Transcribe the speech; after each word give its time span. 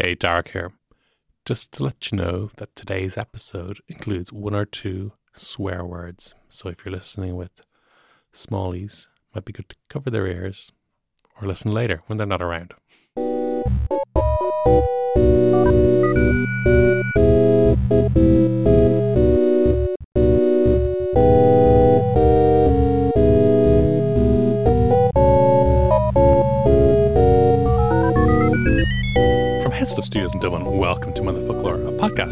Hey, 0.00 0.14
Darach 0.14 0.50
here. 0.50 0.70
Just 1.44 1.72
to 1.72 1.82
let 1.82 2.12
you 2.12 2.18
know 2.18 2.50
that 2.58 2.76
today's 2.76 3.18
episode 3.18 3.80
includes 3.88 4.32
one 4.32 4.54
or 4.54 4.64
two 4.64 5.10
swear 5.32 5.84
words. 5.84 6.36
So 6.48 6.68
if 6.68 6.84
you're 6.84 6.92
listening 6.92 7.34
with 7.34 7.62
smallies, 8.32 9.08
might 9.34 9.44
be 9.44 9.52
good 9.52 9.68
to 9.70 9.76
cover 9.88 10.08
their 10.08 10.28
ears 10.28 10.70
or 11.42 11.48
listen 11.48 11.72
later 11.72 12.04
when 12.06 12.16
they're 12.16 12.28
not 12.28 12.40
around. 12.40 12.74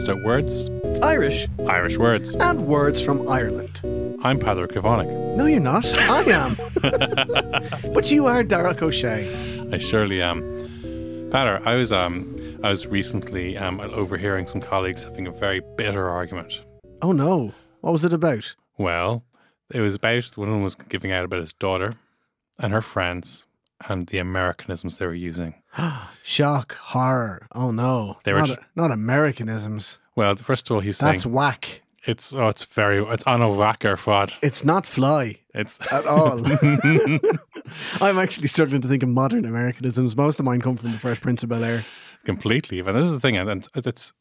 Podcast 0.07 0.23
words, 0.23 0.71
Irish 1.03 1.49
Irish 1.69 1.99
words. 1.99 2.35
and 2.35 2.67
words 2.67 3.03
from 3.03 3.29
Ireland. 3.29 3.81
I'm 4.23 4.39
Peadar 4.39 4.69
Ó 4.69 4.73
Caomhánaigh. 4.73 5.37
No, 5.37 5.47
you're 5.47 5.59
not. 5.59 5.85
I 5.85 6.23
am. 6.23 6.57
but 7.93 8.11
you 8.11 8.27
are 8.27 8.45
Darach 8.45 8.79
Ó 8.79 8.91
Séaghdha. 8.91 9.75
I 9.75 9.79
surely 9.79 10.23
am. 10.23 10.43
Peadar, 11.31 11.61
I 11.67 11.75
was 11.75 11.91
um 11.91 12.37
I 12.63 12.71
was 12.71 12.87
recently 12.87 13.59
um 13.59 13.81
overhearing 13.81 14.47
some 14.47 14.61
colleagues 14.61 15.03
having 15.03 15.27
a 15.27 15.33
very 15.33 15.61
bitter 15.77 16.09
argument. 16.09 16.63
Oh 17.03 17.13
no. 17.13 17.53
What 17.81 17.93
was 17.93 18.05
it 18.05 18.13
about? 18.13 18.55
Well, 18.79 19.25
it 19.73 19.81
was 19.81 19.97
about 19.97 20.23
the 20.23 20.41
one 20.41 20.49
of 20.49 20.55
them 20.55 20.63
was 20.63 20.77
giving 20.77 21.11
out 21.11 21.25
about 21.25 21.41
his 21.41 21.53
daughter 21.53 21.95
and 22.61 22.73
her 22.73 22.83
friends 22.83 23.45
and 23.89 24.07
the 24.09 24.19
Americanisms 24.19 24.99
they 24.99 25.07
were 25.07 25.15
using. 25.15 25.55
Shock, 26.23 26.77
horror. 26.77 27.47
Oh 27.55 27.71
no. 27.71 28.19
They 28.25 28.33
were 28.33 28.41
not, 28.41 28.49
ju- 28.49 28.57
not 28.75 28.91
Americanisms. 28.91 29.99
Well, 30.15 30.35
first 30.37 30.69
of 30.71 30.75
all, 30.75 30.81
he's 30.81 30.97
saying 30.99 31.13
That's 31.15 31.27
whack. 31.27 31.83
it's 32.05 32.33
oh, 32.35 32.49
it's 32.49 32.65
very 32.65 33.03
it's 33.13 33.25
on 33.25 33.43
a 33.43 33.51
whack 33.51 33.85
or 33.85 33.97
fod. 33.97 34.35
It's 34.43 34.65
not 34.65 34.87
fly 34.87 35.37
It's 35.55 35.79
at 35.93 36.07
all. 36.07 36.41
I'm 38.01 38.19
actually 38.19 38.49
struggling 38.49 38.81
to 38.83 38.89
think 38.89 39.03
of 39.03 39.09
modern 39.09 39.45
Americanisms. 39.45 40.17
Most 40.17 40.39
of 40.39 40.45
mine 40.45 40.61
come 40.61 40.77
from 40.77 40.93
the 40.93 40.99
Fresh 40.99 41.21
Prince 41.21 41.43
of 41.43 41.49
Bel 41.49 41.65
Air. 41.65 41.85
completely. 42.25 42.79
And 42.81 42.89
this 42.89 43.05
is 43.07 43.13
the 43.13 43.21
thing, 43.21 43.37
and 43.37 43.49
and 43.51 43.69
it's 43.75 44.13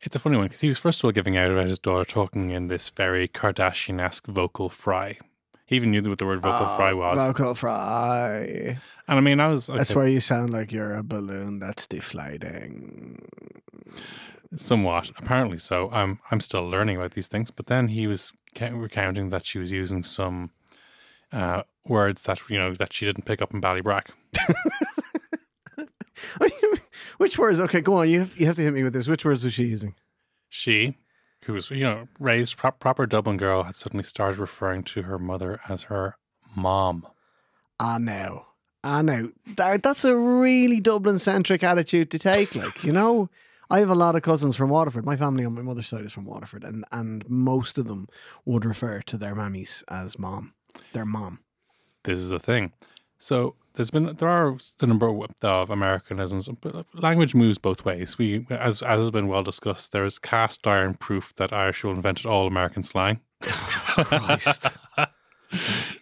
it's 0.00 0.14
a 0.16 0.18
funny 0.18 0.36
one 0.36 0.46
because 0.46 0.60
he 0.60 0.68
was 0.68 0.78
first 0.78 1.00
of 1.00 1.04
all 1.06 1.12
giving 1.12 1.36
out 1.36 1.50
about 1.50 1.66
his 1.66 1.78
daughter 1.78 2.04
talking 2.04 2.50
in 2.50 2.68
this 2.68 2.88
very 2.90 3.26
Kardashian-esque 3.28 4.26
vocal 4.26 4.68
fry. 4.68 5.18
He 5.68 5.76
even 5.76 5.90
knew 5.90 6.02
what 6.02 6.18
the 6.18 6.26
word 6.26 6.40
vocal 6.40 6.66
fry 6.76 6.94
was. 6.94 7.18
Vocal 7.18 7.54
fry. 7.54 8.78
And 9.06 9.18
I 9.18 9.20
mean, 9.20 9.38
I 9.38 9.48
was 9.48 9.66
That's 9.66 9.90
okay, 9.90 10.00
why 10.00 10.06
you 10.06 10.18
sound 10.18 10.50
like 10.50 10.72
you're 10.72 10.94
a 10.94 11.02
balloon 11.02 11.58
that's 11.58 11.86
deflating. 11.86 13.20
somewhat 14.56 15.10
apparently 15.18 15.58
so. 15.58 15.90
I'm 15.92 16.20
I'm 16.30 16.40
still 16.40 16.66
learning 16.66 16.96
about 16.96 17.12
these 17.12 17.28
things. 17.28 17.50
But 17.50 17.66
then 17.66 17.88
he 17.88 18.06
was 18.06 18.32
recounting 18.58 19.28
that 19.28 19.44
she 19.44 19.58
was 19.58 19.70
using 19.70 20.02
some 20.02 20.50
uh, 21.32 21.64
words 21.86 22.22
that 22.22 22.40
you 22.48 22.58
know 22.58 22.74
that 22.74 22.94
she 22.94 23.04
didn't 23.04 23.26
pick 23.26 23.42
up 23.42 23.52
in 23.52 23.60
Ballybrack. 23.60 24.06
Which 27.18 27.38
words? 27.38 27.60
Okay, 27.60 27.80
go 27.80 27.96
on. 27.96 28.08
You 28.08 28.20
have 28.20 28.40
you 28.40 28.46
have 28.46 28.56
to 28.56 28.62
hit 28.62 28.72
me 28.72 28.82
with 28.82 28.94
this. 28.94 29.08
Which 29.08 29.24
words 29.24 29.44
was 29.44 29.52
she 29.52 29.64
using? 29.64 29.94
She, 30.48 30.96
who 31.44 31.52
was 31.54 31.70
you 31.70 31.84
know 31.84 32.08
raised 32.18 32.56
pro- 32.56 32.70
proper 32.72 33.06
Dublin 33.06 33.36
girl, 33.36 33.64
had 33.64 33.76
suddenly 33.76 34.04
started 34.04 34.38
referring 34.38 34.82
to 34.84 35.02
her 35.02 35.18
mother 35.18 35.60
as 35.68 35.84
her 35.84 36.16
mom. 36.56 37.06
Ah, 37.80 37.98
no. 37.98 38.46
Ah, 38.84 39.02
no. 39.02 39.32
That, 39.56 39.82
that's 39.82 40.04
a 40.04 40.16
really 40.16 40.80
Dublin 40.80 41.18
centric 41.18 41.62
attitude 41.62 42.10
to 42.10 42.18
take. 42.18 42.54
Like, 42.54 42.82
you 42.84 42.92
know, 42.92 43.28
I 43.70 43.80
have 43.80 43.90
a 43.90 43.94
lot 43.94 44.16
of 44.16 44.22
cousins 44.22 44.56
from 44.56 44.70
Waterford. 44.70 45.04
My 45.04 45.16
family 45.16 45.44
on 45.44 45.54
my 45.54 45.62
mother's 45.62 45.88
side 45.88 46.04
is 46.04 46.12
from 46.12 46.24
Waterford, 46.24 46.64
and, 46.64 46.84
and 46.90 47.28
most 47.28 47.78
of 47.78 47.86
them 47.86 48.08
would 48.44 48.64
refer 48.64 49.00
to 49.02 49.16
their 49.18 49.34
mammies 49.34 49.84
as 49.88 50.18
mom. 50.18 50.54
Their 50.92 51.04
mom. 51.04 51.40
this 52.04 52.18
is 52.18 52.30
the 52.30 52.38
thing. 52.38 52.72
So 53.18 53.56
there's 53.78 53.90
been 53.90 54.16
there 54.16 54.28
are 54.28 54.56
the 54.78 54.86
number 54.88 55.08
of 55.42 55.70
Americanisms. 55.70 56.48
But 56.60 56.84
language 56.94 57.34
moves 57.34 57.58
both 57.58 57.84
ways. 57.84 58.18
We, 58.18 58.44
as 58.50 58.82
as 58.82 59.00
has 59.00 59.10
been 59.12 59.28
well 59.28 59.44
discussed, 59.44 59.92
there 59.92 60.04
is 60.04 60.18
cast 60.18 60.66
iron 60.66 60.94
proof 60.94 61.32
that 61.36 61.52
Irish 61.52 61.82
people 61.82 61.92
invented 61.92 62.26
all 62.26 62.48
American 62.48 62.82
slang. 62.82 63.20
Christ. 63.40 64.66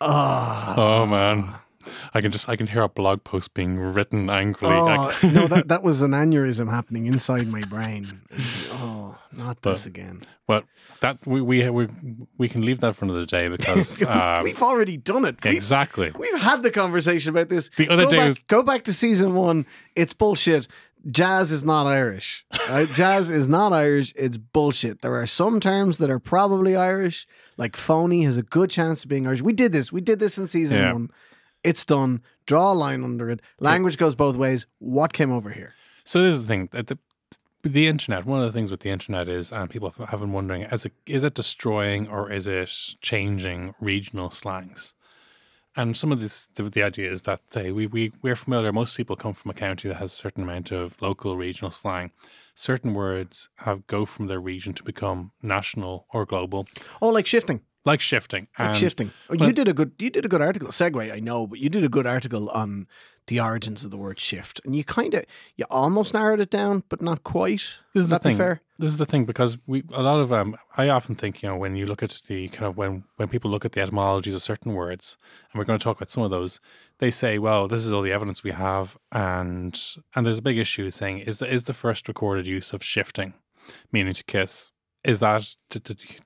Ah. 0.00 0.75
Oh 0.78 1.06
man, 1.06 1.54
I 2.16 2.21
can 2.22 2.32
just 2.32 2.49
I 2.49 2.56
can 2.56 2.66
hear 2.66 2.82
a 2.82 2.88
blog 2.88 3.22
post 3.25 3.54
being 3.54 3.78
written 3.78 4.31
angrily. 4.31 4.75
Oh, 4.75 5.16
no, 5.22 5.47
that, 5.49 5.69
that 5.72 5.82
was 5.82 6.03
an 6.03 6.12
aneurysm 6.12 6.71
happening 6.71 7.06
inside 7.06 7.47
my 7.49 7.62
brain. 7.62 8.22
Oh, 8.72 9.16
not 9.32 9.62
this 9.62 9.87
again. 9.87 10.22
but 10.47 10.65
that 11.00 11.19
we 11.26 11.41
we 11.41 11.69
we 11.71 11.88
we 12.38 12.49
can 12.49 12.65
leave 12.65 12.81
that 12.81 12.97
for 12.97 13.05
another 13.05 13.26
day 13.26 13.49
because 13.49 14.00
um, 14.16 14.43
We've 14.44 14.62
already 14.62 14.97
done 14.97 15.25
it. 15.25 15.37
We've- 15.44 15.56
exactly. 15.56 16.10
We've 16.19 16.41
had 16.41 16.62
the 16.62 16.71
conversation 16.71 17.31
about 17.31 17.49
this. 17.49 17.71
The 17.76 17.88
other 17.91 18.05
go 18.05 18.10
day 18.10 18.16
back, 18.16 18.26
was- 18.28 18.38
go 18.49 18.62
back 18.62 18.84
to 18.84 18.93
season 18.93 19.34
one. 19.34 19.66
It's 19.94 20.12
bullshit. 20.15 20.66
Jazz 21.09 21.53
is 21.53 21.62
not 21.62 21.87
Irish. 21.87 22.44
right? 22.69 22.93
Jazz 22.93 23.31
is 23.31 23.47
not 23.47 23.72
Irish. 23.72 24.12
It's 24.16 24.38
bullshit. 24.38 25.03
There 25.03 25.15
are 25.21 25.26
some 25.26 25.60
terms 25.60 25.99
that 25.99 26.10
are 26.10 26.19
probably 26.19 26.75
Irish. 26.75 27.28
Like 27.56 27.76
phony 27.76 28.22
has 28.25 28.37
a 28.38 28.43
good 28.43 28.71
chance 28.71 29.05
of 29.05 29.09
being 29.10 29.25
Irish. 29.26 29.41
We 29.43 29.53
did 29.53 29.71
this. 29.71 29.93
We 29.93 30.00
did 30.00 30.19
this 30.19 30.37
in 30.38 30.47
season 30.49 30.78
Yeah. 30.78 30.93
one. 30.94 31.10
It's 31.66 31.84
done. 31.84 32.22
Draw 32.47 32.72
a 32.72 32.75
line 32.75 33.03
under 33.03 33.28
it. 33.28 33.41
Language 33.59 33.99
goes 33.99 34.15
both 34.15 34.37
ways. 34.37 34.66
What 34.78 35.12
came 35.12 35.32
over 35.32 35.50
here? 35.50 35.75
So 36.04 36.22
this 36.22 36.37
is 36.37 36.43
the 36.43 36.47
thing 36.47 36.69
that 36.71 36.87
the, 36.87 36.99
the 37.65 37.88
internet. 37.88 38.25
One 38.25 38.38
of 38.38 38.47
the 38.47 38.53
things 38.53 38.71
with 38.71 38.81
the 38.81 38.91
internet 38.91 39.27
is, 39.28 39.50
and 39.53 39.69
people 39.69 39.93
have 40.09 40.21
been 40.21 40.32
wondering, 40.32 40.62
is 40.62 40.87
it 40.87 40.93
is 41.06 41.25
it 41.25 41.34
destroying 41.34 42.06
or 42.06 42.31
is 42.31 42.47
it 42.47 42.71
changing 43.00 43.75
regional 43.81 44.31
slangs? 44.31 44.94
And 45.78 45.97
some 45.97 46.12
of 46.12 46.21
this, 46.21 46.47
the, 46.55 46.62
the 46.62 46.84
idea 46.84 47.10
is 47.10 47.22
that 47.22 47.41
say 47.50 47.72
we 47.72 47.88
we 47.88 48.12
we're 48.22 48.37
familiar. 48.37 48.72
Most 48.72 48.97
people 48.97 49.16
come 49.16 49.34
from 49.34 49.50
a 49.50 49.55
county 49.55 49.88
that 49.88 49.97
has 49.97 50.12
a 50.12 50.16
certain 50.16 50.44
amount 50.44 50.71
of 50.71 51.03
local 51.03 51.37
regional 51.37 51.72
slang. 51.72 52.12
Certain 52.55 52.94
words 52.94 53.49
have 53.56 53.88
go 53.88 54.06
from 54.06 54.29
their 54.29 54.41
region 54.41 54.73
to 54.75 54.85
become 54.85 55.32
national 55.43 56.06
or 56.12 56.25
global, 56.25 56.67
Oh, 57.02 57.08
like 57.08 57.26
shifting. 57.26 57.61
Like 57.87 58.00
shifting. 58.03 58.49
Like 58.59 58.69
And- 58.69 58.77
shifting. 58.77 59.12
Oh, 59.31 59.35
you 59.35 59.53
did 59.53 59.69
a 59.69 59.73
good. 59.73 59.93
You 59.99 60.11
did 60.11 60.25
a 60.27 60.29
good 60.29 60.43
article. 60.43 60.69
Segue, 60.69 61.11
I 61.12 61.21
know, 61.21 61.47
but 61.47 61.59
you 61.59 61.71
did 61.71 61.83
a 61.85 61.88
good 61.88 62.06
article 62.06 62.50
on 62.50 62.87
the 63.29 63.41
origins 63.41 63.85
of 63.85 63.91
the 63.91 63.97
word 63.97 64.21
shift, 64.21 64.61
and 64.65 64.77
you 64.77 64.85
kind 64.85 65.12
of, 65.15 65.25
you 65.56 65.65
almost 65.69 66.15
narrowed 66.15 66.38
it 66.38 66.49
down, 66.50 66.85
but 66.88 67.03
not 67.03 67.25
quite. 67.25 67.65
This 67.93 68.05
is 68.05 68.11
Would 68.11 68.17
the 68.17 68.29
thing. 68.29 68.37
fair? 68.37 68.61
This 68.79 68.93
is 68.93 68.99
the 68.99 69.06
thing 69.06 69.25
because 69.25 69.59
we 69.67 69.83
a 69.93 70.03
lot 70.03 70.21
of 70.21 70.33
um. 70.33 70.56
I 70.77 70.88
often 70.91 71.15
think 71.15 71.43
you 71.43 71.49
know 71.49 71.56
when 71.56 71.75
you 71.77 71.87
look 71.87 72.03
at 72.03 72.23
the 72.29 72.49
kind 72.49 72.67
of 72.67 72.77
when 72.77 73.05
when 73.17 73.29
people 73.29 73.50
look 73.50 73.65
at 73.65 73.73
the 73.73 73.81
etymologies 73.81 74.35
of 74.35 74.43
certain 74.43 74.75
words, 74.75 75.17
and 75.53 75.59
we're 75.59 75.65
going 75.65 75.79
to 75.79 75.82
talk 75.82 75.97
about 75.97 76.11
some 76.11 76.23
of 76.25 76.31
those. 76.31 76.61
They 76.99 77.11
say, 77.11 77.39
well, 77.39 77.69
this 77.69 77.85
is 77.85 77.93
all 77.93 78.00
the 78.03 78.12
evidence 78.12 78.43
we 78.44 78.53
have, 78.53 78.97
and 79.12 79.79
and 80.15 80.25
there's 80.27 80.39
a 80.39 80.43
big 80.50 80.59
issue 80.59 80.89
saying 80.91 81.19
is 81.21 81.39
the 81.39 81.49
is 81.53 81.65
the 81.65 81.75
first 81.75 82.09
recorded 82.09 82.47
use 82.47 82.73
of 82.73 82.82
shifting, 82.82 83.35
meaning 83.93 84.15
to 84.15 84.25
kiss, 84.25 84.71
is 85.04 85.20
that 85.20 85.54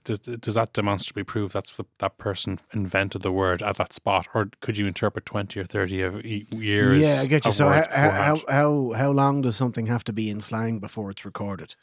does 0.04 0.54
that 0.54 0.72
demonstrably 0.72 1.22
prove 1.22 1.52
that's 1.52 1.72
the, 1.72 1.84
that 1.98 2.16
person 2.16 2.58
invented 2.72 3.22
the 3.22 3.32
word 3.32 3.62
at 3.62 3.76
that 3.76 3.92
spot, 3.92 4.26
or 4.34 4.50
could 4.60 4.78
you 4.78 4.86
interpret 4.86 5.26
twenty 5.26 5.60
or 5.60 5.64
thirty 5.64 6.02
of 6.02 6.24
years? 6.24 7.00
Yeah, 7.00 7.20
I 7.20 7.26
get 7.26 7.44
you. 7.44 7.52
So 7.52 7.68
how, 7.68 7.84
how 7.90 8.40
how 8.48 8.92
how 8.96 9.10
long 9.10 9.42
does 9.42 9.56
something 9.56 9.86
have 9.86 10.04
to 10.04 10.12
be 10.12 10.30
in 10.30 10.40
slang 10.40 10.78
before 10.78 11.10
it's 11.10 11.24
recorded? 11.24 11.74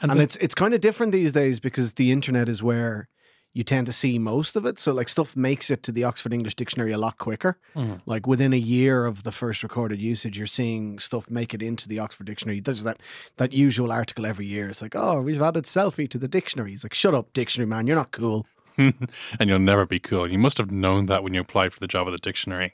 And 0.00 0.10
And, 0.10 0.20
it's 0.20 0.36
it's 0.36 0.54
kind 0.54 0.74
of 0.74 0.80
different 0.80 1.12
these 1.12 1.32
days 1.32 1.58
because 1.58 1.94
the 1.94 2.12
internet 2.12 2.48
is 2.48 2.62
where 2.62 3.08
you 3.56 3.64
tend 3.64 3.86
to 3.86 3.92
see 3.92 4.18
most 4.18 4.54
of 4.54 4.66
it. 4.66 4.78
So 4.78 4.92
like 4.92 5.08
stuff 5.08 5.34
makes 5.34 5.70
it 5.70 5.82
to 5.84 5.90
the 5.90 6.04
Oxford 6.04 6.34
English 6.34 6.56
Dictionary 6.56 6.92
a 6.92 6.98
lot 6.98 7.16
quicker. 7.16 7.56
Mhm. 7.74 8.02
Like 8.04 8.26
within 8.26 8.52
a 8.52 8.58
year 8.58 9.06
of 9.06 9.22
the 9.22 9.32
first 9.32 9.62
recorded 9.62 9.98
usage, 9.98 10.36
you're 10.36 10.46
seeing 10.46 10.98
stuff 10.98 11.30
make 11.30 11.54
it 11.54 11.62
into 11.62 11.88
the 11.88 11.98
Oxford 11.98 12.26
Dictionary. 12.26 12.60
There's 12.60 12.82
that 12.82 13.00
that 13.38 13.54
usual 13.54 13.90
article 13.90 14.26
every 14.26 14.44
year. 14.44 14.68
It's 14.68 14.82
like, 14.82 14.94
oh, 14.94 15.22
we've 15.22 15.40
added 15.40 15.64
selfie 15.64 16.10
to 16.10 16.18
the 16.18 16.28
dictionary. 16.28 16.74
It's 16.74 16.84
like, 16.84 16.92
shut 16.92 17.14
up, 17.14 17.32
dictionary 17.32 17.66
man, 17.66 17.86
you're 17.86 17.96
not 17.96 18.10
cool. 18.10 18.46
and 18.76 19.48
you'll 19.48 19.58
never 19.58 19.86
be 19.86 19.98
cool. 19.98 20.30
You 20.30 20.38
must 20.38 20.58
have 20.58 20.70
known 20.70 21.06
that 21.06 21.22
when 21.24 21.32
you 21.32 21.40
applied 21.40 21.72
for 21.72 21.80
the 21.80 21.88
job 21.88 22.06
at 22.08 22.10
the 22.10 22.18
dictionary. 22.18 22.72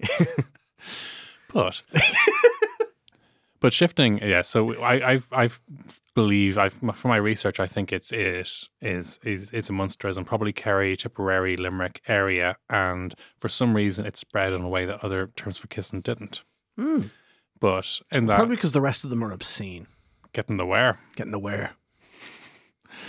but 1.54 1.82
but 3.62 3.72
shifting, 3.72 4.18
yeah. 4.18 4.42
So 4.42 4.74
I 4.82 5.14
I 5.14 5.22
I 5.32 5.50
believe 6.14 6.58
I 6.58 6.68
from 6.68 7.08
my 7.08 7.16
research, 7.16 7.58
I 7.58 7.66
think 7.66 7.92
it's 7.92 8.12
it 8.12 8.20
is 8.20 8.68
is 8.82 9.18
it's 9.24 9.70
a 9.70 9.72
Munsterism, 9.72 10.26
probably 10.26 10.52
Kerry, 10.52 10.96
Tipperary, 10.96 11.56
Limerick 11.56 12.02
area, 12.06 12.56
and 12.68 13.14
for 13.38 13.48
some 13.48 13.74
reason 13.74 14.04
it 14.04 14.16
spread 14.18 14.52
in 14.52 14.60
a 14.62 14.68
way 14.68 14.84
that 14.84 15.02
other 15.02 15.28
terms 15.36 15.56
for 15.58 15.68
kissing 15.68 16.00
didn't. 16.02 16.42
Hmm. 16.76 17.02
But 17.60 18.00
in 18.14 18.26
that 18.26 18.36
Probably 18.36 18.56
because 18.56 18.72
the 18.72 18.80
rest 18.80 19.04
of 19.04 19.10
them 19.10 19.22
are 19.24 19.32
obscene. 19.32 19.86
getting 20.32 20.56
the 20.56 20.66
wear, 20.66 20.98
Getting 21.16 21.32
the 21.32 21.38
wear. 21.38 21.72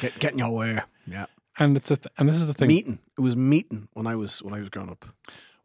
Get, 0.02 0.20
getting 0.20 0.40
your 0.40 0.54
wear. 0.56 0.86
Yeah. 1.08 1.26
and 1.60 1.76
it's 1.78 1.92
a 1.92 1.98
th- 1.98 2.14
and 2.18 2.30
this 2.30 2.38
is 2.40 2.48
the 2.48 2.54
thing. 2.54 2.68
Meeting. 2.68 3.00
It 3.18 3.22
was 3.22 3.36
meeting 3.36 3.88
when 3.94 4.08
I 4.08 4.16
was 4.16 4.42
when 4.44 4.54
I 4.54 4.60
was 4.60 4.70
growing 4.70 4.90
up. 4.90 5.06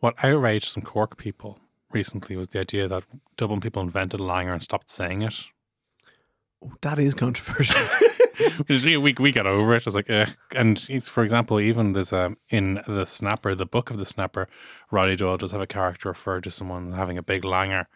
What 0.00 0.14
outraged 0.24 0.66
some 0.68 0.82
Cork 0.82 1.16
people 1.16 1.58
recently 1.92 2.36
was 2.36 2.48
the 2.48 2.60
idea 2.60 2.88
that 2.88 3.04
Dublin 3.36 3.60
people 3.60 3.82
invented 3.82 4.20
Langer 4.20 4.52
and 4.52 4.62
stopped 4.62 4.90
saying 4.90 5.22
it. 5.22 5.44
Oh, 6.64 6.72
that 6.82 6.98
is 6.98 7.14
controversial. 7.14 7.80
We, 8.68 8.96
we 9.18 9.32
got 9.32 9.46
over 9.46 9.74
it. 9.74 9.82
I 9.82 9.86
was 9.86 9.94
like, 9.94 10.08
eh. 10.08 10.26
and 10.54 10.78
for 11.02 11.24
example, 11.24 11.58
even 11.58 11.92
there's 11.92 12.12
a 12.12 12.36
in 12.48 12.80
the 12.86 13.04
Snapper, 13.04 13.54
the 13.54 13.66
book 13.66 13.90
of 13.90 13.98
the 13.98 14.06
Snapper, 14.06 14.48
Roddy 14.90 15.16
Doyle 15.16 15.36
does 15.36 15.50
have 15.50 15.60
a 15.60 15.66
character 15.66 16.08
referred 16.08 16.44
to 16.44 16.50
someone 16.50 16.92
having 16.92 17.18
a 17.18 17.22
big 17.22 17.42
langer, 17.42 17.86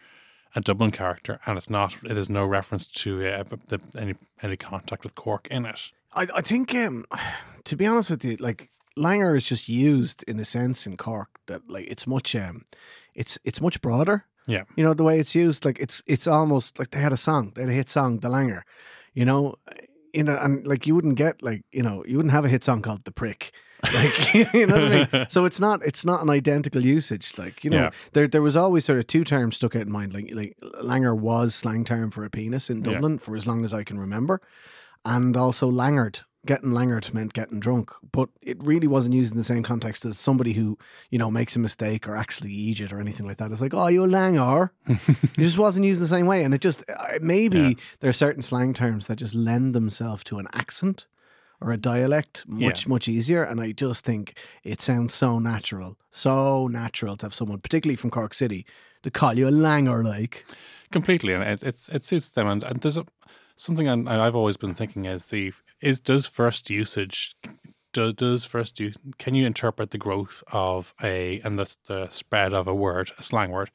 a 0.55 0.61
Dublin 0.61 0.91
character, 0.91 1.39
and 1.45 1.57
it's 1.57 1.69
not. 1.69 1.97
It 2.03 2.17
is 2.17 2.29
no 2.29 2.45
reference 2.45 2.87
to 2.87 3.25
uh, 3.25 3.43
the, 3.67 3.79
any 3.97 4.15
any 4.41 4.57
contact 4.57 5.03
with 5.03 5.15
Cork 5.15 5.47
in 5.49 5.65
it. 5.65 5.91
I, 6.13 6.27
I 6.35 6.41
think, 6.41 6.75
um, 6.75 7.05
to 7.63 7.75
be 7.75 7.85
honest 7.85 8.09
with 8.11 8.25
you, 8.25 8.35
like 8.37 8.69
Langer 8.97 9.37
is 9.37 9.45
just 9.45 9.69
used 9.69 10.23
in 10.23 10.39
a 10.39 10.45
sense 10.45 10.85
in 10.85 10.97
Cork 10.97 11.29
that 11.47 11.69
like 11.69 11.87
it's 11.87 12.05
much, 12.05 12.35
um, 12.35 12.63
it's 13.15 13.37
it's 13.43 13.61
much 13.61 13.81
broader. 13.81 14.25
Yeah. 14.47 14.63
You 14.75 14.83
know 14.83 14.93
the 14.93 15.03
way 15.03 15.19
it's 15.19 15.35
used, 15.35 15.65
like 15.65 15.79
it's 15.79 16.01
it's 16.05 16.27
almost 16.27 16.77
like 16.79 16.91
they 16.91 16.99
had 16.99 17.13
a 17.13 17.17
song, 17.17 17.51
they 17.55 17.61
had 17.61 17.69
a 17.69 17.73
hit 17.73 17.89
song, 17.89 18.19
The 18.19 18.27
Langer. 18.29 18.61
You 19.13 19.25
know, 19.25 19.55
you 20.13 20.23
know, 20.23 20.35
and 20.37 20.65
like 20.67 20.85
you 20.87 20.95
wouldn't 20.95 21.15
get 21.15 21.41
like 21.41 21.63
you 21.71 21.81
know 21.83 22.03
you 22.07 22.17
wouldn't 22.17 22.33
have 22.33 22.45
a 22.45 22.49
hit 22.49 22.63
song 22.63 22.81
called 22.81 23.05
The 23.05 23.11
Prick. 23.11 23.51
Like 23.93 24.33
you 24.53 24.65
know 24.67 24.75
what 24.75 24.91
I 24.93 25.07
mean. 25.13 25.25
So 25.29 25.45
it's 25.45 25.59
not 25.59 25.81
it's 25.85 26.05
not 26.05 26.21
an 26.21 26.29
identical 26.29 26.83
usage. 26.85 27.37
Like 27.37 27.63
you 27.63 27.69
know, 27.69 27.77
Yeah. 27.83 27.89
there 28.13 28.27
there 28.27 28.41
was 28.41 28.55
always 28.57 28.85
sort 28.85 28.99
of 28.99 29.07
two 29.07 29.23
terms 29.23 29.55
stuck 29.57 29.75
out 29.75 29.83
in 29.83 29.91
mind. 29.91 30.13
Like 30.13 30.29
like 30.33 30.57
Langer 30.83 31.17
was 31.17 31.53
slang 31.55 31.83
term 31.85 32.11
for 32.11 32.23
a 32.25 32.29
penis 32.29 32.69
in 32.69 32.83
Yeah. 32.83 32.93
Dublin 32.93 33.19
for 33.19 33.35
as 33.35 33.45
long 33.47 33.63
as 33.65 33.73
I 33.73 33.83
can 33.83 33.97
remember 33.99 34.41
and 35.05 35.35
also 35.37 35.69
langered. 35.71 36.21
Getting 36.45 36.71
langered 36.71 37.13
meant 37.13 37.31
getting 37.31 37.61
drunk, 37.61 37.89
but 38.11 38.27
it 38.41 38.61
really 38.61 38.85
wasn't 38.87 39.15
used 39.15 39.31
in 39.31 39.37
the 39.37 39.45
same 39.45 39.63
context 39.63 40.03
as 40.03 40.17
somebody 40.17 40.51
who, 40.53 40.77
you 41.09 41.17
know, 41.17 41.31
makes 41.31 41.55
a 41.55 41.59
mistake 41.59 42.05
or 42.05 42.17
actually 42.17 42.51
eat 42.51 42.81
it 42.81 42.91
or 42.91 42.99
anything 42.99 43.25
like 43.25 43.37
that. 43.37 43.49
It's 43.49 43.61
like, 43.61 43.73
oh, 43.73 43.87
you 43.87 44.03
a 44.03 44.07
langer. 44.07 44.71
it 44.87 45.41
just 45.41 45.57
wasn't 45.57 45.85
used 45.85 46.01
the 46.01 46.07
same 46.07 46.25
way. 46.25 46.43
And 46.43 46.53
it 46.53 46.59
just, 46.59 46.83
uh, 46.89 47.17
maybe 47.21 47.59
Yeah. 47.59 47.73
there 48.01 48.09
are 48.09 48.13
certain 48.13 48.41
slang 48.41 48.73
terms 48.73 49.07
that 49.07 49.15
just 49.15 49.33
lend 49.33 49.73
themselves 49.73 50.21
to 50.25 50.37
an 50.37 50.47
accent 50.53 51.05
or 51.61 51.71
a 51.71 51.77
dialect 51.77 52.43
much, 52.45 52.87
much 52.89 53.07
easier. 53.07 53.41
And 53.43 53.61
I 53.61 53.71
just 53.71 54.03
think 54.03 54.37
it 54.65 54.81
sounds 54.81 55.13
so 55.13 55.39
natural, 55.39 55.97
so 56.11 56.67
natural 56.67 57.15
to 57.17 57.25
have 57.25 57.33
someone, 57.33 57.59
particularly 57.61 57.95
from 57.95 58.09
Cork 58.11 58.33
City, 58.33 58.65
to 59.03 59.09
call 59.09 59.37
you 59.37 59.47
a 59.47 59.51
langer 59.51 60.03
like. 60.03 60.43
completely, 60.91 61.33
and 61.33 61.43
it, 61.43 61.63
it's 61.63 61.87
it 61.89 62.03
suits 62.03 62.27
them. 62.29 62.47
And, 62.49 62.63
and 62.63 62.81
there's 62.81 62.97
a, 62.97 63.05
something 63.55 63.87
I, 63.87 64.25
I've 64.27 64.35
always 64.35 64.57
been 64.57 64.75
thinking 64.75 65.05
is 65.05 65.27
the 65.27 65.53
is 65.83 65.99
does 65.99 66.25
first 66.25 66.69
usage 66.69 67.35
do, 67.93 68.11
does 68.13 68.45
first 68.45 68.79
use 68.79 68.95
can 69.17 69.35
you 69.35 69.45
interpret 69.45 69.91
the 69.91 69.97
growth 69.97 70.43
of 70.51 70.93
a 71.03 71.39
and 71.43 71.59
the 71.59 71.75
the 71.87 72.09
spread 72.09 72.53
of 72.53 72.67
a 72.67 72.73
word 72.75 73.11
a 73.17 73.21
slang 73.21 73.51
word 73.51 73.69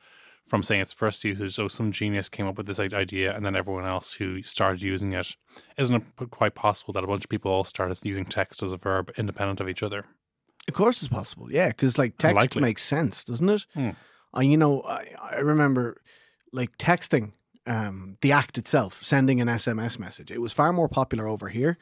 from 0.44 0.62
saying 0.62 0.80
its 0.80 0.94
first 0.94 1.22
usage 1.24 1.54
so 1.54 1.68
some 1.68 1.92
genius 1.92 2.28
came 2.28 2.46
up 2.46 2.56
with 2.56 2.66
this 2.66 2.80
idea 2.80 3.34
and 3.34 3.44
then 3.44 3.54
everyone 3.54 3.84
else 3.86 4.14
who 4.14 4.42
started 4.42 4.80
using 4.82 5.12
it 5.12 5.36
isn't 5.76 5.96
it 6.20 6.30
quite 6.30 6.54
possible 6.54 6.92
that 6.92 7.04
a 7.04 7.06
bunch 7.06 7.24
of 7.24 7.30
people 7.30 7.50
all 7.52 7.64
started 7.64 7.98
using 8.02 8.24
text 8.24 8.62
as 8.62 8.72
a 8.72 8.76
verb 8.76 9.12
independent 9.18 9.60
of 9.60 9.68
each 9.68 9.82
other 9.82 10.04
Of 10.68 10.74
course, 10.74 11.00
it's 11.02 11.08
possible. 11.20 11.46
Yeah, 11.50 11.68
because 11.68 11.96
like 11.96 12.18
text 12.18 12.34
Unlikely. 12.34 12.62
makes 12.62 12.82
sense, 12.84 13.24
doesn't 13.24 13.48
it? 13.48 13.66
Hmm. 13.72 13.90
Uh, 14.36 14.40
you 14.42 14.58
know, 14.58 14.82
I, 14.82 15.02
I 15.36 15.36
remember 15.40 16.02
like 16.52 16.76
texting, 16.76 17.32
um, 17.68 18.16
the 18.22 18.32
act 18.32 18.58
itself, 18.58 19.02
sending 19.02 19.40
an 19.40 19.48
SMS 19.48 19.98
message. 19.98 20.30
It 20.30 20.40
was 20.40 20.52
far 20.52 20.72
more 20.72 20.88
popular 20.88 21.26
over 21.28 21.48
here 21.48 21.76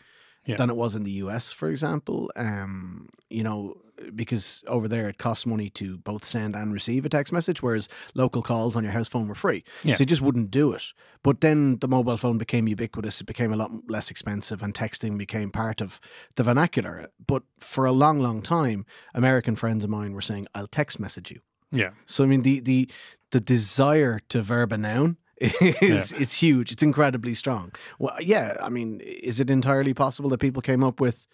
Yeah. 0.45 0.57
than 0.57 0.71
it 0.71 0.77
was 0.77 0.95
in 0.97 1.05
the 1.05 1.13
US, 1.25 1.53
for 1.53 1.69
example. 1.71 2.31
Um, 2.37 3.09
you 3.31 3.43
know, 3.43 3.77
because 4.15 4.63
over 4.67 4.89
there 4.89 5.09
it 5.09 5.17
costs 5.19 5.47
money 5.47 5.71
to 5.71 5.97
both 5.99 6.25
send 6.25 6.55
and 6.55 6.73
receive 6.73 7.07
a 7.07 7.09
text 7.09 7.33
message, 7.33 7.63
whereas 7.63 7.89
local 8.15 8.43
calls 8.43 8.77
on 8.77 8.85
your 8.85 8.93
house 8.93 9.09
phone 9.09 9.27
were 9.29 9.35
free. 9.35 9.65
Yeah. 9.83 9.95
So 9.95 10.03
you 10.03 10.07
just 10.07 10.21
wouldn't 10.23 10.51
do 10.51 10.73
it. 10.75 10.85
But 11.23 11.41
then 11.41 11.79
the 11.81 11.89
mobile 11.89 12.17
phone 12.19 12.39
became 12.39 12.69
ubiquitous. 12.69 13.21
It 13.21 13.27
became 13.27 13.53
a 13.53 13.57
lot 13.57 13.71
less 13.89 14.11
expensive, 14.11 14.63
and 14.63 14.75
texting 14.75 15.17
became 15.19 15.51
part 15.51 15.81
of 15.81 15.99
the 16.37 16.43
vernacular. 16.43 17.09
But 17.27 17.43
for 17.59 17.87
a 17.87 17.93
long, 17.93 18.21
long 18.21 18.43
time, 18.43 18.85
American 19.15 19.57
friends 19.57 19.83
of 19.85 19.91
mine 19.91 20.13
were 20.13 20.21
saying, 20.31 20.47
"I'll 20.55 20.69
text 20.81 21.01
message 21.01 21.31
you." 21.33 21.41
yeah 21.73 21.91
So 22.07 22.23
I 22.25 22.27
mean, 22.29 22.43
the 22.43 22.61
the 22.61 22.89
the 23.33 23.41
desire 23.41 24.21
to 24.29 24.43
verb 24.43 24.73
a 24.73 24.79
noun 24.79 25.17
is 25.41 26.13
it's 26.13 26.41
huge. 26.41 26.73
It's 26.73 26.83
incredibly 26.83 27.35
strong. 27.35 27.73
Well, 27.99 28.17
yeah. 28.21 28.57
I 28.63 28.69
mean, 28.69 29.01
is 29.01 29.41
it 29.41 29.51
entirely 29.51 29.95
possible 29.95 30.31
that 30.31 30.39
people 30.39 30.63
came 30.63 30.83
up 30.83 31.01
with 31.01 31.29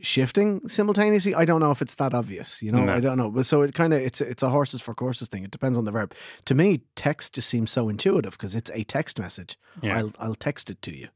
shifting 0.00 0.68
simultaneously? 0.68 1.34
I 1.34 1.44
don't 1.44 1.60
know 1.60 1.70
if 1.70 1.82
it's 1.82 1.96
that 1.96 2.14
obvious. 2.14 2.62
You 2.62 2.72
know, 2.72 2.84
No. 2.84 2.94
I 2.94 3.00
don't 3.00 3.18
know. 3.18 3.30
But 3.30 3.46
so 3.46 3.62
it 3.62 3.74
kind 3.74 3.92
of 3.92 4.00
it's 4.00 4.20
it's 4.20 4.42
a 4.42 4.50
horses 4.50 4.80
for 4.82 4.94
courses 4.94 5.28
thing. 5.28 5.44
It 5.44 5.50
depends 5.50 5.78
on 5.78 5.84
the 5.84 5.92
verb. 5.92 6.14
To 6.44 6.54
me, 6.54 6.82
text 6.94 7.34
just 7.34 7.48
seems 7.48 7.70
so 7.70 7.88
intuitive 7.88 8.32
because 8.32 8.54
it's 8.54 8.70
a 8.72 8.84
text 8.84 9.18
message. 9.18 9.58
Yeah. 9.82 9.98
I'll 9.98 10.12
I'll 10.18 10.34
text 10.36 10.70
it 10.70 10.80
to 10.82 10.96
you. 10.96 11.08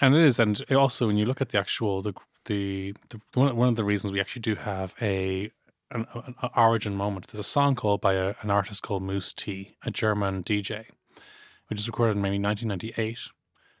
And 0.00 0.16
it 0.16 0.22
is, 0.22 0.40
and 0.40 0.60
it 0.68 0.74
also 0.74 1.06
when 1.06 1.16
you 1.16 1.26
look 1.26 1.40
at 1.40 1.50
the 1.50 1.58
actual 1.58 2.02
the 2.02 2.14
the, 2.46 2.94
the 3.10 3.20
one, 3.34 3.54
one 3.54 3.68
of 3.68 3.76
the 3.76 3.84
reasons 3.84 4.12
we 4.12 4.20
actually 4.20 4.42
do 4.42 4.56
have 4.56 4.94
a 5.00 5.52
an, 5.92 6.06
an 6.14 6.34
origin 6.56 6.96
moment. 6.96 7.28
There's 7.28 7.38
a 7.46 7.48
song 7.48 7.74
called 7.76 8.00
by 8.00 8.14
a, 8.14 8.34
an 8.40 8.50
artist 8.50 8.82
called 8.82 9.02
Mousse 9.02 9.32
T, 9.32 9.76
a 9.84 9.90
German 9.90 10.42
DJ, 10.42 10.86
which 11.72 11.80
is 11.80 11.86
recorded 11.88 12.16
in 12.16 12.22
maybe 12.22 12.38
1998. 12.38 13.18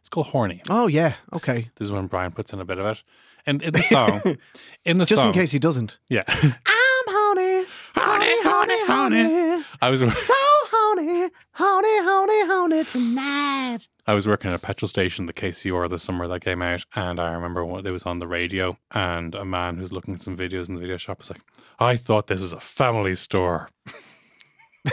It's 0.00 0.08
called 0.08 0.28
Horny. 0.28 0.62
Oh 0.70 0.86
yeah. 0.86 1.14
Okay. 1.34 1.70
This 1.76 1.86
is 1.86 1.92
when 1.92 2.06
Brian 2.06 2.32
puts 2.32 2.52
in 2.54 2.60
a 2.60 2.64
bit 2.64 2.78
of 2.78 2.86
it, 2.86 3.02
and 3.44 3.60
in 3.62 3.72
the 3.74 3.82
song, 3.82 4.22
in 4.86 4.96
the 4.98 5.04
Just 5.04 5.20
song, 5.20 5.28
in 5.28 5.34
case 5.34 5.52
he 5.52 5.58
doesn't. 5.58 5.98
yeah, 6.08 6.24
I'm 6.26 7.04
horny, 7.06 7.66
horny, 7.94 8.42
horny, 8.42 8.86
horny. 8.86 9.64
I 9.82 9.90
was 9.90 10.00
so 10.00 10.34
honey, 10.72 11.28
honey, 11.52 11.98
honey, 12.02 12.46
honey 12.46 12.84
tonight. 12.84 13.88
I 14.06 14.14
was 14.14 14.26
working 14.26 14.50
at 14.50 14.56
a 14.56 14.58
petrol 14.58 14.88
station, 14.88 15.26
the 15.26 15.32
KCR, 15.34 15.88
the 15.88 15.98
summer 15.98 16.26
that 16.28 16.40
came 16.40 16.62
out, 16.62 16.84
and 16.96 17.20
I 17.20 17.32
remember 17.32 17.64
when 17.64 17.86
it 17.86 17.90
was 17.90 18.04
on 18.04 18.18
the 18.20 18.26
radio, 18.26 18.78
and 18.90 19.34
a 19.34 19.44
man 19.44 19.76
who's 19.76 19.92
looking 19.92 20.14
at 20.14 20.22
some 20.22 20.36
videos 20.36 20.68
in 20.68 20.74
the 20.76 20.80
video 20.80 20.96
shop 20.96 21.18
was 21.18 21.30
like, 21.30 21.42
"I 21.78 21.96
thought 21.96 22.26
this 22.28 22.40
is 22.40 22.52
a 22.54 22.60
family 22.60 23.14
store." 23.14 23.68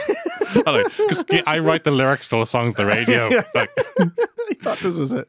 Because 0.52 1.24
I 1.46 1.58
write 1.60 1.84
the 1.84 1.90
lyrics 1.92 2.28
to 2.28 2.36
all 2.36 2.40
the 2.42 2.46
songs 2.46 2.74
on 2.76 2.84
the 2.84 2.90
radio. 2.90 3.28
Like, 3.54 3.70
I 3.98 4.54
thought 4.60 4.78
this 4.80 4.96
was 4.96 5.12
it. 5.12 5.28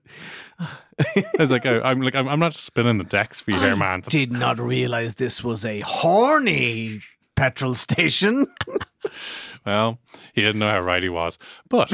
I 0.59 1.23
was 1.39 1.51
like, 1.51 1.65
oh, 1.65 1.81
I'm 1.83 2.01
like, 2.01 2.15
I'm, 2.15 2.27
I'm 2.27 2.39
not 2.39 2.53
spinning 2.53 2.97
the 2.97 3.03
decks 3.03 3.41
for 3.41 3.51
you 3.51 3.59
here, 3.59 3.75
man. 3.75 4.01
That's- 4.01 4.11
Did 4.11 4.31
not 4.31 4.59
realize 4.59 5.15
this 5.15 5.43
was 5.43 5.63
a 5.65 5.79
horny 5.81 7.01
petrol 7.35 7.75
station. 7.75 8.47
Well, 9.65 9.99
he 10.33 10.41
didn't 10.41 10.59
know 10.59 10.69
how 10.71 10.81
right 10.81 11.03
he 11.03 11.09
was. 11.09 11.37
But 11.69 11.91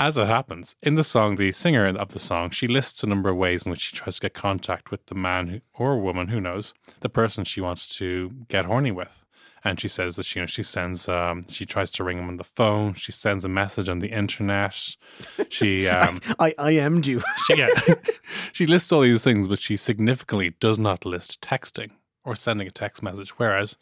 as 0.00 0.16
it 0.18 0.26
happens, 0.26 0.76
in 0.82 0.94
the 0.96 1.04
song, 1.04 1.36
the 1.36 1.52
singer 1.52 1.86
of 1.86 2.08
the 2.10 2.18
song, 2.18 2.50
she 2.50 2.68
lists 2.68 3.02
a 3.02 3.06
number 3.06 3.30
of 3.30 3.36
ways 3.36 3.64
in 3.64 3.70
which 3.70 3.80
she 3.80 3.96
tries 3.96 4.16
to 4.16 4.22
get 4.22 4.34
contact 4.34 4.90
with 4.90 5.06
the 5.06 5.14
man 5.14 5.46
who, 5.48 5.60
or 5.74 5.98
woman, 5.98 6.28
who 6.28 6.40
knows, 6.40 6.74
the 7.00 7.08
person 7.08 7.44
she 7.44 7.60
wants 7.60 7.88
to 7.96 8.32
get 8.48 8.64
horny 8.66 8.90
with. 8.90 9.21
And 9.64 9.78
she 9.78 9.88
says 9.88 10.16
that 10.16 10.26
she, 10.26 10.38
you 10.38 10.42
know, 10.42 10.46
she 10.46 10.62
sends, 10.62 11.08
um, 11.08 11.46
she 11.48 11.64
tries 11.64 11.90
to 11.92 12.04
ring 12.04 12.18
him 12.18 12.28
on 12.28 12.36
the 12.36 12.44
phone. 12.44 12.94
She 12.94 13.12
sends 13.12 13.44
a 13.44 13.48
message 13.48 13.88
on 13.88 14.00
the 14.00 14.10
internet. 14.10 14.96
She, 15.48 15.86
um, 15.86 16.20
I 16.38 16.54
I 16.58 16.72
ammed 16.72 17.06
you. 17.06 17.22
she, 17.46 17.56
yeah, 17.58 17.68
she 18.52 18.66
lists 18.66 18.90
all 18.90 19.02
these 19.02 19.22
things, 19.22 19.46
but 19.46 19.60
she 19.60 19.76
significantly 19.76 20.54
does 20.58 20.78
not 20.78 21.04
list 21.04 21.40
texting 21.40 21.90
or 22.24 22.34
sending 22.34 22.66
a 22.66 22.70
text 22.70 23.02
message. 23.02 23.30
Whereas 23.38 23.76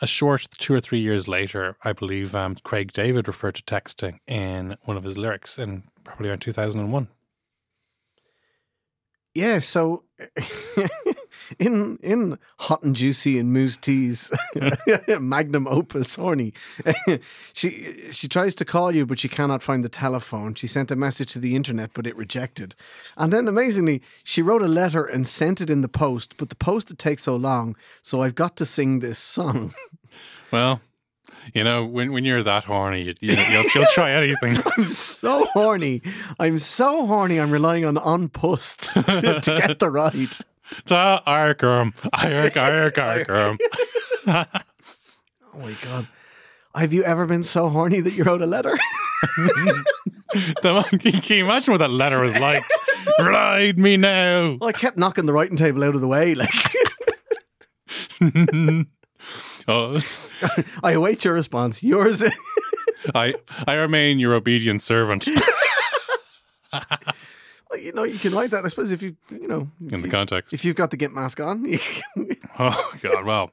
a 0.00 0.06
short 0.06 0.46
two 0.58 0.74
or 0.74 0.80
three 0.80 0.98
years 1.00 1.28
later, 1.28 1.76
I 1.82 1.92
believe 1.92 2.34
um, 2.34 2.56
Craig 2.64 2.92
David 2.92 3.28
referred 3.28 3.54
to 3.54 3.62
texting 3.62 4.18
in 4.26 4.76
one 4.84 4.96
of 4.96 5.04
his 5.04 5.16
lyrics 5.16 5.58
in 5.58 5.84
probably 6.02 6.28
around 6.28 6.40
2001. 6.40 7.08
Yeah, 9.34 9.58
so 9.58 10.04
in 11.58 11.98
in 12.02 12.38
Hot 12.58 12.84
'n' 12.84 12.94
Juicy 12.94 13.38
and 13.38 13.52
Mousse 13.52 13.76
T's, 13.76 14.30
magnum 15.20 15.66
opus 15.66 16.16
horny. 16.16 16.52
she 17.52 18.10
she 18.10 18.28
tries 18.28 18.54
to 18.56 18.64
call 18.64 18.92
you, 18.92 19.06
but 19.06 19.18
she 19.18 19.28
cannot 19.28 19.62
find 19.62 19.84
the 19.84 19.88
telephone. 19.88 20.54
She 20.54 20.66
sent 20.66 20.90
a 20.90 20.96
message 20.96 21.32
to 21.32 21.38
the 21.38 21.56
internet, 21.56 21.90
but 21.94 22.06
it 22.06 22.16
rejected. 22.16 22.74
And 23.16 23.32
then 23.32 23.48
amazingly, 23.48 24.02
she 24.22 24.42
wrote 24.42 24.62
a 24.62 24.68
letter 24.68 25.04
and 25.04 25.26
sent 25.26 25.60
it 25.60 25.70
in 25.70 25.82
the 25.82 25.88
post, 25.88 26.36
but 26.36 26.48
the 26.48 26.56
post 26.56 26.88
would 26.88 26.98
take 26.98 27.18
so 27.18 27.36
long, 27.36 27.76
so 28.02 28.22
I've 28.22 28.34
got 28.34 28.56
to 28.56 28.66
sing 28.66 29.00
this 29.00 29.18
song. 29.18 29.74
Well, 30.50 30.80
you 31.52 31.64
know, 31.64 31.84
when 31.84 32.12
when 32.12 32.24
you're 32.24 32.42
that 32.42 32.64
horny, 32.64 33.02
you, 33.02 33.14
you, 33.20 33.34
you'll, 33.34 33.64
you'll 33.74 33.86
try 33.86 34.12
anything. 34.12 34.56
I'm 34.76 34.92
so 34.92 35.46
horny. 35.52 36.00
I'm 36.38 36.58
so 36.58 37.06
horny. 37.06 37.38
I'm 37.38 37.50
relying 37.50 37.84
on 37.84 37.98
on 37.98 38.28
post 38.28 38.84
to, 38.94 39.40
to 39.42 39.64
get 39.66 39.78
the 39.78 39.90
ride. 39.90 40.36
Ta 40.86 41.22
Arkham, 41.26 41.92
Ark, 42.12 42.56
Ark, 42.56 42.94
Arkham. 42.96 43.58
Oh 45.54 45.58
my 45.60 45.76
god. 45.82 46.08
Have 46.74 46.92
you 46.92 47.04
ever 47.04 47.26
been 47.26 47.44
so 47.44 47.68
horny 47.68 48.00
that 48.00 48.14
you 48.14 48.24
wrote 48.24 48.42
a 48.42 48.46
letter? 48.46 48.76
The- 50.62 50.98
Can 51.22 51.36
you 51.38 51.44
imagine 51.44 51.70
what 51.72 51.78
that 51.78 51.90
letter 51.92 52.20
was 52.20 52.36
like? 52.36 52.64
Ride 53.20 53.78
me 53.78 53.96
now. 53.96 54.56
Well, 54.60 54.68
I 54.68 54.72
kept 54.72 54.98
knocking 54.98 55.26
the 55.26 55.32
writing 55.32 55.56
table 55.56 55.84
out 55.84 55.94
of 55.94 56.00
the 56.00 56.08
way. 56.08 56.34
Like, 56.34 56.52
Oh, 59.68 60.00
I 60.82 60.92
await 60.92 61.24
your 61.24 61.34
response. 61.34 61.82
Yours. 61.84 62.22
I 63.14 63.34
I 63.66 63.74
remain 63.74 64.18
your 64.18 64.34
obedient 64.34 64.82
servant 64.82 65.28
you 67.74 67.92
know, 67.92 68.04
you 68.04 68.18
can 68.18 68.32
like 68.32 68.50
that. 68.50 68.64
I 68.64 68.68
suppose 68.68 68.92
if 68.92 69.02
you, 69.02 69.16
you 69.30 69.46
know, 69.48 69.70
in 69.80 69.88
the 69.88 69.98
you, 69.98 70.08
context. 70.08 70.52
if 70.52 70.64
you've 70.64 70.76
got 70.76 70.90
the 70.90 70.96
gimp 70.96 71.14
mask 71.14 71.40
on. 71.40 71.64
can- 71.64 72.36
Oh 72.58 72.92
God, 73.02 73.24
well, 73.24 73.50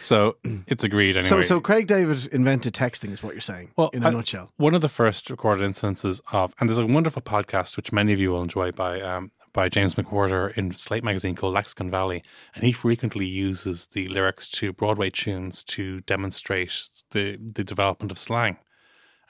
so 0.00 0.36
it's 0.66 0.82
agreed 0.82 1.16
anyway. 1.16 1.28
so, 1.28 1.42
so 1.42 1.60
Craig 1.60 1.86
David 1.86 2.26
invented 2.32 2.72
texting, 2.72 3.10
is 3.12 3.22
what 3.22 3.34
you're 3.34 3.40
saying. 3.42 3.72
Well, 3.76 3.90
in 3.92 4.02
a 4.02 4.08
I- 4.08 4.10
nutshell. 4.10 4.52
one 4.56 4.74
of 4.74 4.80
the 4.80 4.88
first 4.88 5.28
recorded 5.28 5.62
instances 5.64 6.22
of, 6.32 6.54
and 6.58 6.68
there's 6.68 6.78
a 6.78 6.86
wonderful 6.86 7.20
podcast 7.22 7.76
which 7.76 7.92
many 7.92 8.12
of 8.14 8.18
you 8.20 8.30
will 8.30 8.42
enjoy 8.42 8.72
by 8.72 9.00
um, 9.02 9.32
by 9.52 9.68
James 9.68 9.94
McWhorter 9.96 10.56
in 10.56 10.72
Slate 10.72 11.04
magazine 11.04 11.34
called 11.34 11.52
Lexicon 11.54 11.90
Valley, 11.90 12.22
and 12.54 12.64
he 12.64 12.72
frequently 12.72 13.26
uses 13.26 13.86
the 13.88 14.06
lyrics 14.08 14.48
to 14.50 14.72
Broadway 14.72 15.10
tunes 15.10 15.62
to 15.64 16.00
demonstrate 16.02 16.88
the 17.10 17.36
the 17.40 17.64
development 17.64 18.10
of 18.12 18.18
slang 18.18 18.56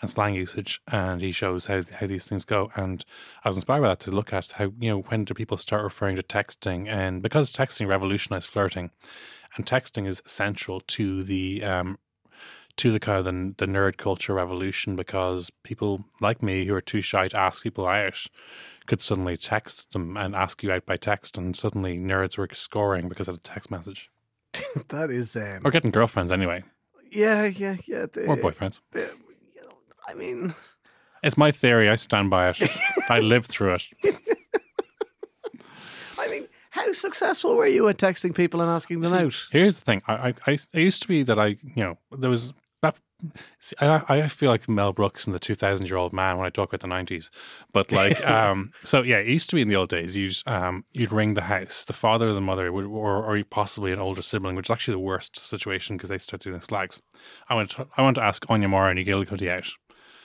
and 0.00 0.10
slang 0.10 0.34
usage, 0.34 0.80
and 0.88 1.20
he 1.20 1.32
shows 1.32 1.66
how 1.66 1.82
how 2.00 2.06
these 2.06 2.26
things 2.26 2.44
go. 2.44 2.70
And 2.76 3.04
I 3.44 3.48
was 3.48 3.56
inspired 3.56 3.82
by 3.82 3.88
that 3.88 4.00
to 4.00 4.10
look 4.10 4.32
at 4.32 4.52
how 4.52 4.72
you 4.78 4.90
know 4.90 5.00
when 5.02 5.24
do 5.24 5.34
people 5.34 5.56
start 5.56 5.82
referring 5.82 6.16
to 6.16 6.22
texting, 6.22 6.88
and 6.88 7.22
because 7.22 7.52
texting 7.52 7.88
revolutionized 7.88 8.48
flirting, 8.48 8.90
and 9.56 9.66
texting 9.66 10.06
is 10.06 10.22
central 10.26 10.80
to 10.80 11.22
the 11.22 11.64
um, 11.64 11.98
to 12.76 12.92
the 12.92 13.00
kind 13.00 13.18
of 13.18 13.24
the, 13.24 13.54
the 13.66 13.70
nerd 13.72 13.96
culture 13.96 14.34
revolution 14.34 14.94
because 14.94 15.50
people 15.64 16.04
like 16.20 16.42
me 16.42 16.64
who 16.64 16.74
are 16.74 16.80
too 16.80 17.00
shy 17.00 17.26
to 17.28 17.36
ask 17.36 17.62
people 17.62 17.86
out 17.86 18.26
could 18.86 19.02
suddenly 19.02 19.36
text 19.36 19.92
them 19.92 20.16
and 20.16 20.34
ask 20.34 20.62
you 20.62 20.72
out 20.72 20.86
by 20.86 20.96
text, 20.96 21.36
and 21.36 21.56
suddenly 21.56 21.98
nerds 21.98 22.38
were 22.38 22.48
scoring 22.52 23.08
because 23.08 23.28
of 23.28 23.36
a 23.36 23.40
text 23.40 23.70
message 23.70 24.10
That 24.88 25.10
is, 25.10 25.36
um, 25.36 25.60
or 25.64 25.70
getting 25.70 25.90
girlfriends 25.90 26.32
anyway 26.32 26.62
yeah, 27.10 27.46
yeah, 27.46 27.76
yeah. 27.86 28.06
The, 28.12 28.26
or 28.26 28.36
boyfriends. 28.36 28.80
the- 28.92 29.00
you 29.00 29.06
know, 29.06 29.12
I 30.08 30.14
mean, 30.14 30.54
It's 31.22 31.36
my 31.36 31.50
theory. 31.50 31.88
I 31.90 31.96
stand 31.96 32.30
by 32.30 32.48
it. 32.50 32.60
I 33.10 33.20
lived 33.20 33.46
through 33.46 33.74
it. 33.74 33.82
I 36.18 36.28
mean, 36.28 36.48
how 36.70 36.92
successful 36.92 37.56
were 37.56 37.66
you 37.66 37.88
at 37.88 37.98
texting 37.98 38.34
people 38.34 38.60
and 38.60 38.70
asking 38.70 39.00
them 39.00 39.12
out? 39.14 39.34
Here's 39.50 39.78
the 39.78 39.84
thing. 39.84 40.02
I, 40.06 40.34
I, 40.46 40.58
I 40.74 40.78
used 40.78 41.02
to 41.02 41.08
be 41.08 41.22
that 41.24 41.38
I, 41.38 41.58
you 41.74 41.84
know, 41.84 41.98
there 42.16 42.30
was 42.30 42.52
that. 42.82 42.96
See, 43.58 43.74
I, 43.80 44.02
I 44.08 44.28
feel 44.28 44.50
like 44.50 44.68
Mel 44.68 44.92
Brooks 44.92 45.26
and 45.26 45.34
the 45.34 45.40
2000 45.40 45.86
year 45.88 45.96
old 45.96 46.12
man 46.12 46.38
when 46.38 46.46
I 46.46 46.50
talk 46.50 46.72
about 46.72 46.80
the 46.80 46.94
90s. 46.94 47.30
But 47.72 47.90
like, 47.90 48.24
um, 48.26 48.72
so 48.84 49.02
yeah, 49.02 49.18
it 49.18 49.26
used 49.26 49.50
to 49.50 49.56
be 49.56 49.62
in 49.62 49.68
the 49.68 49.76
old 49.76 49.88
days, 49.88 50.16
you'd, 50.16 50.36
um, 50.46 50.84
you'd 50.92 51.12
ring 51.12 51.34
the 51.34 51.42
house, 51.42 51.84
the 51.84 51.92
father 51.92 52.28
or 52.28 52.32
the 52.32 52.40
mother, 52.40 52.72
would, 52.72 52.86
or, 52.86 53.24
or 53.24 53.42
possibly 53.44 53.92
an 53.92 53.98
older 53.98 54.22
sibling, 54.22 54.54
which 54.54 54.68
is 54.68 54.70
actually 54.70 54.94
the 54.94 55.00
worst 55.00 55.36
situation 55.36 55.96
because 55.96 56.08
they 56.08 56.18
start 56.18 56.42
doing 56.42 56.60
slags. 56.60 57.02
I 57.48 57.54
want 57.54 57.70
to, 57.70 57.88
I 57.96 58.02
want 58.02 58.14
to 58.16 58.22
ask 58.22 58.44
Anya 58.48 58.68
Moore 58.68 58.88
and 58.88 58.98
McGillicuddy 58.98 59.50
out. 59.50 59.68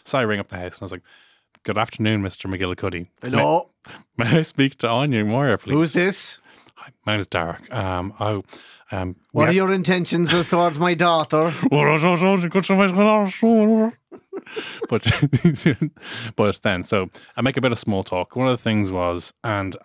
So 0.05 0.17
I 0.17 0.21
ring 0.21 0.39
up 0.39 0.47
the 0.47 0.57
house 0.57 0.77
and 0.77 0.83
I 0.83 0.85
was 0.85 0.91
like, 0.91 1.03
Good 1.63 1.77
afternoon, 1.77 2.21
Mr. 2.21 2.53
McGillicuddy. 2.53 3.07
Hello, 3.21 3.69
May, 4.17 4.25
may 4.25 4.39
I 4.39 4.41
speak 4.41 4.77
to 4.79 4.89
Anya 4.89 5.23
Moore, 5.23 5.57
please? 5.57 5.71
who's 5.71 5.93
this? 5.93 6.39
Hi, 6.75 6.91
my 7.05 7.13
name 7.13 7.21
is 7.21 7.27
Derek. 7.27 7.73
Um, 7.73 8.13
oh, 8.19 8.43
um, 8.91 9.15
What 9.31 9.47
are 9.47 9.53
your 9.53 9.71
intentions 9.71 10.33
as 10.33 10.49
towards 10.49 10.77
my 10.77 10.93
daughter? 10.93 11.53
but 14.89 15.09
but 16.35 16.59
then 16.63 16.83
so 16.83 17.09
I 17.37 17.41
make 17.41 17.55
a 17.55 17.61
bit 17.61 17.71
of 17.71 17.79
small 17.79 18.03
talk. 18.03 18.35
One 18.35 18.47
of 18.47 18.57
the 18.57 18.61
things 18.61 18.91
was, 18.91 19.33
and 19.43 19.77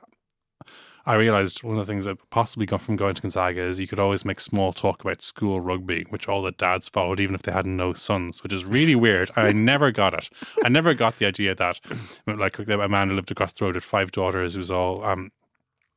I 1.09 1.15
realized 1.15 1.63
one 1.63 1.79
of 1.79 1.87
the 1.87 1.91
things 1.91 2.05
that 2.05 2.19
possibly 2.31 2.67
got 2.67 2.83
from 2.83 2.97
going 2.97 3.15
to 3.15 3.23
Gonzaga 3.23 3.63
is 3.63 3.81
you 3.81 3.87
could 3.87 3.99
always 3.99 4.25
make 4.27 4.41
small 4.41 4.73
talk 4.75 5.01
about 5.01 5.23
school 5.23 5.59
rugby, 5.61 6.05
which 6.11 6.29
all 6.29 6.43
the 6.43 6.53
dads 6.53 6.89
followed, 6.89 7.19
even 7.19 7.35
if 7.35 7.43
they 7.43 7.53
had 7.53 7.65
no 7.67 7.95
sons, 7.95 8.43
which 8.43 8.53
is 8.53 8.65
really 8.67 8.95
weird. 8.95 9.31
I 9.35 9.53
never 9.53 9.91
got 9.91 10.13
it. 10.13 10.29
I 10.65 10.69
never 10.69 10.93
got 10.93 11.19
the 11.19 11.25
idea 11.27 11.55
that 11.55 11.81
like 12.27 12.59
a 12.59 12.89
man 12.89 13.09
who 13.09 13.15
lived 13.15 13.31
across 13.31 13.53
the 13.55 13.65
road 13.65 13.75
had 13.77 13.85
five 13.85 14.13
daughters 14.13 14.53
who 14.53 14.59
was 14.59 14.71
all 14.71 15.03
um 15.05 15.31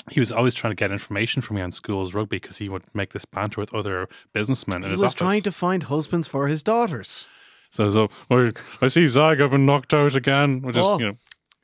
he 0.10 0.20
was 0.20 0.32
always 0.32 0.54
trying 0.56 0.72
to 0.72 0.76
get 0.76 0.92
information 0.92 1.42
from 1.44 1.58
me 1.58 1.62
on 1.62 1.72
schools 1.72 2.14
rugby 2.14 2.38
because 2.38 2.58
he 2.58 2.70
would 2.70 2.84
make 2.96 3.12
this 3.14 3.26
banter 3.26 3.62
with 3.62 3.72
other 3.74 4.08
businessmen 4.34 4.78
in 4.84 4.90
He 4.90 4.94
was 4.94 5.04
office. 5.04 5.14
trying 5.14 5.42
to 5.44 5.52
find 5.52 5.84
husbands 5.84 6.28
for 6.28 6.48
his 6.48 6.64
daughters. 6.64 7.28
So, 7.70 7.90
so 7.90 8.10
I, 8.30 8.52
I 8.82 8.88
see 8.88 9.06
Zag 9.08 9.40
have 9.40 9.52
been 9.52 9.66
knocked 9.66 9.94
out 9.94 10.16
again. 10.16 10.62
Which 10.62 10.76
is, 10.76 10.84
Oh. 10.84 11.00
you 11.00 11.06
know, 11.06 11.18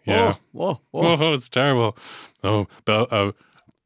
yeah. 0.08 0.36
Whoa, 0.52 0.80
whoa, 0.92 1.16
whoa. 1.18 1.28
Oh, 1.30 1.34
it's 1.34 1.50
terrible. 1.50 1.98
Oh, 2.44 2.68
uh, 2.88 3.32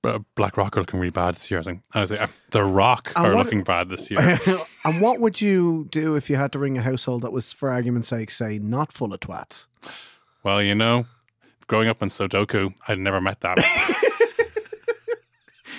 uh, 0.03 0.19
Blackrock 0.35 0.75
are 0.77 0.79
looking 0.81 0.99
really 0.99 1.11
bad 1.11 1.35
this 1.35 1.51
year. 1.51 1.57
I 1.57 1.61
was 1.61 1.67
like, 1.67 1.79
I 1.93 2.01
was 2.01 2.11
like 2.11 2.21
uh, 2.21 2.27
The 2.51 2.63
Rock 2.63 3.11
And 3.15 3.27
are 3.27 3.35
what- 3.35 3.45
looking 3.45 3.63
bad 3.63 3.89
this 3.89 4.09
year. 4.09 4.39
and 4.85 5.01
what 5.01 5.19
would 5.19 5.41
you 5.41 5.87
do 5.91 6.15
if 6.15 6.29
you 6.29 6.35
had 6.37 6.51
to 6.53 6.59
ring 6.59 6.77
a 6.77 6.81
household 6.81 7.21
that 7.21 7.31
was, 7.31 7.51
for 7.53 7.69
argument's 7.71 8.07
sake, 8.07 8.31
say, 8.31 8.57
not 8.59 8.91
full 8.91 9.13
of 9.13 9.19
twats? 9.19 9.67
well, 10.43 10.61
you 10.61 10.73
know, 10.75 11.05
growing 11.67 11.87
up 11.87 12.01
in 12.01 12.09
Sudoku, 12.09 12.73
I'd 12.87 12.97
never 12.99 13.21
met 13.21 13.41
that. 13.41 13.57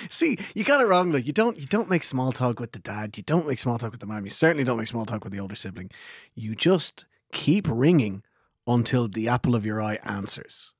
See, 0.09 0.37
you 0.53 0.63
got 0.63 0.79
it 0.81 0.85
wrong. 0.85 1.11
Like 1.11 1.25
you 1.25 1.33
don't 1.33 1.57
you 1.57 1.65
don't 1.65 1.89
make 1.89 2.03
small 2.03 2.31
talk 2.31 2.59
with 2.59 2.73
the 2.73 2.79
dad. 2.79 3.17
You 3.17 3.23
don't 3.23 3.47
make 3.47 3.57
small 3.57 3.77
talk 3.79 3.91
with 3.91 3.99
the 3.99 4.05
mom. 4.05 4.25
You 4.25 4.29
certainly 4.29 4.63
don't 4.63 4.77
make 4.77 4.87
small 4.87 5.05
talk 5.05 5.23
with 5.23 5.33
the 5.33 5.39
older 5.39 5.55
sibling. 5.55 5.89
You 6.35 6.55
just 6.55 7.05
keep 7.31 7.67
ringing 7.69 8.21
until 8.67 9.07
the 9.07 9.27
apple 9.27 9.55
of 9.55 9.65
your 9.65 9.81
eye 9.81 9.99
answers. 10.03 10.73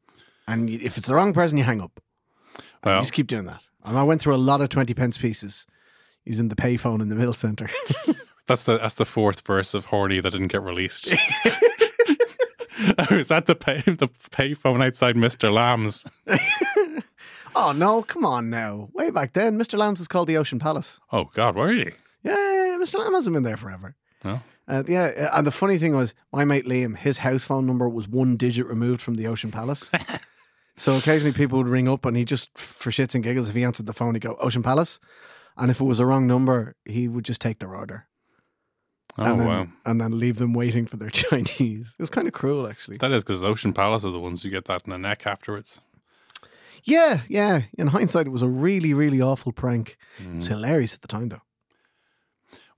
And 0.48 0.70
if 0.70 0.98
it's 0.98 1.08
the 1.08 1.16
wrong 1.16 1.34
person, 1.34 1.58
you 1.58 1.64
hang 1.64 1.82
up. 1.82 2.00
Well- 2.84 2.96
you 2.96 3.02
just 3.02 3.14
keep 3.14 3.28
doing 3.28 3.46
that. 3.46 3.64
And 3.86 3.98
I 3.98 4.04
went 4.04 4.22
through 4.22 4.36
a 4.36 4.38
lot 4.38 4.62
of 4.62 4.70
twenty 4.70 4.94
pence 4.94 5.18
pieces 5.18 5.66
using 6.24 6.48
the 6.50 6.56
payphone 6.56 7.02
in 7.02 7.10
the 7.10 7.16
middle 7.16 7.34
center. 7.34 7.70
That's 8.48 8.66
the 8.66 8.78
that's 8.78 8.96
the 8.96 9.06
fourth 9.06 9.40
verse 9.48 9.74
of 9.74 9.86
Horny 9.86 10.20
that 10.20 10.32
didn't 10.32 10.50
get 10.50 10.62
released. 10.62 11.14
I 12.98 13.08
was 13.12 13.32
at 13.32 13.46
the 13.46 13.56
pay 13.56 13.78
the 13.86 14.10
payphone 14.32 14.84
outside 14.84 15.16
Mr. 15.16 15.52
Lamb's. 15.52 16.04
oh 17.56 17.72
no, 17.72 18.04
come 18.04 18.26
on 18.26 18.50
now. 18.50 18.90
Way 18.94 19.12
back 19.12 19.32
then, 19.34 19.58
Mr. 19.58 19.78
Lamb's 19.78 20.02
is 20.02 20.08
called 20.10 20.28
the 20.28 20.36
Ocean 20.38 20.60
Palace. 20.60 21.00
Oh 21.12 21.30
God, 21.34 21.56
where 21.56 21.68
are 21.70 21.74
you? 21.74 21.94
Yeah, 22.24 22.78
Mr. 22.82 23.00
Lamb 23.00 23.14
hasn't 23.14 23.34
been 23.34 23.44
there 23.44 23.58
forever. 23.58 23.96
Uh, 24.26 24.84
yeah, 24.88 25.30
and 25.38 25.46
the 25.46 25.52
funny 25.52 25.78
thing 25.78 25.94
was, 25.94 26.14
my 26.32 26.46
mate 26.46 26.66
Liam, 26.66 26.98
his 26.98 27.18
house 27.20 27.44
phone 27.44 27.66
number 27.66 27.90
was 27.90 28.08
one 28.08 28.38
digit 28.38 28.66
removed 28.66 29.02
from 29.02 29.16
the 29.16 29.28
Ocean 29.28 29.52
Palace. 29.52 29.92
so 30.78 30.96
occasionally 30.96 31.34
people 31.34 31.58
would 31.58 31.68
ring 31.68 31.88
up, 31.90 32.06
and 32.06 32.16
he 32.16 32.24
just, 32.24 32.58
for 32.58 32.90
shits 32.90 33.14
and 33.14 33.24
giggles, 33.24 33.50
if 33.50 33.56
he 33.56 33.64
answered 33.64 33.88
the 33.88 33.94
phone, 33.94 34.16
he'd 34.16 34.22
go 34.24 34.38
Ocean 34.40 34.64
Palace, 34.64 35.00
and 35.58 35.70
if 35.70 35.82
it 35.82 35.84
was 35.84 36.00
a 36.00 36.06
wrong 36.06 36.26
number, 36.28 36.76
he 36.86 37.08
would 37.10 37.26
just 37.26 37.42
take 37.42 37.60
their 37.60 37.76
order 37.76 38.08
Oh 39.18 39.26
and 39.26 39.40
then, 39.42 39.48
wow. 39.48 39.68
and 39.86 40.02
then 40.02 40.18
leave 40.18 40.38
them 40.38 40.54
waiting 40.54 40.86
for 40.88 40.96
their 40.98 41.10
Chinese. 41.24 41.96
It 42.00 42.02
was 42.02 42.10
kind 42.10 42.26
of 42.28 42.34
cruel, 42.34 42.66
actually. 42.68 42.98
That 42.98 43.12
is 43.12 43.24
because 43.24 43.44
Ocean 43.44 43.74
Palace 43.74 44.06
are 44.06 44.12
the 44.12 44.20
ones 44.20 44.42
who 44.44 44.50
get 44.50 44.66
that 44.66 44.84
in 44.86 44.90
the 44.92 44.98
neck 44.98 45.28
afterwards. 45.28 45.82
yeah, 46.86 47.22
yeah. 47.28 47.64
In 47.78 47.88
hindsight, 47.88 48.28
it 48.28 48.32
was 48.32 48.42
a 48.42 48.48
really, 48.48 48.94
really 48.94 49.22
awful 49.22 49.52
prank. 49.52 49.98
It 50.18 50.24
Mm. 50.24 50.38
was 50.38 50.48
hilarious 50.48 50.94
at 50.96 51.02
the 51.02 51.08
time, 51.08 51.30
though. 51.30 51.42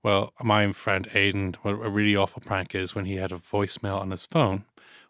Well, 0.02 0.32
my 0.42 0.72
friend 0.72 1.08
Aiden, 1.10 1.56
what 1.62 1.72
a 1.72 1.88
really 1.90 2.14
awful 2.16 2.42
prank 2.44 2.74
is 2.74 2.94
when 2.94 3.06
he 3.06 3.16
had 3.16 3.32
a 3.32 3.36
voicemail 3.36 4.00
on 4.00 4.10
his 4.10 4.24
phone. 4.26 4.64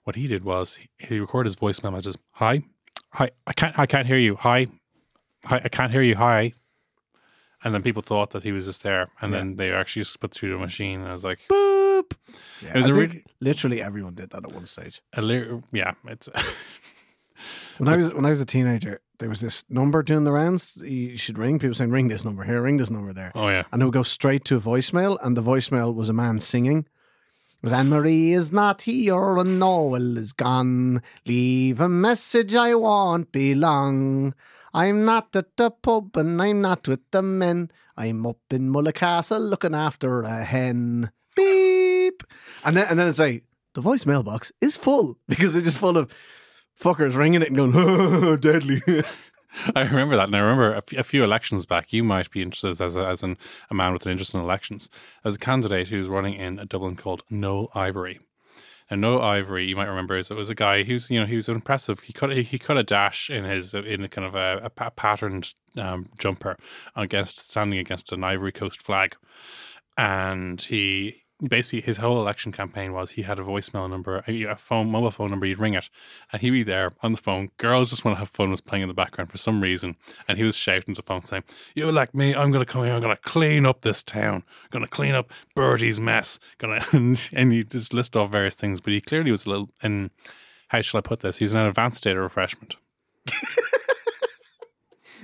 What 0.04 0.16
he 0.16 0.26
did 0.26 0.44
was 0.44 0.76
he, 0.76 0.88
he 0.98 1.18
recorded 1.20 1.48
his 1.48 1.56
voicemail 1.56 1.92
messages. 1.92 2.16
Hi, 2.34 2.62
hi, 3.12 3.30
I 3.46 3.52
can't, 3.52 3.78
I 3.78 3.86
can't 3.86 4.06
hear 4.06 4.16
you. 4.18 4.36
Hi, 4.36 4.68
hi, 5.44 5.60
I 5.64 5.68
can't 5.68 5.92
hear 5.92 6.02
you. 6.02 6.16
Hi. 6.16 6.52
And 7.64 7.74
then 7.74 7.82
people 7.82 8.02
thought 8.02 8.30
that 8.30 8.42
he 8.44 8.52
was 8.52 8.66
just 8.66 8.82
there, 8.84 9.08
and 9.20 9.32
Yeah. 9.32 9.38
then 9.38 9.56
they 9.56 9.72
actually 9.72 10.02
just 10.02 10.20
put 10.20 10.32
through 10.32 10.50
the 10.50 10.58
machine. 10.58 11.00
And 11.00 11.08
I 11.08 11.12
was 11.12 11.24
like, 11.24 11.40
Boop. 11.50 12.12
Yeah, 12.62 12.70
It 12.70 12.76
was 12.76 12.86
I 12.86 12.90
a 12.90 12.94
really- 12.94 13.24
literally 13.40 13.82
everyone 13.82 14.14
did 14.14 14.30
that 14.30 14.44
at 14.44 14.52
one 14.52 14.66
stage. 14.66 15.02
a 15.14 15.22
li- 15.22 15.62
yeah, 15.72 15.92
it's 16.06 16.28
When 17.78 17.88
I 17.88 17.96
was 17.96 18.14
when 18.14 18.24
I 18.24 18.30
was 18.30 18.40
a 18.40 18.46
teenager, 18.46 19.00
there 19.18 19.28
was 19.28 19.40
this 19.40 19.64
number 19.68 20.02
doing 20.02 20.24
the 20.24 20.32
rounds. 20.32 20.76
You 20.82 21.16
should 21.16 21.38
ring. 21.38 21.58
People 21.58 21.74
saying, 21.74 21.90
"Ring 21.90 22.08
this 22.08 22.24
number 22.24 22.44
here, 22.44 22.62
ring 22.62 22.76
this 22.76 22.90
number 22.90 23.12
there," 23.12 23.32
oh 23.34 23.48
yeah, 23.48 23.64
and 23.72 23.82
it 23.82 23.84
would 23.84 23.94
go 23.94 24.02
straight 24.02 24.44
to 24.46 24.56
a 24.56 24.60
voicemail. 24.60 25.18
And 25.22 25.36
the 25.36 25.42
voicemail 25.42 25.94
was 25.94 26.08
a 26.08 26.14
man 26.14 26.40
singing. 26.40 26.86
It 27.56 27.62
was 27.62 27.72
Anne 27.72 27.88
Marie 27.88 28.32
is 28.32 28.52
not 28.52 28.82
here 28.82 29.38
and 29.38 29.58
Noel 29.58 30.18
is 30.18 30.32
gone. 30.32 31.02
Leave 31.24 31.80
a 31.80 31.88
message, 31.88 32.54
I 32.54 32.74
won't 32.74 33.32
be 33.32 33.54
long. 33.54 34.34
I'm 34.74 35.06
not 35.06 35.34
at 35.34 35.56
the 35.56 35.70
pub 35.70 36.16
and 36.18 36.40
I'm 36.40 36.60
not 36.60 36.86
with 36.86 37.00
the 37.10 37.22
men. 37.22 37.70
I'm 37.96 38.26
up 38.26 38.40
in 38.50 38.68
Mulla 38.68 38.92
Castle 38.92 39.40
looking 39.40 39.74
after 39.74 40.20
a 40.20 40.44
hen. 40.44 41.10
Beep. 41.34 42.22
And 42.62 42.76
then 42.76 42.86
and 42.88 42.98
then 42.98 43.08
it's 43.08 43.18
like 43.18 43.44
the 43.72 43.80
voicemail 43.80 44.22
box 44.24 44.52
is 44.60 44.76
full 44.76 45.18
because 45.28 45.56
it's 45.56 45.64
just 45.64 45.78
full 45.78 45.96
of 45.96 46.12
fuckers 46.80 47.16
ringing 47.16 47.42
it 47.42 47.48
and 47.48 47.56
going 47.56 48.40
deadly. 48.40 48.82
I 49.74 49.82
remember 49.82 50.16
that, 50.16 50.28
and 50.28 50.36
I 50.36 50.40
remember 50.40 50.74
a, 50.74 50.78
f- 50.78 50.92
a 50.92 51.02
few 51.02 51.24
elections 51.24 51.64
back. 51.64 51.92
You 51.92 52.04
might 52.04 52.30
be 52.30 52.42
interested 52.42 52.80
as 52.80 52.96
a, 52.96 53.06
as 53.06 53.22
an, 53.22 53.38
a 53.70 53.74
man 53.74 53.92
with 53.92 54.04
an 54.04 54.12
interest 54.12 54.34
in 54.34 54.40
elections. 54.40 54.90
As 55.24 55.36
a 55.36 55.38
candidate 55.38 55.88
who's 55.88 56.08
running 56.08 56.34
in 56.34 56.58
a 56.58 56.66
Dublin 56.66 56.96
called 56.96 57.22
Noel 57.30 57.70
Ivory. 57.74 58.20
And 58.88 59.00
Noel 59.00 59.22
Ivory, 59.22 59.66
you 59.66 59.74
might 59.74 59.88
remember, 59.88 60.16
is 60.16 60.30
it 60.30 60.36
was 60.36 60.48
a 60.48 60.54
guy 60.54 60.84
who's 60.84 61.10
you 61.10 61.18
know 61.18 61.26
he 61.26 61.36
was 61.36 61.48
impressive. 61.48 62.00
He 62.00 62.12
cut 62.12 62.30
he, 62.30 62.42
he 62.42 62.58
cut 62.58 62.76
a 62.76 62.84
dash 62.84 63.30
in 63.30 63.44
his 63.44 63.74
in 63.74 64.04
a 64.04 64.08
kind 64.08 64.26
of 64.26 64.34
a, 64.34 64.60
a 64.62 64.90
patterned 64.90 65.54
um, 65.76 66.10
jumper 66.18 66.56
against 66.94 67.48
standing 67.48 67.78
against 67.78 68.12
an 68.12 68.22
Ivory 68.22 68.52
Coast 68.52 68.82
flag, 68.82 69.16
and 69.96 70.60
he 70.62 71.24
basically 71.40 71.82
his 71.82 71.98
whole 71.98 72.20
election 72.20 72.52
campaign 72.52 72.92
was 72.92 73.12
he 73.12 73.22
had 73.22 73.38
a 73.38 73.42
voicemail 73.42 73.88
number, 73.88 74.24
a 74.26 74.56
phone, 74.56 74.90
mobile 74.90 75.10
phone 75.10 75.30
number. 75.30 75.46
You'd 75.46 75.58
ring 75.58 75.74
it, 75.74 75.90
and 76.32 76.40
he'd 76.40 76.50
be 76.50 76.62
there 76.62 76.92
on 77.02 77.12
the 77.12 77.18
phone. 77.18 77.50
Girls 77.58 77.90
just 77.90 78.04
want 78.04 78.16
to 78.16 78.20
have 78.20 78.30
fun 78.30 78.50
was 78.50 78.60
playing 78.60 78.82
in 78.82 78.88
the 78.88 78.94
background 78.94 79.30
for 79.30 79.36
some 79.36 79.60
reason, 79.60 79.96
and 80.28 80.38
he 80.38 80.44
was 80.44 80.56
shouting 80.56 80.94
to 80.94 81.02
the 81.02 81.06
phone 81.06 81.24
saying, 81.24 81.44
"You 81.74 81.90
like 81.92 82.14
me? 82.14 82.34
I'm 82.34 82.50
going 82.50 82.64
to 82.64 82.70
come 82.70 82.84
here. 82.84 82.94
I'm 82.94 83.02
going 83.02 83.14
to 83.14 83.22
clean 83.22 83.66
up 83.66 83.82
this 83.82 84.02
town. 84.02 84.44
I'm 84.64 84.70
going 84.70 84.84
to 84.84 84.90
clean 84.90 85.14
up 85.14 85.30
Bertie's 85.54 86.00
mess. 86.00 86.38
To," 86.60 86.84
and, 86.92 87.30
and 87.32 87.52
he 87.52 87.64
just 87.64 87.92
list 87.92 88.16
off 88.16 88.30
various 88.30 88.54
things. 88.54 88.80
But 88.80 88.92
he 88.92 89.00
clearly 89.00 89.30
was 89.30 89.46
a 89.46 89.50
little 89.50 89.70
in. 89.82 90.10
How 90.68 90.80
shall 90.80 90.98
I 90.98 91.02
put 91.02 91.20
this? 91.20 91.38
He 91.38 91.44
was 91.44 91.54
in 91.54 91.60
an 91.60 91.66
advanced 91.66 91.98
state 91.98 92.16
of 92.16 92.22
refreshment. 92.22 92.76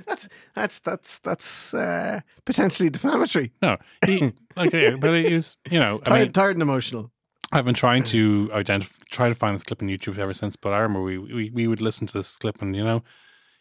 that's 0.07 0.29
that's 0.55 0.79
that's 0.81 1.19
that's 1.21 1.75
uh, 1.75 2.21
potentially 2.45 2.91
defamatory. 2.91 3.53
No, 3.63 3.77
he 4.07 4.33
okay, 4.57 4.95
but 4.95 5.25
he 5.25 5.35
was, 5.35 5.57
you 5.71 5.79
know, 5.79 6.01
I 6.07 6.11
Tired, 6.11 6.23
mean, 6.25 6.33
tired 6.33 6.57
and 6.57 6.63
emotional. 6.63 7.11
I've 7.55 7.65
been 7.67 7.75
trying 7.75 8.03
to 8.05 8.51
identify, 8.55 9.03
try 9.11 9.29
to 9.29 9.35
find 9.35 9.55
this 9.55 9.63
clip 9.63 9.83
on 9.83 9.89
YouTube 9.89 10.17
ever 10.19 10.33
since. 10.33 10.57
But 10.57 10.73
I 10.73 10.79
remember 10.79 11.03
we, 11.03 11.19
we 11.19 11.51
we 11.51 11.67
would 11.67 11.81
listen 11.83 12.07
to 12.07 12.15
this 12.15 12.37
clip, 12.37 12.63
and 12.63 12.75
you 12.75 12.83
know, 12.83 13.03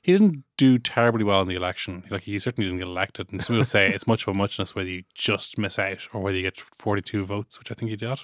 he 0.02 0.14
didn't 0.14 0.44
do 0.58 0.78
terribly 0.80 1.24
well 1.24 1.42
in 1.42 1.48
the 1.48 1.56
election. 1.56 2.04
Like 2.10 2.24
he 2.24 2.40
certainly 2.40 2.68
didn't 2.70 2.80
get 2.80 2.88
elected. 2.88 3.32
And 3.32 3.44
some 3.44 3.56
people 3.56 3.66
say 3.66 3.90
it's 3.92 4.08
much 4.08 4.24
of 4.24 4.30
a 4.30 4.34
muchness 4.34 4.74
whether 4.76 4.90
you 4.90 5.04
just 5.14 5.58
miss 5.58 5.78
out 5.78 6.08
or 6.14 6.22
whether 6.22 6.38
you 6.38 6.44
get 6.44 6.58
forty 6.58 7.02
two 7.02 7.26
votes, 7.26 7.60
which 7.60 7.72
I 7.72 7.74
think 7.76 7.90
he 7.90 7.98
did. 7.98 8.20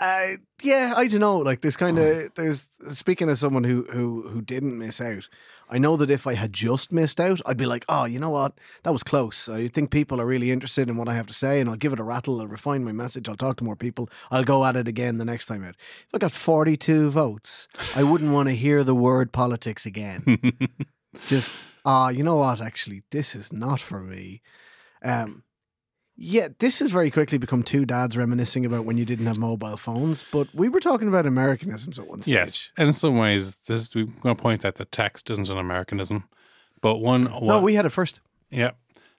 Uh, 0.00 0.32
yeah, 0.62 0.94
I 0.96 1.06
don't 1.08 1.20
know. 1.20 1.36
Like, 1.36 1.60
there's 1.60 1.76
kind 1.76 1.98
of 1.98 2.34
there's 2.34 2.68
speaking 2.90 3.28
as 3.28 3.38
someone 3.40 3.64
who 3.64 3.86
who 3.90 4.28
who 4.28 4.40
didn't 4.40 4.78
miss 4.78 5.00
out. 5.00 5.28
I 5.68 5.78
know 5.78 5.96
that 5.98 6.10
if 6.10 6.26
I 6.26 6.34
had 6.34 6.52
just 6.52 6.90
missed 6.90 7.20
out, 7.20 7.40
I'd 7.46 7.58
be 7.58 7.66
like, 7.66 7.84
oh, 7.88 8.04
you 8.04 8.18
know 8.18 8.30
what, 8.30 8.58
that 8.82 8.92
was 8.92 9.04
close. 9.04 9.48
I 9.48 9.68
think 9.68 9.90
people 9.90 10.20
are 10.20 10.26
really 10.26 10.50
interested 10.50 10.88
in 10.88 10.96
what 10.96 11.08
I 11.08 11.14
have 11.14 11.28
to 11.28 11.34
say, 11.34 11.60
and 11.60 11.68
I'll 11.68 11.76
give 11.76 11.92
it 11.92 12.00
a 12.00 12.04
rattle. 12.04 12.40
I'll 12.40 12.48
refine 12.48 12.82
my 12.82 12.92
message. 12.92 13.28
I'll 13.28 13.36
talk 13.36 13.58
to 13.58 13.64
more 13.64 13.76
people. 13.76 14.08
I'll 14.30 14.42
go 14.42 14.64
at 14.64 14.74
it 14.74 14.88
again 14.88 15.18
the 15.18 15.24
next 15.24 15.46
time 15.46 15.62
out. 15.62 15.76
If 16.08 16.14
I 16.14 16.18
got 16.18 16.32
42 16.32 17.10
votes, 17.10 17.68
I 17.94 18.02
wouldn't 18.02 18.32
want 18.32 18.48
to 18.48 18.54
hear 18.54 18.82
the 18.82 18.94
word 18.94 19.32
politics 19.32 19.86
again. 19.86 20.40
just 21.26 21.52
ah, 21.84 22.08
you 22.08 22.22
know 22.22 22.36
what? 22.36 22.60
Actually, 22.60 23.02
this 23.10 23.36
is 23.36 23.52
not 23.52 23.80
for 23.80 24.00
me. 24.00 24.42
Um, 25.02 25.44
yeah, 26.22 26.48
this 26.58 26.80
has 26.80 26.90
very 26.90 27.10
quickly 27.10 27.38
become 27.38 27.62
two 27.62 27.86
dads 27.86 28.14
reminiscing 28.14 28.66
about 28.66 28.84
when 28.84 28.98
you 28.98 29.06
didn't 29.06 29.24
have 29.26 29.38
mobile 29.38 29.78
phones. 29.78 30.22
But 30.30 30.54
we 30.54 30.68
were 30.68 30.80
talking 30.80 31.08
about 31.08 31.26
Americanisms 31.26 31.98
at 31.98 32.06
one 32.06 32.20
stage. 32.20 32.34
Yes, 32.34 32.70
and 32.76 32.88
in 32.88 32.92
some 32.92 33.16
ways, 33.16 33.56
this 33.66 33.88
is, 33.88 33.94
we're 33.94 34.04
going 34.04 34.36
to 34.36 34.42
point 34.42 34.64
out 34.66 34.74
that 34.74 34.92
text 34.92 35.30
isn't 35.30 35.48
an 35.48 35.56
Americanism, 35.56 36.24
but 36.82 36.98
one. 36.98 37.24
No, 37.24 37.38
one 37.38 37.62
we 37.62 37.74
had 37.74 37.86
it 37.86 37.90
first. 37.90 38.20
Yeah. 38.50 38.72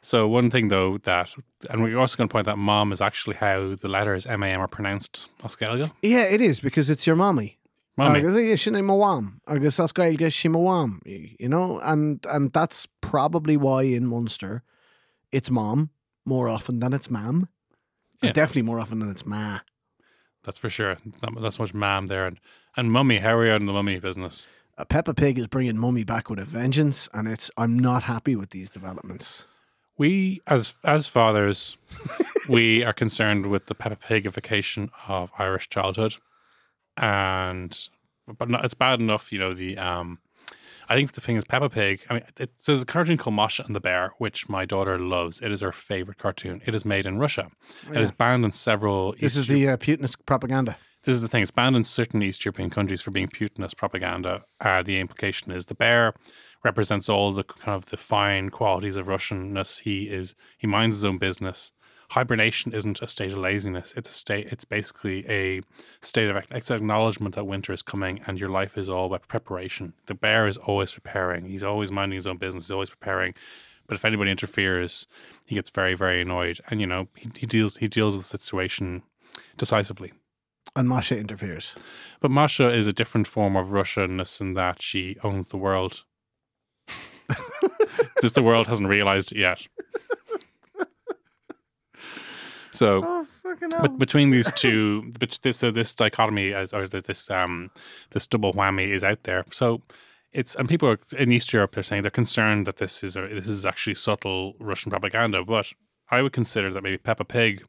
So 0.04 0.28
one 0.28 0.50
thing 0.50 0.70
though 0.70 0.98
that, 1.00 1.34
and 1.70 1.84
we're 1.84 1.98
also 1.98 2.18
going 2.18 2.28
to 2.28 2.32
point 2.34 2.48
out, 2.48 2.58
mom 2.58 2.92
is 2.92 3.02
actually 3.02 3.38
how 3.38 3.76
the 3.76 3.88
letters 3.88 4.26
M 4.28 4.44
A 4.44 4.48
M 4.48 4.62
are 4.62 4.68
pronounced. 4.68 5.28
Oscailga, 5.44 5.92
Yeah, 6.02 6.24
it 6.24 6.42
is 6.42 6.60
because 6.60 6.90
it's 6.90 7.06
your 7.08 7.16
mommy. 7.16 7.58
mommy. 7.98 8.20
Agus 8.20 8.36
é 8.36 8.58
sin 8.60 8.74
é 8.74 8.82
mháam 8.82 9.40
agus 9.48 9.78
oscailge 9.78 10.32
si 10.32 10.50
mháam, 10.50 11.00
you 11.06 11.50
know, 11.50 11.80
and 11.84 12.26
and 12.30 12.52
that's 12.52 12.88
probably 13.02 13.58
why 13.58 13.84
in 13.84 14.08
Munster 14.08 14.64
it's 15.32 15.52
mom 15.52 15.90
more 16.26 16.48
often 16.48 16.80
than 16.80 16.94
it's 16.94 17.10
mam. 17.10 17.48
And 18.22 18.30
Yeah. 18.30 18.32
Definitely 18.34 18.64
more 18.64 18.80
often 18.80 19.00
than 19.00 19.10
it's 19.10 19.26
ma. 19.26 19.60
That's 20.44 20.58
for 20.58 20.70
sure. 20.70 20.98
That, 21.22 21.32
that's 21.40 21.60
much 21.60 21.74
mom 21.74 22.08
there, 22.08 22.26
and 22.26 22.40
and 22.76 22.92
mummy. 22.92 23.18
How 23.20 23.36
are 23.38 23.46
you 23.46 23.54
in 23.54 23.66
the 23.66 23.74
mummy 23.74 24.00
business? 24.00 24.48
Uh, 24.78 24.86
Peppa 24.86 25.14
Pig 25.14 25.38
is 25.38 25.48
bringing 25.48 25.78
mummy 25.78 26.04
back 26.04 26.30
with 26.30 26.40
a 26.40 26.46
vengeance, 26.46 27.10
and 27.14 27.28
it's 27.28 27.52
I'm 27.58 27.78
not 27.78 28.04
happy 28.04 28.36
with 28.36 28.50
these 28.52 28.70
developments. 28.70 29.46
We 29.98 30.42
as 30.48 30.76
as 30.84 31.08
fathers, 31.08 31.78
we 32.50 32.84
are 32.84 32.94
concerned 32.94 33.48
with 33.48 33.68
the 33.68 33.76
Peppa 33.76 33.98
Pigification 33.98 34.90
of 35.08 35.32
Irish 35.38 35.70
childhood, 35.70 36.16
and 36.98 37.78
but 38.28 38.50
not, 38.50 38.66
it's 38.66 38.74
bad 38.74 39.00
enough, 39.00 39.32
you 39.32 39.40
know. 39.40 39.54
The 39.54 39.78
um, 39.78 40.20
I 40.92 40.96
think 40.96 41.14
the 41.14 41.22
thing 41.22 41.38
is 41.38 41.46
Peppa 41.46 41.70
Pig. 41.70 42.02
I 42.10 42.16
mean, 42.16 42.24
it, 42.38 42.52
there's 42.66 42.82
a 42.82 42.86
cartoon 42.86 43.18
called 43.18 43.34
Masha 43.34 43.64
and 43.66 43.74
the 43.74 43.80
Bear, 43.80 44.12
which 44.18 44.50
my 44.50 44.66
daughter 44.66 45.00
loves. 45.00 45.40
It 45.40 45.50
is 45.50 45.62
her 45.62 45.72
favorite 45.72 46.18
cartoon. 46.18 46.62
It 46.66 46.76
is 46.76 46.84
made 46.84 47.06
in 47.06 47.18
Russia. 47.18 47.50
It 47.90 48.02
is 48.02 48.12
banned 48.12 48.44
in 48.44 48.52
several. 48.52 49.16
This 49.18 49.38
is 49.38 49.48
the 49.48 49.70
uh, 49.70 49.78
Putinist 49.78 50.18
propaganda. 50.26 50.76
this 51.06 51.16
is 51.16 51.22
the 51.22 51.30
thing. 51.30 51.44
It's 51.44 51.50
banned 51.50 51.78
in 51.78 51.86
certain 51.86 52.22
East 52.22 52.44
European 52.44 52.70
countries 52.70 53.00
for 53.00 53.12
being 53.12 53.30
Putinist 53.30 53.78
propaganda. 53.78 54.44
Uh, 54.60 54.84
the 54.84 55.00
implication 55.00 55.54
is 55.54 55.68
the 55.68 55.76
bear 55.76 56.14
represents 56.66 57.08
all 57.08 57.32
the 57.32 57.46
kind 57.46 57.76
of 57.76 57.86
the 57.86 57.96
fine 57.96 58.50
qualities 58.50 58.98
of 58.98 59.08
Russianness. 59.08 59.84
He 59.84 60.10
is 60.10 60.36
he 60.58 60.68
minds 60.68 60.98
his 60.98 61.06
own 61.06 61.20
business. 61.20 61.72
Hibernation 62.12 62.74
isn't 62.74 63.02
a 63.02 63.08
state 63.08 63.32
of 63.32 63.38
laziness. 63.38 63.94
It's 63.96 64.10
a 64.10 64.14
state. 64.14 64.48
It's 64.52 64.66
basically 64.66 65.26
a 65.30 65.62
state 66.02 66.30
of 66.30 66.44
it's 66.52 66.70
acknowledgement 66.70 67.36
that 67.36 67.48
winter 67.48 67.72
is 67.72 67.82
coming 67.82 68.20
and 68.28 68.38
your 68.38 68.50
life 68.50 68.78
is 68.78 68.90
all 68.90 69.06
about 69.06 69.30
preparation. 69.30 69.94
The 70.08 70.14
bear 70.14 70.46
is 70.46 70.58
always 70.58 70.94
preparing. 70.94 71.46
He's 71.46 71.64
always 71.64 71.90
minding 71.90 72.18
his 72.18 72.28
own 72.28 72.36
business. 72.36 72.66
He's 72.66 72.72
always 72.72 72.90
preparing. 72.90 73.34
But 73.88 73.96
if 73.96 74.04
anybody 74.04 74.30
interferes, 74.30 75.08
he 75.46 75.56
gets 75.56 75.70
very, 75.70 75.94
very 75.94 76.22
annoyed. 76.22 76.60
And 76.70 76.82
you 76.82 76.88
know 76.88 77.08
he, 77.16 77.30
he 77.38 77.46
deals 77.46 77.78
he 77.78 77.88
deals 77.88 78.14
with 78.14 78.24
the 78.24 78.38
situation 78.38 79.04
decisively. 79.56 80.12
And 80.76 80.90
Masha 80.90 81.18
interferes. 81.18 81.76
But 82.20 82.30
Masha 82.30 82.74
is 82.74 82.88
a 82.88 82.94
different 82.94 83.28
form 83.28 83.56
of 83.56 83.70
Russianness 83.70 84.42
in 84.42 84.54
that 84.56 84.82
she 84.82 85.16
owns 85.24 85.48
the 85.48 85.58
world. 85.58 86.04
Just 88.22 88.36
the 88.36 88.44
world 88.44 88.68
hasn't 88.68 88.90
realized 88.90 89.32
it 89.32 89.38
yet. 89.38 89.66
So, 92.72 93.02
Oh, 93.06 93.28
fucking 93.44 93.70
but 93.82 93.98
between 94.00 94.30
these 94.32 94.52
two, 94.56 95.12
but 95.20 95.40
this 95.42 95.58
so 95.58 95.72
this 95.72 95.94
dichotomy 95.96 96.54
as 96.54 96.74
or 96.74 96.88
this 96.88 97.30
um 97.30 97.70
this 98.12 98.26
double 98.28 98.54
whammy 98.54 98.88
is 98.90 99.04
out 99.04 99.24
there. 99.24 99.44
So 99.52 99.82
it's 100.32 100.56
and 100.56 100.70
people 100.70 100.88
are 100.90 101.00
in 101.18 101.32
East 101.32 101.52
Europe. 101.54 101.74
They're 101.74 101.84
saying 101.84 102.04
they're 102.04 102.12
concerned 102.12 102.66
that 102.68 102.78
this 102.78 103.04
is 103.04 103.16
a, 103.18 103.28
this 103.28 103.48
is 103.50 103.66
actually 103.66 103.96
subtle 103.96 104.54
Russian 104.60 104.90
propaganda. 104.92 105.44
But 105.44 105.74
I 106.10 106.22
would 106.22 106.34
consider 106.34 106.72
that 106.74 106.84
maybe 106.84 106.98
Peppa 106.98 107.26
Pig 107.26 107.66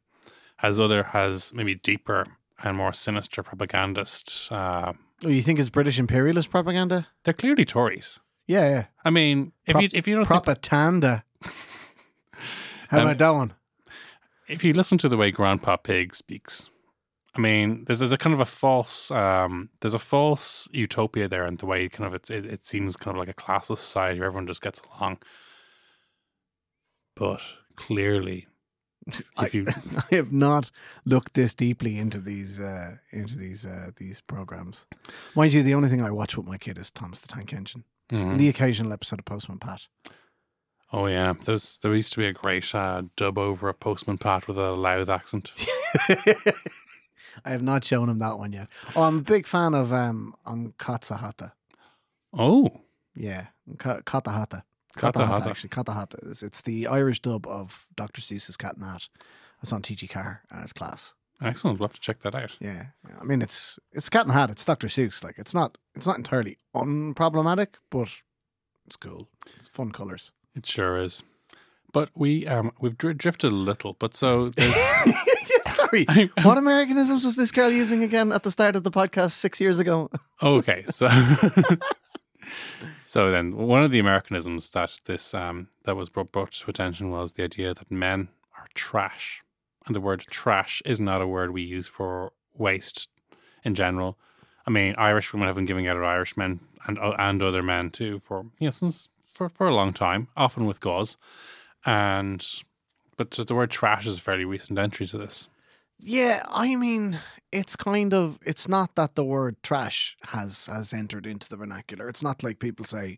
has 0.57 0.79
other 0.79 1.03
has 1.03 1.51
maybe 1.53 1.75
deeper 1.75 2.25
and 2.63 2.77
more 2.77 2.93
sinister 2.93 3.43
propagandist. 3.43 4.51
Uh, 4.51 4.93
Oh, 5.25 5.29
you 5.29 5.41
think 5.41 5.57
it's 5.57 5.69
British 5.69 5.99
imperialist 5.99 6.49
propaganda? 6.49 7.07
they're 7.23 7.33
clearly 7.33 7.63
Tories. 7.63 8.19
Yeah, 8.45 8.67
yeah. 8.69 8.85
I 9.05 9.09
mean, 9.09 9.53
if 9.65 9.71
Prop- 9.73 9.83
you 9.83 9.89
if 9.93 10.05
you 10.07 10.15
don't 10.15 10.25
think, 10.25 10.43
Propaganda. 10.43 11.23
How 12.89 12.99
Um, 12.99 13.03
about 13.07 13.17
that 13.19 13.29
one? 13.29 13.53
If 14.47 14.63
you 14.63 14.73
listen 14.73 14.97
to 14.99 15.09
the 15.09 15.17
way 15.17 15.31
Grandpa 15.31 15.77
Pig 15.77 16.13
speaks, 16.15 16.69
I 17.35 17.39
mean, 17.39 17.85
there's, 17.85 17.99
there's 17.99 18.11
a 18.11 18.17
kind 18.17 18.33
of 18.33 18.39
a 18.39 18.45
false 18.45 19.09
um, 19.11 19.69
there's 19.81 19.93
a 19.95 19.99
false 19.99 20.67
utopia 20.71 21.27
there, 21.27 21.45
and 21.45 21.57
the 21.57 21.65
way 21.65 21.89
kind 21.89 22.07
of 22.07 22.13
it, 22.13 22.29
it 22.29 22.45
it 22.45 22.65
seems 22.65 22.95
kind 22.95 23.15
of 23.17 23.19
like 23.19 23.29
a 23.29 23.33
classless 23.41 23.77
society 23.79 24.19
where 24.19 24.27
everyone 24.27 24.47
just 24.47 24.61
gets 24.61 24.81
along. 24.99 25.17
But 27.15 27.41
clearly, 27.75 28.47
I- 29.37 29.45
if 29.47 29.53
you 29.55 29.65
I 30.11 30.15
have 30.15 30.31
not 30.31 30.71
looked 31.05 31.33
this 31.33 31.53
deeply 31.53 31.97
into 31.97 32.19
these 32.19 32.59
uh, 32.59 32.97
into 33.11 33.35
these 33.37 33.65
uh, 33.65 33.91
these 33.97 34.21
programs. 34.21 34.85
Mind 35.35 35.53
you, 35.53 35.63
the 35.63 35.73
only 35.75 35.89
thing 35.89 36.01
I 36.01 36.11
watch 36.11 36.37
with 36.37 36.45
my 36.47 36.57
kid 36.57 36.77
is 36.77 36.89
Thomas 36.91 37.19
the 37.19 37.27
Tank 37.27 37.53
Engine. 37.53 37.83
Mhm. 38.11 38.37
The 38.37 38.49
occasional 38.49 38.93
episode 38.93 39.19
of 39.19 39.25
Postman 39.25 39.59
Pat. 39.59 39.87
Oh 40.95 41.07
yeah, 41.07 41.33
there's 41.45 41.79
there 41.79 41.93
used 41.95 42.13
to 42.13 42.19
be 42.19 42.27
a 42.27 42.33
great 42.33 42.73
uh, 42.75 43.01
dub 43.15 43.37
over 43.39 43.67
of 43.67 43.79
Postman 43.79 44.19
Pat 44.19 44.47
with 44.47 44.57
a 44.59 44.71
loud 44.73 45.09
accent. 45.09 45.51
I 47.45 47.49
have 47.51 47.63
not 47.63 47.83
shown 47.83 48.09
him 48.09 48.19
that 48.19 48.37
one 48.37 48.53
yet. 48.53 48.67
Oh, 48.95 49.03
I'm 49.03 49.17
a 49.17 49.21
big 49.21 49.47
fan 49.47 49.73
of 49.73 49.91
um 49.91 50.35
on 50.45 50.73
Katsahata. 50.77 51.53
Oh, 52.31 52.69
Yeah, 53.15 53.47
Ka- 53.77 54.01
Katahata. 54.01 54.63
Katahata. 54.97 55.47
actually. 55.47 55.69
Katahata. 55.69 56.29
It's, 56.31 56.43
it's 56.43 56.61
the 56.61 56.87
Irish 56.87 57.21
dub 57.21 57.47
of 57.47 57.87
Dr. 57.95 58.21
Seuss's 58.21 58.57
Cat 58.57 58.75
and 58.75 58.85
Hat. 58.85 59.07
It's 59.63 59.73
on 59.73 59.81
TG4 59.81 60.39
and 60.51 60.63
it's 60.63 60.73
class. 60.73 61.13
excellent. 61.41 61.79
We'll 61.79 61.87
have 61.89 61.93
to 61.95 62.01
check 62.01 62.21
that 62.21 62.35
out. 62.35 62.57
Yeah, 62.59 62.87
yeah. 63.07 63.15
I 63.19 63.23
mean, 63.23 63.41
it's 63.41 63.79
it's 63.91 64.09
Cat 64.09 64.23
and 64.25 64.31
Hat. 64.33 64.49
It's 64.51 64.65
Dr. 64.65 64.87
Seuss. 64.87 65.23
Like, 65.23 65.39
it's 65.39 65.53
not 65.55 65.77
it's 65.95 66.05
not 66.05 66.17
entirely 66.17 66.57
unproblematic, 66.75 67.75
but 67.89 68.09
it's 68.85 68.95
cool. 68.95 69.29
It's 69.55 69.67
fun 69.67 69.91
colors. 69.91 70.31
It 70.55 70.65
sure 70.65 70.97
is. 70.97 71.23
But 71.91 72.09
we 72.15 72.47
um 72.47 72.71
we've 72.79 72.97
dri- 72.97 73.13
drifted 73.13 73.51
a 73.51 73.55
little. 73.55 73.93
But 73.99 74.15
so 74.15 74.49
there's 74.49 74.75
Sorry, 75.75 76.05
I- 76.07 76.29
what 76.43 76.57
Americanisms 76.57 77.23
was 77.25 77.35
this 77.35 77.51
girl 77.51 77.69
using 77.69 78.03
again 78.03 78.31
at 78.31 78.43
the 78.43 78.51
start 78.51 78.75
of 78.75 78.83
the 78.83 78.91
podcast 78.91 79.31
six 79.33 79.59
years 79.61 79.79
ago? 79.79 80.09
okay. 80.43 80.83
So 80.87 81.07
so 83.07 83.31
then 83.31 83.55
one 83.55 83.83
of 83.83 83.91
the 83.91 83.99
Americanisms 83.99 84.69
that 84.71 84.99
this 85.05 85.33
um 85.33 85.67
that 85.85 85.95
was 85.95 86.09
brought, 86.09 86.31
brought 86.31 86.51
to 86.51 86.69
attention 86.69 87.11
was 87.11 87.33
the 87.33 87.43
idea 87.43 87.73
that 87.73 87.91
men 87.91 88.29
are 88.57 88.67
trash, 88.73 89.43
and 89.85 89.95
the 89.95 90.01
word 90.01 90.21
trash 90.29 90.81
is 90.85 90.99
not 90.99 91.21
a 91.21 91.27
word 91.27 91.51
we 91.51 91.61
use 91.61 91.87
for 91.87 92.33
waste 92.55 93.09
in 93.63 93.75
general. 93.75 94.17
I 94.65 94.71
mean, 94.71 94.95
Irish 94.97 95.33
women 95.33 95.47
have 95.47 95.55
been 95.55 95.65
giving 95.65 95.87
out 95.87 95.97
at 95.97 96.03
Irish 96.03 96.37
men 96.37 96.59
and 96.87 96.97
uh, 96.97 97.15
and 97.19 97.41
other 97.41 97.63
men 97.63 97.89
too 97.91 98.19
for 98.19 98.45
you 98.59 98.67
know, 98.67 98.71
since 98.71 99.09
for 99.33 99.49
for 99.49 99.67
a 99.67 99.75
long 99.75 99.93
time, 99.93 100.27
often 100.37 100.65
with 100.65 100.79
gauze, 100.79 101.17
and 101.85 102.45
but 103.17 103.31
the 103.31 103.55
word 103.55 103.71
trash 103.71 104.05
is 104.07 104.17
a 104.17 104.21
fairly 104.21 104.45
recent 104.45 104.79
entry 104.79 105.05
to 105.07 105.17
this. 105.17 105.49
Yeah, 105.99 106.43
I 106.49 106.75
mean, 106.75 107.19
it's 107.51 107.75
kind 107.75 108.13
of 108.13 108.39
it's 108.45 108.67
not 108.67 108.95
that 108.95 109.15
the 109.15 109.23
word 109.23 109.55
trash 109.63 110.17
has 110.27 110.65
has 110.67 110.93
entered 110.93 111.25
into 111.25 111.47
the 111.49 111.57
vernacular. 111.57 112.09
It's 112.09 112.23
not 112.23 112.43
like 112.43 112.59
people 112.59 112.85
say, 112.85 113.17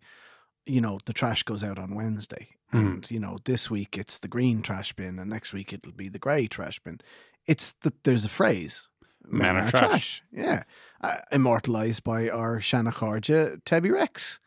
you 0.66 0.82
know, 0.82 1.00
the 1.06 1.14
trash 1.14 1.44
goes 1.44 1.64
out 1.64 1.80
on 1.80 1.96
Wednesday, 1.96 2.50
Mhm. 2.74 2.80
and 2.80 3.12
you 3.12 3.20
know, 3.20 3.38
this 3.46 3.70
week 3.70 3.98
it's 3.98 4.18
the 4.20 4.28
green 4.28 4.62
trash 4.62 4.94
bin, 4.94 5.20
and 5.20 5.30
next 5.30 5.54
week 5.54 5.74
it'll 5.74 5.92
be 5.94 6.10
the 6.10 6.20
grey 6.20 6.48
trash 6.48 6.80
bin. 6.80 7.00
It's 7.48 7.74
that 7.82 8.04
there's 8.04 8.26
a 8.26 8.30
phrase, 8.30 8.88
Men 9.28 9.56
are 9.56 9.70
trash. 9.70 10.22
Yeah, 10.32 10.64
uh, 11.02 11.18
immortalized 11.32 12.04
by 12.04 12.30
our 12.30 12.60
Shanna 12.60 12.92
Kharja, 12.92 13.62
Tebi 13.64 13.92
Rex. 13.92 14.40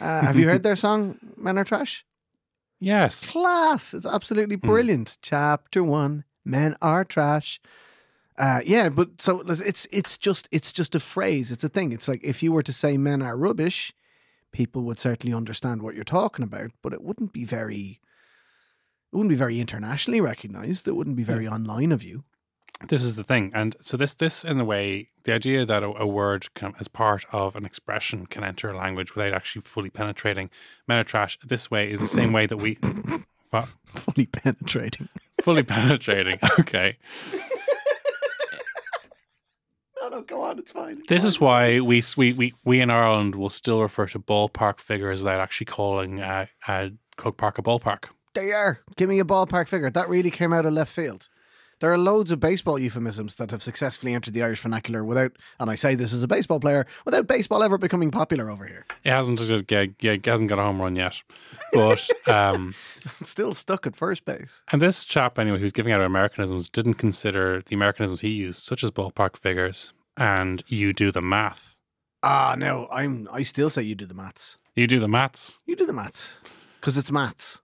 Uh, 0.00 0.20
have 0.22 0.38
you 0.38 0.48
heard 0.48 0.62
their 0.62 0.76
song 0.76 1.18
"Men 1.36 1.58
Are 1.58 1.64
Trash"? 1.64 2.04
Yes, 2.80 3.26
class. 3.30 3.92
It's 3.94 4.06
absolutely 4.06 4.56
Hmm. 4.56 4.66
brilliant. 4.66 5.18
Chapter 5.22 5.82
one: 5.82 6.24
Men 6.44 6.76
are 6.80 7.04
trash. 7.04 7.60
Uh, 8.36 8.60
yeah, 8.64 8.88
but 8.88 9.20
so 9.20 9.40
it's 9.40 9.86
it's 9.90 10.16
just 10.16 10.48
it's 10.52 10.72
just 10.72 10.94
a 10.94 11.00
phrase. 11.00 11.50
It's 11.50 11.64
a 11.64 11.68
thing. 11.68 11.90
It's 11.92 12.06
like 12.06 12.20
if 12.22 12.40
you 12.42 12.52
were 12.52 12.62
to 12.62 12.72
say 12.72 12.96
men 12.96 13.20
are 13.20 13.36
rubbish, 13.36 13.92
people 14.52 14.82
would 14.84 15.00
certainly 15.00 15.34
understand 15.34 15.82
what 15.82 15.96
you're 15.96 16.04
talking 16.04 16.44
about, 16.44 16.70
but 16.82 16.92
it 16.92 17.02
wouldn't 17.02 17.32
be 17.32 17.44
very. 17.44 18.00
It 19.12 19.16
wouldn't 19.16 19.30
be 19.30 19.36
very 19.36 19.58
internationally 19.58 20.20
recognized. 20.20 20.86
It 20.86 20.92
wouldn't 20.94 21.16
be 21.16 21.24
very 21.24 21.48
online 21.48 21.90
of 21.92 22.02
you. 22.04 22.24
This 22.86 23.02
is 23.02 23.16
the 23.16 23.24
thing, 23.24 23.50
and 23.54 23.74
so 23.80 23.96
this 23.96 24.14
this 24.14 24.44
in 24.44 24.60
a 24.60 24.64
way, 24.64 25.08
the 25.24 25.32
idea 25.34 25.64
that 25.64 25.82
a, 25.82 25.86
a 25.86 26.06
word 26.06 26.52
can, 26.54 26.74
as 26.78 26.86
part 26.86 27.24
of 27.32 27.56
an 27.56 27.64
expression 27.64 28.26
can 28.26 28.44
enter 28.44 28.70
a 28.70 28.76
language 28.76 29.14
without 29.14 29.34
actually 29.34 29.62
fully 29.62 29.90
penetrating 29.90 30.48
men 30.86 30.98
are 30.98 31.04
trash. 31.04 31.38
This 31.44 31.70
way 31.70 31.90
is 31.90 32.00
the 32.00 32.06
same 32.06 32.32
way 32.32 32.46
that 32.46 32.58
we. 32.58 32.78
What? 33.50 33.66
Fully 33.86 34.26
penetrating. 34.26 35.08
fully 35.40 35.62
penetrating. 35.62 36.38
Okay. 36.60 36.98
No, 40.02 40.08
no, 40.10 40.20
go 40.20 40.42
on. 40.42 40.58
It's 40.58 40.72
fine. 40.72 41.02
This 41.08 41.24
is 41.24 41.40
why 41.40 41.80
we 41.80 42.02
we 42.16 42.32
we, 42.34 42.54
we 42.64 42.80
in 42.80 42.90
Ireland 42.90 43.34
will 43.34 43.50
still 43.50 43.80
refer 43.80 44.06
to 44.08 44.18
ballpark 44.18 44.80
figures 44.80 45.20
without 45.20 45.40
actually 45.40 45.64
calling 45.66 46.20
uh, 46.20 46.46
uh, 46.66 46.90
Croke 47.16 47.38
Park 47.38 47.58
a 47.58 47.62
ballpark. 47.62 48.04
They 48.34 48.52
are. 48.52 48.80
Give 48.96 49.08
me 49.08 49.18
a 49.18 49.24
ballpark 49.24 49.68
figure. 49.68 49.90
That 49.90 50.08
really 50.08 50.30
came 50.30 50.52
out 50.52 50.66
of 50.66 50.74
left 50.74 50.92
field. 50.92 51.28
There 51.80 51.92
are 51.92 51.98
loads 51.98 52.32
of 52.32 52.40
baseball 52.40 52.78
euphemisms 52.78 53.36
that 53.36 53.50
have 53.50 53.62
successfully 53.62 54.14
entered 54.14 54.34
the 54.34 54.42
Irish 54.42 54.60
vernacular 54.60 55.04
without, 55.04 55.32
and 55.60 55.70
I 55.70 55.76
say 55.76 55.94
this 55.94 56.12
as 56.12 56.22
a 56.22 56.28
baseball 56.28 56.58
player, 56.58 56.86
without 57.04 57.26
baseball 57.26 57.62
ever 57.62 57.78
becoming 57.78 58.10
popular 58.10 58.50
over 58.50 58.66
here. 58.66 58.84
It 59.04 59.10
hasn't 59.10 59.40
it 59.40 60.26
hasn't 60.26 60.48
got 60.48 60.58
a 60.58 60.62
home 60.62 60.82
run 60.82 60.96
yet, 60.96 61.22
but 61.72 62.08
um, 62.26 62.74
still 63.22 63.54
stuck 63.54 63.86
at 63.86 63.94
first 63.94 64.24
base. 64.24 64.62
and 64.72 64.82
this 64.82 65.04
chap 65.04 65.38
anyway 65.38 65.58
who's 65.58 65.72
giving 65.72 65.92
out 65.92 66.00
Americanisms 66.00 66.68
didn't 66.68 66.94
consider 66.94 67.62
the 67.62 67.76
Americanisms 67.76 68.22
he 68.22 68.30
used, 68.30 68.62
such 68.62 68.82
as 68.82 68.90
ballpark 68.90 69.36
figures 69.36 69.92
and 70.18 70.62
you 70.66 70.92
do 70.92 71.12
the 71.12 71.22
math. 71.22 71.76
Ah, 72.22 72.56
no, 72.58 72.88
I'm. 72.92 73.28
I 73.32 73.44
still 73.44 73.70
say 73.70 73.82
you 73.82 73.94
do 73.94 74.04
the 74.06 74.14
maths. 74.14 74.58
You 74.74 74.86
do 74.86 74.98
the 74.98 75.08
maths. 75.08 75.60
You 75.66 75.76
do 75.76 75.86
the 75.86 75.92
maths 75.92 76.38
because 76.80 76.98
it's 76.98 77.12
maths. 77.12 77.60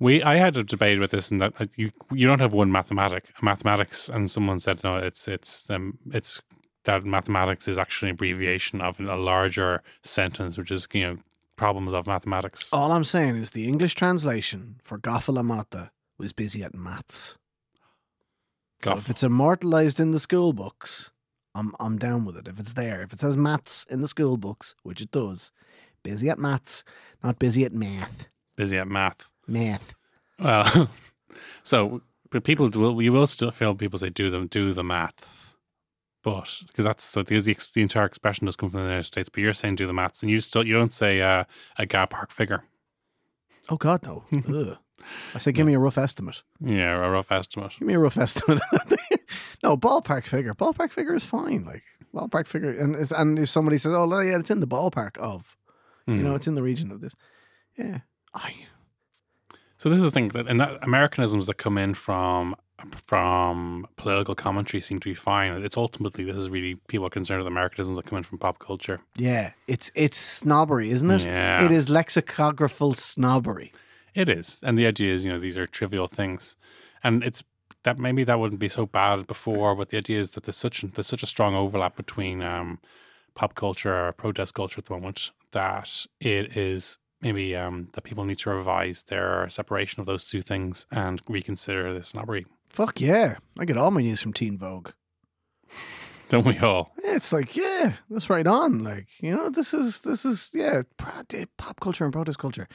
We 0.00 0.22
I 0.22 0.36
had 0.36 0.56
a 0.56 0.64
debate 0.64 0.98
with 0.98 1.10
this, 1.12 1.30
and 1.30 1.40
that 1.40 1.52
you 1.76 1.92
you 2.10 2.26
don't 2.26 2.40
have 2.40 2.54
one 2.54 2.72
mathematic 2.72 3.30
mathematics, 3.42 4.08
and 4.08 4.30
someone 4.30 4.58
said 4.58 4.82
no, 4.82 4.96
it's 4.96 5.28
it's 5.28 5.68
um 5.70 5.98
it's 6.10 6.42
that 6.84 7.04
mathematics 7.04 7.68
is 7.68 7.78
actually 7.78 8.08
an 8.08 8.14
abbreviation 8.14 8.80
of 8.80 8.98
a 8.98 9.16
larger 9.16 9.82
sentence, 10.02 10.56
which 10.56 10.70
is 10.70 10.88
you 10.92 11.02
know 11.02 11.18
problems 11.56 11.92
of 11.92 12.06
mathematics. 12.06 12.70
All 12.72 12.90
I'm 12.90 13.04
saying 13.04 13.36
is 13.36 13.50
the 13.50 13.68
English 13.68 13.94
translation 13.94 14.80
for 14.82 14.98
Gafa 14.98 15.34
le 15.34 15.42
Mata 15.42 15.90
was 16.18 16.32
busy 16.32 16.64
at 16.64 16.74
maths. 16.74 17.36
So 18.82 18.96
if 18.96 19.10
it's 19.10 19.22
immortalized 19.22 20.00
in 20.00 20.12
the 20.12 20.20
school 20.20 20.54
books, 20.54 21.10
I'm 21.54 21.74
I'm 21.78 21.98
down 21.98 22.24
with 22.24 22.36
it. 22.38 22.48
If 22.48 22.58
it's 22.58 22.72
there, 22.72 23.02
if 23.02 23.12
it 23.12 23.20
says 23.20 23.36
maths 23.36 23.84
in 23.90 24.00
the 24.00 24.08
school 24.08 24.38
books, 24.38 24.74
which 24.82 25.02
it 25.02 25.10
does, 25.10 25.52
busy 26.02 26.30
at 26.30 26.38
maths, 26.38 26.82
not 27.22 27.38
busy 27.38 27.64
at 27.64 27.74
math. 27.74 28.26
busy 28.56 28.78
at 28.78 28.88
math. 28.88 29.30
Math. 29.50 29.94
Well, 30.38 30.90
so 31.62 32.02
but 32.30 32.44
people 32.44 32.70
will 32.70 33.02
you 33.02 33.12
will 33.12 33.26
still 33.26 33.50
feel 33.50 33.74
people 33.74 33.98
say 33.98 34.08
do 34.08 34.30
them 34.30 34.46
do 34.46 34.72
the 34.72 34.84
math, 34.84 35.56
but 36.22 36.60
because 36.68 36.84
that's 36.84 37.04
so 37.04 37.22
because 37.22 37.44
the, 37.44 37.56
the 37.74 37.82
entire 37.82 38.06
expression 38.06 38.46
does 38.46 38.56
come 38.56 38.70
from 38.70 38.80
the 38.80 38.86
United 38.86 39.04
States, 39.04 39.28
but 39.28 39.42
you're 39.42 39.52
saying 39.52 39.76
do 39.76 39.86
the 39.86 39.92
maths, 39.92 40.22
and 40.22 40.30
you 40.30 40.40
still 40.40 40.66
you 40.66 40.74
don't 40.74 40.92
say 40.92 41.20
uh, 41.20 41.44
a 41.76 41.86
gap 41.86 42.10
park 42.10 42.30
figure. 42.32 42.64
Oh 43.68 43.76
God, 43.76 44.02
no. 44.04 44.24
I 45.34 45.38
say, 45.38 45.52
give 45.52 45.66
me 45.66 45.72
a 45.74 45.78
rough 45.78 45.96
estimate. 45.96 46.42
Yeah, 46.60 46.94
a 47.04 47.08
rough 47.10 47.32
estimate. 47.32 47.72
Give 47.78 47.88
me 47.88 47.94
a 47.94 47.98
rough 47.98 48.18
estimate. 48.18 48.60
no, 49.62 49.76
ballpark 49.76 50.26
figure. 50.26 50.54
Ballpark 50.54 50.90
figure 50.92 51.14
is 51.14 51.24
fine. 51.24 51.64
Like 51.64 51.82
ballpark 52.14 52.46
figure, 52.46 52.70
and 52.70 52.94
it's, 52.94 53.10
and 53.10 53.38
if 53.38 53.48
somebody 53.48 53.78
says, 53.78 53.94
"Oh, 53.94 54.20
yeah, 54.20 54.38
it's 54.38 54.50
in 54.50 54.60
the 54.60 54.66
ballpark 54.66 55.16
of," 55.16 55.56
you 56.06 56.16
Hmm. 56.16 56.24
know, 56.24 56.34
it's 56.34 56.46
in 56.46 56.54
the 56.54 56.62
region 56.62 56.90
of 56.92 57.00
this. 57.00 57.14
Yeah, 57.78 58.00
I 58.34 58.54
So 59.80 59.88
this 59.88 59.96
is 59.96 60.04
the 60.04 60.10
thing 60.10 60.28
that 60.28 60.46
and 60.46 60.60
that 60.60 60.78
Americanisms 60.82 61.46
that 61.46 61.54
come 61.54 61.78
in 61.78 61.94
from 61.94 62.54
from 63.06 63.86
political 63.96 64.34
commentary 64.34 64.78
seem 64.82 65.00
to 65.00 65.08
be 65.08 65.14
fine. 65.14 65.52
It's 65.62 65.78
ultimately 65.78 66.22
this 66.22 66.36
is 66.36 66.50
really 66.50 66.74
people 66.88 67.06
are 67.06 67.10
concerned 67.18 67.42
with 67.42 67.46
Americanisms 67.46 67.96
that 67.96 68.04
come 68.04 68.18
in 68.18 68.24
from 68.24 68.36
pop 68.36 68.58
culture. 68.58 69.00
yeah, 69.16 69.52
it's 69.66 69.90
it's 69.94 70.18
snobbery, 70.18 70.90
isn't 70.90 71.10
it? 71.10 71.22
Yeah. 71.22 71.64
It 71.64 71.72
is 71.72 71.88
lexicographical 71.88 72.92
snobbery. 72.92 73.72
It 74.14 74.28
is, 74.28 74.60
and 74.62 74.78
the 74.78 74.86
idea 74.86 75.14
is 75.14 75.24
you 75.24 75.32
know 75.32 75.38
these 75.38 75.56
are 75.56 75.66
trivial 75.66 76.06
things, 76.06 76.56
and 77.02 77.24
it's 77.24 77.42
that 77.84 77.98
maybe 77.98 78.22
that 78.24 78.38
wouldn't 78.38 78.60
be 78.60 78.68
so 78.68 78.84
bad 78.84 79.26
before, 79.26 79.74
but 79.74 79.88
the 79.88 79.96
idea 79.96 80.20
is 80.20 80.32
that 80.32 80.42
there's 80.44 80.58
such 80.58 80.82
there's 80.82 81.06
such 81.06 81.22
a 81.22 81.32
strong 81.34 81.54
overlap 81.54 81.96
between 81.96 82.42
um, 82.42 82.80
pop 83.34 83.54
culture 83.54 84.08
or 84.08 84.12
protest 84.12 84.52
culture 84.52 84.80
at 84.80 84.84
the 84.84 84.92
moment 84.92 85.30
that 85.52 86.04
it 86.20 86.54
is 86.54 86.98
maybe 87.20 87.54
um, 87.56 87.88
that 87.92 88.02
people 88.02 88.24
need 88.24 88.38
to 88.38 88.50
revise 88.50 89.04
their 89.04 89.48
separation 89.48 90.00
of 90.00 90.06
those 90.06 90.28
two 90.28 90.42
things 90.42 90.86
and 90.90 91.20
reconsider 91.28 91.92
the 91.92 92.02
snobbery. 92.02 92.46
Fuck 92.68 93.00
yeah! 93.00 93.36
I 93.58 93.64
get 93.64 93.76
all 93.76 93.90
my 93.90 94.00
news 94.02 94.20
from 94.20 94.32
Teen 94.32 94.56
Vogue. 94.56 94.90
Don't 96.28 96.46
we 96.46 96.58
all? 96.58 96.92
Yeah, 97.02 97.16
It's 97.16 97.32
like, 97.32 97.56
yeah, 97.56 97.94
that's 98.08 98.30
right 98.30 98.46
on. 98.46 98.84
Like, 98.84 99.08
you 99.18 99.34
know, 99.34 99.50
this 99.50 99.74
is 99.74 100.00
this 100.02 100.24
is 100.24 100.50
yeah, 100.54 100.82
pop 100.96 101.80
culture 101.80 102.04
and 102.04 102.12
protest 102.12 102.38
culture. 102.38 102.68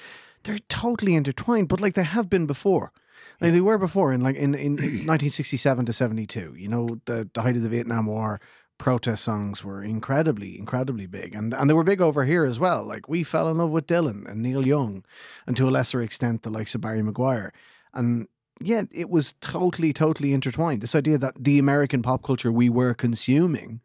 They're 0.43 0.60
totally 0.67 1.15
intertwined, 1.15 1.69
but 1.69 1.79
like 1.79 1.93
they 1.93 2.03
have 2.03 2.29
been 2.29 2.45
before. 2.47 2.91
Like 3.39 3.53
they 3.53 3.62
were 3.62 3.77
before 3.77 4.12
in 4.12 4.21
like 4.21 4.36
in, 4.36 4.53
in, 4.55 4.77
in 4.77 4.84
1967 5.08 5.86
to 5.86 5.93
72. 5.93 6.55
You 6.58 6.67
know, 6.67 6.99
the 7.05 7.29
the 7.34 7.41
height 7.41 7.55
of 7.55 7.63
the 7.63 7.69
Vietnam 7.69 8.08
War, 8.08 8.41
protest 8.77 9.23
songs 9.23 9.63
were 9.63 9.83
incredibly, 9.83 10.57
incredibly 10.57 11.07
big. 11.07 11.33
And 11.33 11.53
and 11.53 11.69
they 11.69 11.73
were 11.73 11.83
big 11.83 12.01
over 12.01 12.25
here 12.25 12.45
as 12.45 12.59
well. 12.59 12.83
Like 12.83 13.07
we 13.07 13.23
fell 13.23 13.49
in 13.49 13.57
love 13.57 13.71
with 13.71 13.88
Dylan 13.88 14.29
and 14.29 14.41
Neil 14.41 14.65
Young, 14.65 15.03
and 15.47 15.55
to 15.57 15.67
a 15.67 15.71
lesser 15.71 16.01
extent 16.01 16.43
the 16.43 16.49
likes 16.49 16.75
of 16.75 16.81
Barry 16.81 17.01
McGuire. 17.01 17.51
And 17.93 18.27
yeah, 18.61 18.83
it 18.91 19.09
was 19.09 19.33
totally, 19.41 19.93
totally 19.93 20.33
intertwined. 20.33 20.81
This 20.81 20.95
idea 20.95 21.17
that 21.17 21.35
the 21.43 21.59
American 21.59 22.01
pop 22.01 22.23
culture 22.23 22.51
we 22.51 22.69
were 22.69 22.93
consuming 22.93 23.81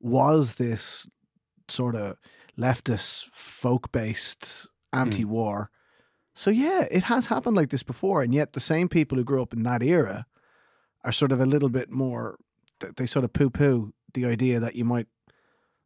was 0.00 0.54
this 0.54 1.06
sort 1.68 1.94
of 1.94 2.16
leftist, 2.58 3.26
folk 3.30 3.92
based, 3.92 4.68
hmm. 4.92 5.00
anti 5.00 5.24
war. 5.24 5.70
So, 6.34 6.50
yeah, 6.50 6.86
it 6.90 7.04
has 7.04 7.26
happened 7.26 7.56
like 7.56 7.70
this 7.70 7.82
before. 7.82 8.22
And 8.22 8.34
yet, 8.34 8.52
the 8.52 8.60
same 8.60 8.88
people 8.88 9.18
who 9.18 9.24
grew 9.24 9.42
up 9.42 9.52
in 9.52 9.62
that 9.64 9.82
era 9.82 10.26
are 11.04 11.12
sort 11.12 11.32
of 11.32 11.40
a 11.40 11.46
little 11.46 11.68
bit 11.68 11.90
more, 11.90 12.38
they 12.96 13.06
sort 13.06 13.24
of 13.24 13.32
poo 13.32 13.50
poo 13.50 13.92
the 14.14 14.26
idea 14.26 14.60
that 14.60 14.74
you 14.74 14.84
might 14.84 15.06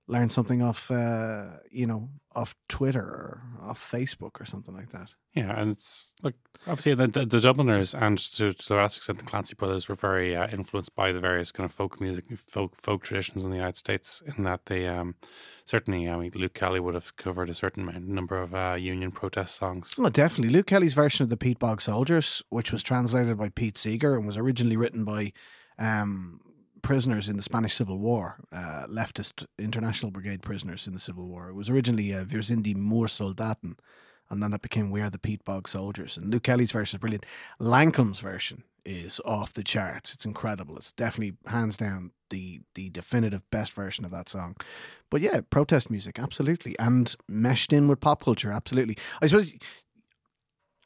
learn 0.08 0.30
something 0.30 0.62
off, 0.62 0.90
uh, 0.90 1.46
you 1.70 1.86
know, 1.86 2.08
off 2.34 2.54
Twitter 2.68 3.00
or 3.00 3.42
off 3.60 3.90
Facebook 3.90 4.40
or 4.40 4.44
something 4.44 4.74
like 4.74 4.92
that. 4.92 5.10
Yeah, 5.34 5.58
and 5.60 5.72
it's 5.72 6.14
like 6.22 6.34
obviously 6.66 6.94
the, 6.94 7.08
the, 7.08 7.26
the 7.26 7.40
Dubliners 7.40 7.94
and 7.94 8.16
to, 8.18 8.52
to 8.52 8.74
a 8.74 8.76
large 8.76 8.96
extent 8.96 9.18
the 9.18 9.24
Clancy 9.24 9.54
brothers 9.54 9.88
were 9.88 9.94
very 9.94 10.34
uh, 10.34 10.48
influenced 10.48 10.94
by 10.94 11.12
the 11.12 11.20
various 11.20 11.52
kind 11.52 11.64
of 11.64 11.72
folk 11.72 12.00
music, 12.00 12.24
folk 12.38 12.74
folk 12.76 13.02
traditions 13.02 13.44
in 13.44 13.50
the 13.50 13.56
United 13.56 13.76
States. 13.76 14.22
In 14.36 14.44
that 14.44 14.66
they 14.66 14.86
um, 14.86 15.16
certainly, 15.64 16.08
I 16.08 16.16
mean, 16.16 16.32
Luke 16.34 16.54
Kelly 16.54 16.80
would 16.80 16.94
have 16.94 17.16
covered 17.16 17.50
a 17.50 17.54
certain 17.54 17.90
number 18.06 18.40
of 18.40 18.54
uh, 18.54 18.76
union 18.78 19.10
protest 19.10 19.56
songs. 19.56 19.96
Well, 19.98 20.10
definitely. 20.10 20.52
Luke 20.52 20.66
Kelly's 20.66 20.94
version 20.94 21.24
of 21.24 21.30
the 21.30 21.36
Peat 21.36 21.58
Bog 21.58 21.82
Soldiers, 21.82 22.42
which 22.48 22.72
was 22.72 22.82
translated 22.82 23.36
by 23.36 23.50
Pete 23.50 23.76
Seeger 23.76 24.16
and 24.16 24.26
was 24.26 24.38
originally 24.38 24.76
written 24.76 25.04
by 25.04 25.32
um, 25.78 26.40
prisoners 26.87 27.29
in 27.29 27.37
the 27.37 27.42
Spanish 27.42 27.75
Civil 27.75 27.99
War, 27.99 28.38
uh, 28.53 28.87
leftist 28.88 29.44
International 29.59 30.12
Brigade 30.12 30.40
prisoners 30.40 30.87
in 30.87 30.92
the 30.92 31.01
Civil 31.01 31.27
War. 31.27 31.49
It 31.49 31.55
was 31.55 31.68
originally 31.68 32.14
uh, 32.14 32.22
die 32.22 32.75
Moor 32.77 33.09
Soldaten, 33.09 33.77
and 34.31 34.40
then 34.40 34.53
it 34.53 34.62
became 34.62 34.92
We 34.92 35.01
are 35.01 35.11
the 35.11 35.18
Peat 35.18 35.44
Bog 35.44 35.66
Soldiers. 35.66 36.16
And 36.16 36.31
Luke 36.31 36.44
Kelly's 36.44 36.70
version 36.70 36.96
is 36.96 37.01
brilliant. 37.01 37.27
Lancome's 37.59 38.20
version 38.20 38.62
is 38.85 39.20
off 39.25 39.53
the 39.53 39.64
charts. 39.64 40.14
It's 40.14 40.25
incredible. 40.25 40.77
It's 40.77 40.92
definitely 40.92 41.37
hands 41.46 41.77
down 41.77 42.12
the 42.31 42.61
the 42.77 42.88
definitive 42.90 43.42
best 43.51 43.72
version 43.72 44.05
of 44.05 44.12
that 44.12 44.29
song. 44.29 44.55
But 45.11 45.22
yeah, 45.22 45.40
protest 45.51 45.90
music, 45.90 46.20
absolutely, 46.20 46.79
and 46.79 47.12
meshed 47.27 47.72
in 47.72 47.88
with 47.88 47.99
pop 47.99 48.22
culture, 48.22 48.53
absolutely. 48.53 48.96
I 49.20 49.27
suppose, 49.27 49.53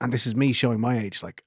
and 0.01 0.15
this 0.15 0.27
is 0.27 0.35
me 0.35 0.55
showing 0.55 0.81
my 0.81 0.99
age. 0.99 1.23
Like, 1.23 1.45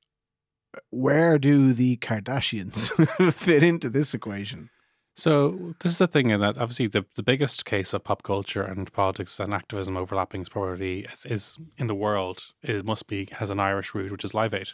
where 0.90 1.38
do 1.38 1.74
the 1.74 1.98
Kardashians 1.98 3.34
fit 3.34 3.64
into 3.64 3.90
this 3.90 4.14
equation? 4.14 4.70
So 5.16 5.76
this 5.80 5.92
is 5.92 5.98
the 6.00 6.08
thing 6.08 6.32
in 6.32 6.42
that 6.42 6.58
obviously 6.58 6.88
the, 6.88 7.06
the 7.16 7.22
biggest 7.24 7.66
case 7.66 7.94
of 7.94 8.04
pop 8.04 8.24
culture 8.24 8.64
and 8.64 8.92
politics 8.92 9.40
and 9.40 9.54
activism 9.54 9.96
overlapping 9.96 10.42
is 10.42 10.50
probably 10.50 11.02
is, 11.02 11.26
is 11.26 11.58
in 11.78 11.88
the 11.88 11.96
world. 11.96 12.46
It 12.64 12.84
must 12.84 13.08
be 13.08 13.30
has 13.34 13.52
an 13.52 13.60
Irish 13.60 13.94
root, 13.94 14.12
which 14.12 14.26
is 14.26 14.34
Live 14.34 14.54
Aid. 14.54 14.70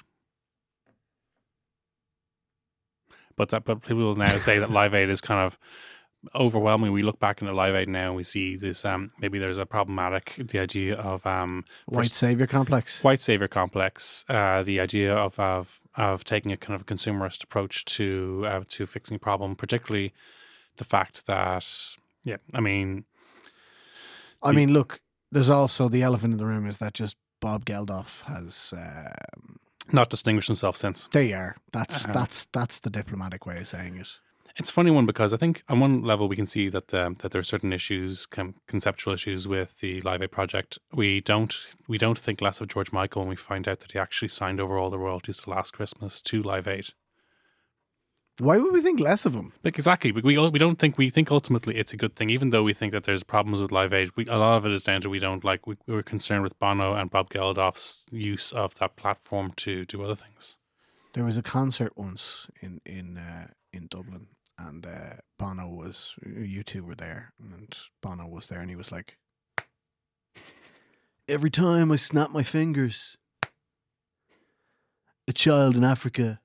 But 3.35 3.49
that 3.49 3.65
but 3.65 3.81
people 3.81 4.03
will 4.03 4.15
now 4.15 4.37
say 4.37 4.59
that 4.59 4.71
Live 4.71 4.93
Aid 4.93 5.09
is 5.09 5.19
kind 5.19 5.45
of 5.45 5.59
overwhelming. 6.35 6.91
We 6.91 7.01
look 7.01 7.19
back 7.19 7.41
in 7.41 7.47
the 7.47 7.53
Live 7.53 7.75
Aid 7.75 7.87
now 7.87 8.07
and 8.07 8.15
we 8.15 8.23
see 8.23 8.55
this 8.57 8.83
um 8.85 9.11
maybe 9.19 9.39
there's 9.39 9.57
a 9.57 9.65
problematic 9.65 10.35
the 10.37 10.59
idea 10.59 10.95
of 10.95 11.25
um 11.25 11.63
White 11.85 12.13
savior 12.13 12.47
complex. 12.47 13.03
white 13.03 13.21
savior 13.21 13.47
complex, 13.47 14.25
uh, 14.29 14.61
the 14.63 14.79
idea 14.79 15.15
of, 15.15 15.39
of 15.39 15.79
of 15.95 16.23
taking 16.23 16.51
a 16.51 16.57
kind 16.57 16.75
of 16.79 16.85
consumerist 16.85 17.43
approach 17.43 17.85
to 17.85 18.43
uh, 18.47 18.61
to 18.67 18.85
fixing 18.85 19.15
a 19.15 19.19
problem, 19.19 19.55
particularly 19.55 20.13
the 20.77 20.83
fact 20.83 21.25
that 21.25 21.65
yeah, 22.23 22.37
I 22.53 22.59
mean, 22.59 23.05
I 24.43 24.51
mean, 24.51 24.73
look, 24.73 25.01
there's 25.31 25.49
also 25.49 25.89
the 25.89 26.01
elephant 26.03 26.33
in 26.33 26.37
the 26.37 26.45
room 26.45 26.67
is 26.67 26.77
that 26.79 26.93
just 26.93 27.15
Bob 27.39 27.65
Geldof 27.65 28.23
has. 28.25 28.73
Um, 28.75 29.57
not 29.91 30.09
distinguished 30.11 30.47
himself 30.47 30.77
since. 30.77 31.07
they 31.11 31.33
are. 31.33 31.55
That's 31.73 32.03
Uh-huh. 32.03 32.13
that's 32.13 32.45
that's 32.53 32.79
the 32.79 32.91
diplomatic 32.91 33.45
way 33.47 33.57
of 33.57 33.67
saying 33.67 33.97
it. 33.97 34.09
It's 34.59 34.71
a 34.71 34.73
funny 34.73 34.91
one 34.91 35.05
because 35.05 35.33
I 35.33 35.37
think 35.37 35.63
on 35.69 35.79
one 35.79 36.03
level 36.03 36.27
we 36.27 36.35
can 36.35 36.45
see 36.45 36.67
that 36.67 36.89
the, 36.89 37.15
that 37.19 37.31
there 37.31 37.39
are 37.39 37.43
certain 37.43 37.71
issues, 37.71 38.25
com- 38.25 38.55
conceptual 38.67 39.13
issues 39.13 39.47
with 39.47 39.79
the 39.79 40.01
Live 40.01 40.21
Aid 40.21 40.31
project. 40.31 40.77
We 40.93 41.21
don't 41.21 41.55
we 41.87 41.97
don't 41.97 42.17
think 42.17 42.41
less 42.41 42.59
of 42.59 42.67
George 42.67 42.91
Michael 42.91 43.21
when 43.21 43.29
we 43.29 43.37
find 43.37 43.69
out 43.69 43.79
that 43.79 43.93
he 43.93 43.99
actually 43.99 44.27
signed 44.27 44.59
over 44.59 44.77
all 44.77 44.89
the 44.89 44.99
royalties 44.99 45.37
to 45.39 45.49
Last 45.49 45.71
Christmas 45.71 46.21
to 46.23 46.43
Live 46.43 46.67
Aid. 46.67 46.89
Why 48.39 48.57
would 48.57 48.73
we 48.73 48.81
think 48.81 48.99
less 48.99 49.25
of 49.25 49.33
him? 49.33 49.53
Like 49.63 49.77
exactly, 49.77 50.11
we 50.11 50.21
we 50.21 50.49
we 50.49 50.59
don't 50.59 50.77
think 50.77 50.97
we 50.97 51.09
think 51.09 51.31
ultimately 51.31 51.77
it's 51.77 51.93
a 51.93 51.97
good 51.97 52.17
thing, 52.17 52.29
even 52.29 52.49
though 52.49 52.63
we 52.63 52.73
think 52.73 52.91
that 52.91 53.05
there's 53.05 53.23
problems 53.23 53.61
with 53.61 53.71
Live 53.71 53.93
Aid. 53.93 54.09
We, 54.17 54.25
a 54.25 54.37
lot 54.37 54.57
of 54.57 54.65
it 54.65 54.73
is 54.73 54.83
down 54.83 54.99
to 55.01 55.09
we 55.09 55.19
don't 55.19 55.45
like 55.45 55.67
we, 55.67 55.77
we're 55.87 56.03
concerned 56.03 56.43
with 56.43 56.59
Bono 56.59 56.95
and 56.95 57.09
Bob 57.09 57.29
Geldof's 57.29 58.05
use 58.11 58.51
of 58.51 58.75
that 58.75 58.97
platform 58.97 59.53
to 59.55 59.85
do 59.85 60.03
other 60.03 60.15
things. 60.15 60.57
There 61.13 61.23
was 61.23 61.37
a 61.37 61.43
concert 61.43 61.93
once 61.95 62.47
in 62.61 62.81
in 62.85 63.17
uh, 63.17 63.47
in 63.71 63.87
Dublin, 63.87 64.27
and 64.59 64.85
uh, 64.85 65.15
Bono 65.37 65.67
was. 65.67 66.15
U2 66.25 66.81
were 66.81 66.95
there, 66.95 67.33
and 67.39 67.77
Bono 68.01 68.27
was 68.27 68.47
there, 68.47 68.59
and 68.59 68.69
he 68.69 68.75
was 68.75 68.91
like, 68.91 69.17
"Every 71.27 71.49
time 71.49 71.91
I 71.91 71.95
snap 71.95 72.31
my 72.31 72.43
fingers, 72.43 73.17
a 75.27 75.33
child 75.33 75.75
in 75.75 75.83
Africa 75.83 76.41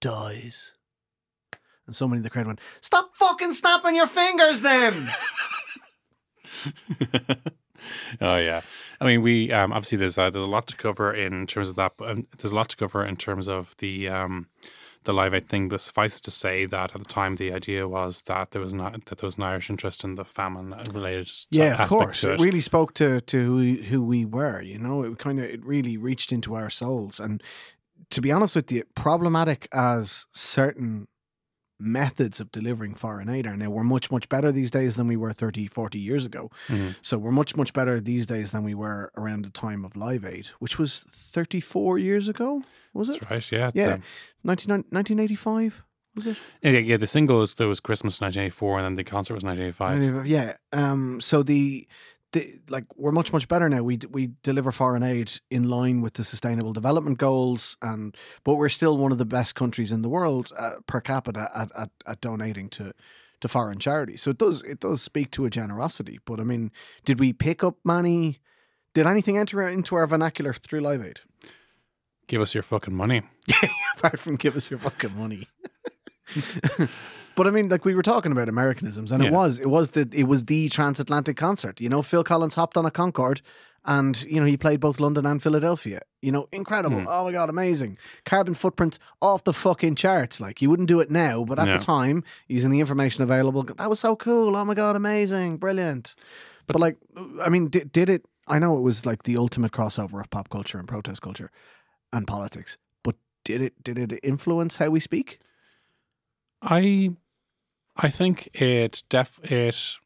dies." 0.00 0.74
And 1.86 1.96
somebody 1.96 2.18
in 2.18 2.22
the 2.22 2.30
crowd 2.30 2.46
went, 2.46 2.60
"Stop 2.80 3.16
fucking 3.16 3.54
snapping 3.54 3.96
your 3.96 4.06
fingers, 4.06 4.60
then." 4.62 5.08
oh 8.20 8.36
yeah, 8.36 8.60
I 9.00 9.06
mean 9.06 9.22
we 9.22 9.50
um, 9.52 9.72
obviously 9.72 9.98
there's 9.98 10.18
uh, 10.18 10.30
there's 10.30 10.44
a 10.44 10.50
lot 10.50 10.66
to 10.68 10.76
cover 10.76 11.12
in 11.12 11.46
terms 11.46 11.70
of 11.70 11.76
that. 11.76 11.94
But 11.96 12.10
um, 12.10 12.26
there's 12.36 12.52
a 12.52 12.56
lot 12.56 12.68
to 12.70 12.76
cover 12.76 13.04
in 13.04 13.16
terms 13.16 13.48
of 13.48 13.74
the 13.78 14.08
um, 14.08 14.48
the 15.04 15.12
Live 15.14 15.34
Aid 15.34 15.48
thing. 15.48 15.68
But 15.68 15.80
suffice 15.80 16.18
it 16.18 16.22
to 16.24 16.30
say 16.30 16.66
that 16.66 16.94
at 16.94 16.98
the 16.98 17.04
time 17.06 17.36
the 17.36 17.52
idea 17.52 17.86
was 17.88 18.22
that 18.22 18.50
there 18.50 18.60
was 18.62 18.74
not 18.74 19.04
that 19.06 19.18
there 19.18 19.26
was 19.26 19.36
an 19.36 19.42
Irish 19.44 19.70
interest 19.70 20.04
in 20.04 20.14
the 20.16 20.24
famine 20.24 20.74
related 20.92 21.30
yeah, 21.50 21.82
of 21.82 21.88
course. 21.88 22.20
to 22.22 22.30
It 22.32 22.40
it. 22.40 22.44
really 22.44 22.60
spoke 22.60 22.94
to 22.94 23.20
to 23.22 23.44
who 23.44 23.56
we, 23.56 23.82
who 23.84 24.02
we 24.02 24.24
were. 24.24 24.60
You 24.62 24.78
know, 24.78 25.02
it 25.04 25.18
kind 25.18 25.38
of 25.38 25.44
it 25.46 25.64
really 25.64 25.96
reached 25.96 26.32
into 26.32 26.54
our 26.54 26.70
souls. 26.70 27.18
And 27.20 27.42
to 28.10 28.20
be 28.20 28.32
honest 28.32 28.56
with 28.56 28.70
you, 28.72 28.84
problematic 28.94 29.68
as 29.72 30.26
certain 30.32 31.08
methods 31.80 32.40
of 32.40 32.50
delivering 32.50 32.92
foreign 32.92 33.28
aid 33.28 33.46
are 33.46 33.56
now, 33.56 33.70
we're 33.70 33.84
much 33.84 34.10
much 34.10 34.28
better 34.28 34.50
these 34.50 34.70
days 34.70 34.96
than 34.96 35.06
we 35.06 35.16
were 35.16 35.32
30, 35.32 35.68
40 35.68 35.98
years 35.98 36.26
ago. 36.26 36.50
Mhm. 36.66 36.96
So 37.02 37.18
we're 37.18 37.30
much 37.30 37.54
much 37.56 37.72
better 37.72 38.00
these 38.00 38.26
days 38.26 38.50
than 38.50 38.64
we 38.64 38.74
were 38.74 39.12
around 39.16 39.44
the 39.44 39.50
time 39.50 39.84
of 39.84 39.94
Live 39.94 40.24
Aid, 40.24 40.48
which 40.58 40.76
was 40.78 41.04
thirty 41.32 41.60
four 41.60 41.96
years 41.98 42.28
ago. 42.28 42.62
Was 42.94 43.08
it 43.08 43.20
That's 43.20 43.30
right. 43.30 43.52
Yeah. 43.52 43.70
Yeah. 43.74 43.92
um, 43.94 44.02
1985? 44.42 45.82
Was 46.16 46.26
it? 46.26 46.36
yeah, 46.62 46.70
yeah. 46.72 46.96
The 46.96 47.06
single 47.06 47.38
was 47.38 47.54
there 47.54 47.68
was 47.68 47.80
Christmas 47.80 48.20
1984, 48.20 48.78
and 48.78 48.84
then 48.84 48.94
the 48.96 49.04
concert 49.04 49.34
was 49.34 49.44
1985. 49.44 50.26
Yeah. 50.26 50.56
Um. 50.72 51.20
So 51.20 51.42
the, 51.42 51.86
the 52.32 52.58
like 52.68 52.84
we're 52.96 53.12
much 53.12 53.32
much 53.32 53.46
better 53.46 53.68
now. 53.68 53.82
We 53.82 53.98
we 54.10 54.30
deliver 54.42 54.72
foreign 54.72 55.02
aid 55.02 55.32
in 55.50 55.68
line 55.68 56.00
with 56.00 56.14
the 56.14 56.24
Sustainable 56.24 56.72
Development 56.72 57.18
Goals, 57.18 57.76
and 57.82 58.16
but 58.42 58.56
we're 58.56 58.68
still 58.68 58.98
one 58.98 59.12
of 59.12 59.18
the 59.18 59.24
best 59.24 59.54
countries 59.54 59.92
in 59.92 60.02
the 60.02 60.08
world 60.08 60.50
uh, 60.58 60.72
per 60.86 61.00
capita 61.00 61.50
at, 61.54 61.70
at 61.76 61.90
at 62.06 62.20
donating 62.20 62.68
to 62.70 62.92
to 63.40 63.48
foreign 63.48 63.78
charities. 63.78 64.22
So 64.22 64.30
it 64.30 64.38
does 64.38 64.62
it 64.62 64.80
does 64.80 65.02
speak 65.02 65.30
to 65.32 65.44
a 65.44 65.50
generosity. 65.50 66.18
But 66.24 66.40
I 66.40 66.44
mean, 66.44 66.72
did 67.04 67.20
we 67.20 67.32
pick 67.32 67.62
up 67.62 67.76
money? 67.84 68.40
Did 68.94 69.06
anything 69.06 69.38
enter 69.38 69.62
into 69.68 69.94
our 69.94 70.06
vernacular 70.06 70.52
through 70.52 70.80
Live 70.80 71.04
Aid? 71.04 71.20
Give 72.28 72.40
us 72.40 72.54
your 72.54 72.62
fucking 72.62 72.94
money. 72.94 73.22
apart 73.96 74.20
from 74.20 74.36
give 74.36 74.54
us 74.56 74.70
your 74.70 74.78
fucking 74.78 75.16
money. 75.18 75.48
but 77.34 77.46
I 77.46 77.50
mean, 77.50 77.68
like 77.68 77.84
we 77.84 77.94
were 77.94 78.02
talking 78.02 78.32
about 78.32 78.48
Americanisms, 78.48 79.10
and 79.12 79.24
it 79.24 79.32
was 79.32 79.58
it 79.58 79.70
was 79.70 79.90
the 79.90 80.08
it 80.12 80.24
was 80.24 80.44
the 80.44 80.68
transatlantic 80.68 81.36
concert. 81.36 81.80
You 81.80 81.88
know, 81.88 82.02
Phil 82.02 82.22
Collins 82.22 82.54
hopped 82.54 82.76
on 82.76 82.84
a 82.84 82.90
Concorde, 82.90 83.40
and 83.86 84.22
you 84.24 84.40
know 84.40 84.46
he 84.46 84.56
played 84.58 84.78
both 84.80 85.00
London 85.00 85.24
and 85.24 85.42
Philadelphia. 85.42 86.02
You 86.20 86.32
know, 86.32 86.48
incredible! 86.52 87.00
Hmm. 87.00 87.06
Oh 87.08 87.24
my 87.24 87.32
god, 87.32 87.48
amazing! 87.48 87.96
Carbon 88.26 88.52
footprints 88.54 88.98
off 89.22 89.44
the 89.44 89.54
fucking 89.54 89.94
charts. 89.94 90.38
Like 90.38 90.60
you 90.60 90.68
wouldn't 90.68 90.88
do 90.88 91.00
it 91.00 91.10
now, 91.10 91.44
but 91.44 91.58
at 91.58 91.66
No. 91.66 91.78
the 91.78 91.84
time, 91.84 92.24
using 92.46 92.70
the 92.70 92.80
information 92.80 93.22
available, 93.22 93.62
that 93.62 93.88
was 93.88 94.00
so 94.00 94.14
cool. 94.16 94.54
Oh 94.54 94.64
my 94.66 94.74
god, 94.74 94.96
amazing, 94.96 95.56
brilliant. 95.56 96.14
But, 96.66 96.78
like, 96.80 96.98
I 97.42 97.48
mean, 97.48 97.68
did, 97.68 97.90
did 97.92 98.10
it? 98.10 98.26
I 98.46 98.58
know 98.58 98.76
it 98.76 98.82
was 98.82 99.06
like 99.06 99.22
the 99.22 99.38
ultimate 99.38 99.72
crossover 99.72 100.20
of 100.20 100.28
pop 100.28 100.50
culture 100.50 100.78
and 100.78 100.86
protest 100.86 101.22
culture 101.22 101.50
and 102.12 102.26
politics, 102.26 102.76
but 103.02 103.16
did 103.44 103.60
it 103.60 103.82
did 103.82 103.98
it 103.98 104.20
influence 104.22 104.76
how 104.76 104.90
we 104.90 105.00
speak? 105.00 105.38
I 106.62 107.10
I 107.96 108.08
think 108.08 108.48
it 108.60 109.02
def 109.08 109.38
it 109.42 109.96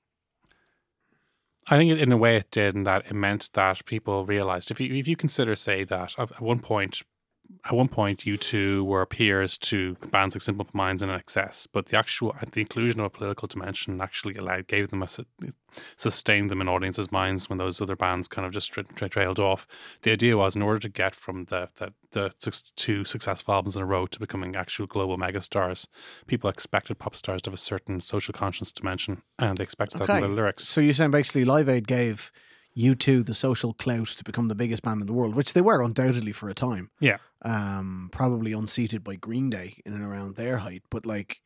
I 1.68 1.76
think 1.76 1.98
in 1.98 2.10
a 2.10 2.16
way 2.16 2.36
it 2.36 2.50
did 2.50 2.74
in 2.74 2.84
that 2.84 3.06
it 3.06 3.14
meant 3.14 3.50
that 3.52 3.84
people 3.84 4.26
realized 4.26 4.70
if 4.70 4.80
you 4.80 4.94
if 4.94 5.06
you 5.06 5.16
consider 5.16 5.54
say 5.54 5.84
that 5.84 6.14
at 6.18 6.32
at 6.32 6.40
one 6.40 6.58
point 6.58 7.02
at 7.64 7.72
one 7.74 7.88
point 7.88 8.20
U2 8.20 8.84
were 8.84 9.04
peers 9.06 9.56
to 9.58 9.94
bands 10.10 10.34
like 10.34 10.42
Simple 10.42 10.66
Minds 10.72 11.02
and 11.02 11.10
INXS, 11.12 11.68
but 11.72 11.86
the 11.86 11.96
actual 11.98 12.34
uh, 12.40 12.44
the 12.50 12.60
inclusion 12.60 13.00
of 13.00 13.06
a 13.06 13.10
political 13.10 13.46
dimension 13.48 14.00
actually 14.00 14.34
allowed 14.36 14.66
gave 14.66 14.88
them 14.88 15.02
a 15.02 15.08
sustained 15.96 16.50
them 16.50 16.60
in 16.60 16.68
audiences' 16.68 17.10
minds 17.10 17.48
when 17.48 17.58
those 17.58 17.80
other 17.80 17.96
bands 17.96 18.28
kind 18.28 18.44
of 18.46 18.52
just 18.52 18.72
tra- 18.72 18.82
tra- 18.84 19.08
trailed 19.08 19.38
off. 19.38 19.66
The 20.02 20.12
idea 20.12 20.36
was 20.36 20.54
in 20.54 20.62
order 20.62 20.78
to 20.80 20.88
get 20.88 21.14
from 21.14 21.46
the, 21.46 21.68
the 21.76 21.92
the 22.10 22.30
two 22.76 23.04
successful 23.04 23.54
albums 23.54 23.74
in 23.76 23.82
a 23.82 23.86
row 23.86 24.06
to 24.06 24.20
becoming 24.20 24.54
actual 24.54 24.86
global 24.86 25.16
megastars, 25.16 25.86
people 26.26 26.50
expected 26.50 26.98
pop 26.98 27.16
stars 27.16 27.40
to 27.42 27.50
have 27.50 27.54
a 27.54 27.58
certain 27.58 28.00
social 28.00 28.34
conscience 28.34 28.70
dimension, 28.70 29.22
and 29.38 29.56
they 29.56 29.62
expected 29.64 30.02
Okay. 30.02 30.12
that 30.12 30.22
in 30.24 30.30
the 30.30 30.36
lyrics. 30.36 30.68
So 30.68 30.80
you're 30.80 30.92
saying 30.92 31.10
basically 31.10 31.44
Live 31.46 31.68
Aid 31.70 31.88
gave 31.88 32.30
U2 32.76 33.24
the 33.26 33.34
social 33.34 33.72
clout 33.74 34.08
to 34.08 34.24
become 34.24 34.48
the 34.48 34.54
biggest 34.54 34.82
band 34.82 35.00
in 35.00 35.06
the 35.06 35.12
world, 35.12 35.34
which 35.34 35.52
they 35.52 35.60
were 35.60 35.82
undoubtedly 35.82 36.32
for 36.32 36.48
a 36.48 36.54
time. 36.54 36.90
Yeah. 37.00 37.18
Um, 37.44 38.08
probably 38.12 38.52
unseated 38.52 39.02
by 39.02 39.16
Green 39.16 39.50
Day 39.50 39.74
in 39.84 39.94
and 39.94 40.02
around 40.04 40.36
their 40.36 40.58
height. 40.58 40.84
But 40.90 41.04
like, 41.04 41.40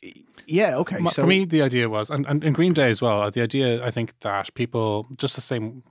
yeah, 0.46 0.76
okay. 0.76 0.98
Ma- 0.98 1.08
so 1.08 1.22
For 1.22 1.26
me, 1.26 1.46
the 1.46 1.62
idea 1.62 1.88
was, 1.88 2.10
and, 2.10 2.26
and 2.26 2.44
in 2.44 2.52
Green 2.52 2.74
Day 2.74 2.90
as 2.90 3.00
well, 3.00 3.22
uh, 3.22 3.30
the 3.30 3.40
idea 3.40 3.82
I 3.82 3.90
think 3.90 4.12
that 4.20 4.52
people 4.54 5.06
just 5.16 5.34
the 5.36 5.40
same. 5.40 5.82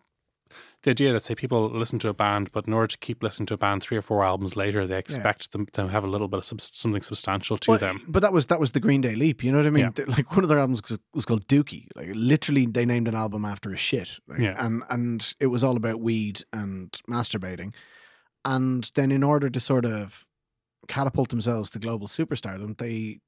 The 0.84 0.92
idea 0.92 1.12
that 1.14 1.24
say 1.24 1.34
people 1.34 1.68
listen 1.68 1.98
to 1.98 2.10
a 2.10 2.14
band, 2.14 2.52
but 2.52 2.68
in 2.68 2.74
order 2.74 2.86
to 2.86 2.98
keep 3.00 3.24
listening 3.24 3.48
to 3.48 3.56
a 3.56 3.58
band 3.58 3.82
three 3.82 3.98
or 3.98 4.04
four 4.04 4.24
albums 4.24 4.56
later, 4.56 4.86
they 4.86 5.00
expect 5.00 5.52
them 5.52 5.66
to 5.74 5.88
have 5.88 6.04
a 6.04 6.08
little 6.08 6.28
bit 6.28 6.38
of 6.38 6.46
sub- 6.46 6.62
something 6.62 7.02
substantial 7.02 7.58
to 7.58 7.72
Well, 7.72 7.80
them. 7.80 8.04
But 8.08 8.22
that 8.22 8.32
was 8.32 8.46
that 8.48 8.60
was 8.60 8.74
the 8.74 8.80
Green 8.80 9.02
Day 9.02 9.16
leap. 9.16 9.44
You 9.44 9.52
know 9.52 9.58
what 9.58 9.66
I 9.66 9.72
mean? 9.72 9.92
Yeah. 9.98 10.06
Like 10.08 10.36
one 10.36 10.44
of 10.44 10.50
their 10.50 10.60
albums 10.60 10.84
was, 10.88 11.00
was 11.16 11.26
called 11.26 11.48
Dookie. 11.48 11.88
Like 11.96 12.10
literally, 12.14 12.68
they 12.68 12.86
named 12.86 13.08
an 13.08 13.16
album 13.16 13.44
after 13.46 13.72
a 13.74 13.78
shit. 13.78 14.20
Like, 14.28 14.40
Yeah. 14.40 14.64
And 14.64 14.84
and 14.92 15.34
it 15.40 15.48
was 15.48 15.64
all 15.64 15.76
about 15.76 16.00
weed 16.00 16.44
and 16.54 16.92
masturbating. 17.10 17.74
And 18.46 18.90
then, 18.96 19.12
in 19.12 19.24
order 19.24 19.50
to 19.50 19.60
sort 19.60 19.84
of 19.86 20.26
catapult 20.88 21.30
themselves 21.30 21.70
to 21.72 21.80
global 21.80 22.08
superstardom, 22.08 22.78
they 22.78 23.20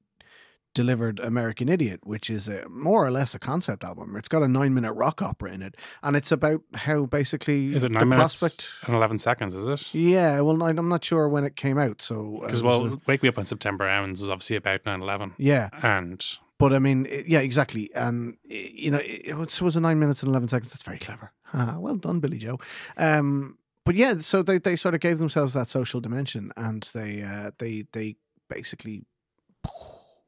delivered 0.75 1.19
American 1.19 1.67
Idiot, 1.69 2.01
which 2.03 2.29
is 2.29 2.47
a 2.47 2.69
more 2.69 3.03
or 3.03 3.09
less 3.09 3.33
a 3.33 3.39
concept 3.39 3.83
album. 3.83 4.15
It's 4.15 4.27
got 4.29 4.43
a 4.43 4.47
nine 4.47 4.75
minute 4.75 4.93
rock 4.93 5.23
opera 5.23 5.51
in 5.51 5.63
it, 5.63 5.73
and 6.03 6.15
it's 6.15 6.31
about 6.31 6.61
how 6.75 7.07
basically 7.07 7.67
Is 7.73 7.83
it 7.83 7.87
the 7.91 7.95
nine 7.97 8.09
minutes 8.09 8.39
prospect. 8.39 8.69
and 8.85 8.95
eleven 8.95 9.17
seconds? 9.17 9.55
Is 9.55 9.65
it? 9.67 9.93
Yeah, 9.95 10.39
well, 10.41 10.61
I'm 10.61 10.87
not 10.89 11.03
sure 11.03 11.27
when 11.27 11.43
it 11.45 11.55
came 11.55 11.79
out. 11.79 12.01
So 12.03 12.37
uh, 12.43 12.45
Because 12.45 12.61
it 12.61 12.65
well, 12.65 13.01
Wake 13.07 13.23
Me 13.23 13.29
Up 13.29 13.39
on 13.39 13.45
September 13.45 13.87
Ends 13.87 14.21
is 14.21 14.29
obviously 14.29 14.55
about 14.55 14.83
9-11. 14.83 15.33
yeah, 15.39 15.69
and 15.81 16.23
But 16.59 16.73
I 16.73 16.79
mean, 16.79 17.07
it- 17.07 17.25
yeah, 17.27 17.39
exactly. 17.39 17.89
And 17.95 18.37
you 18.43 18.91
know, 18.91 18.99
it, 18.99 19.21
it 19.25 19.33
was, 19.37 19.59
was 19.61 19.75
a 19.75 19.81
nine 19.81 19.97
minutes 19.99 20.21
and 20.21 20.29
eleven 20.29 20.47
seconds. 20.47 20.71
That's 20.73 20.83
very 20.83 20.99
clever. 20.99 21.31
Ah, 21.55 21.77
well 21.79 21.95
done, 21.95 22.19
Billie 22.19 22.37
Joe. 22.37 22.59
Um, 22.97 23.57
but 23.87 23.95
yeah, 23.95 24.19
so 24.19 24.43
they, 24.43 24.59
they 24.59 24.75
sort 24.75 24.93
of 24.93 24.99
gave 25.01 25.17
themselves 25.17 25.53
that 25.55 25.69
social 25.71 25.99
dimension, 26.01 26.51
and 26.55 26.87
they 26.93 27.23
uh, 27.23 27.51
they 27.57 27.85
they 27.93 28.15
basically 28.49 29.05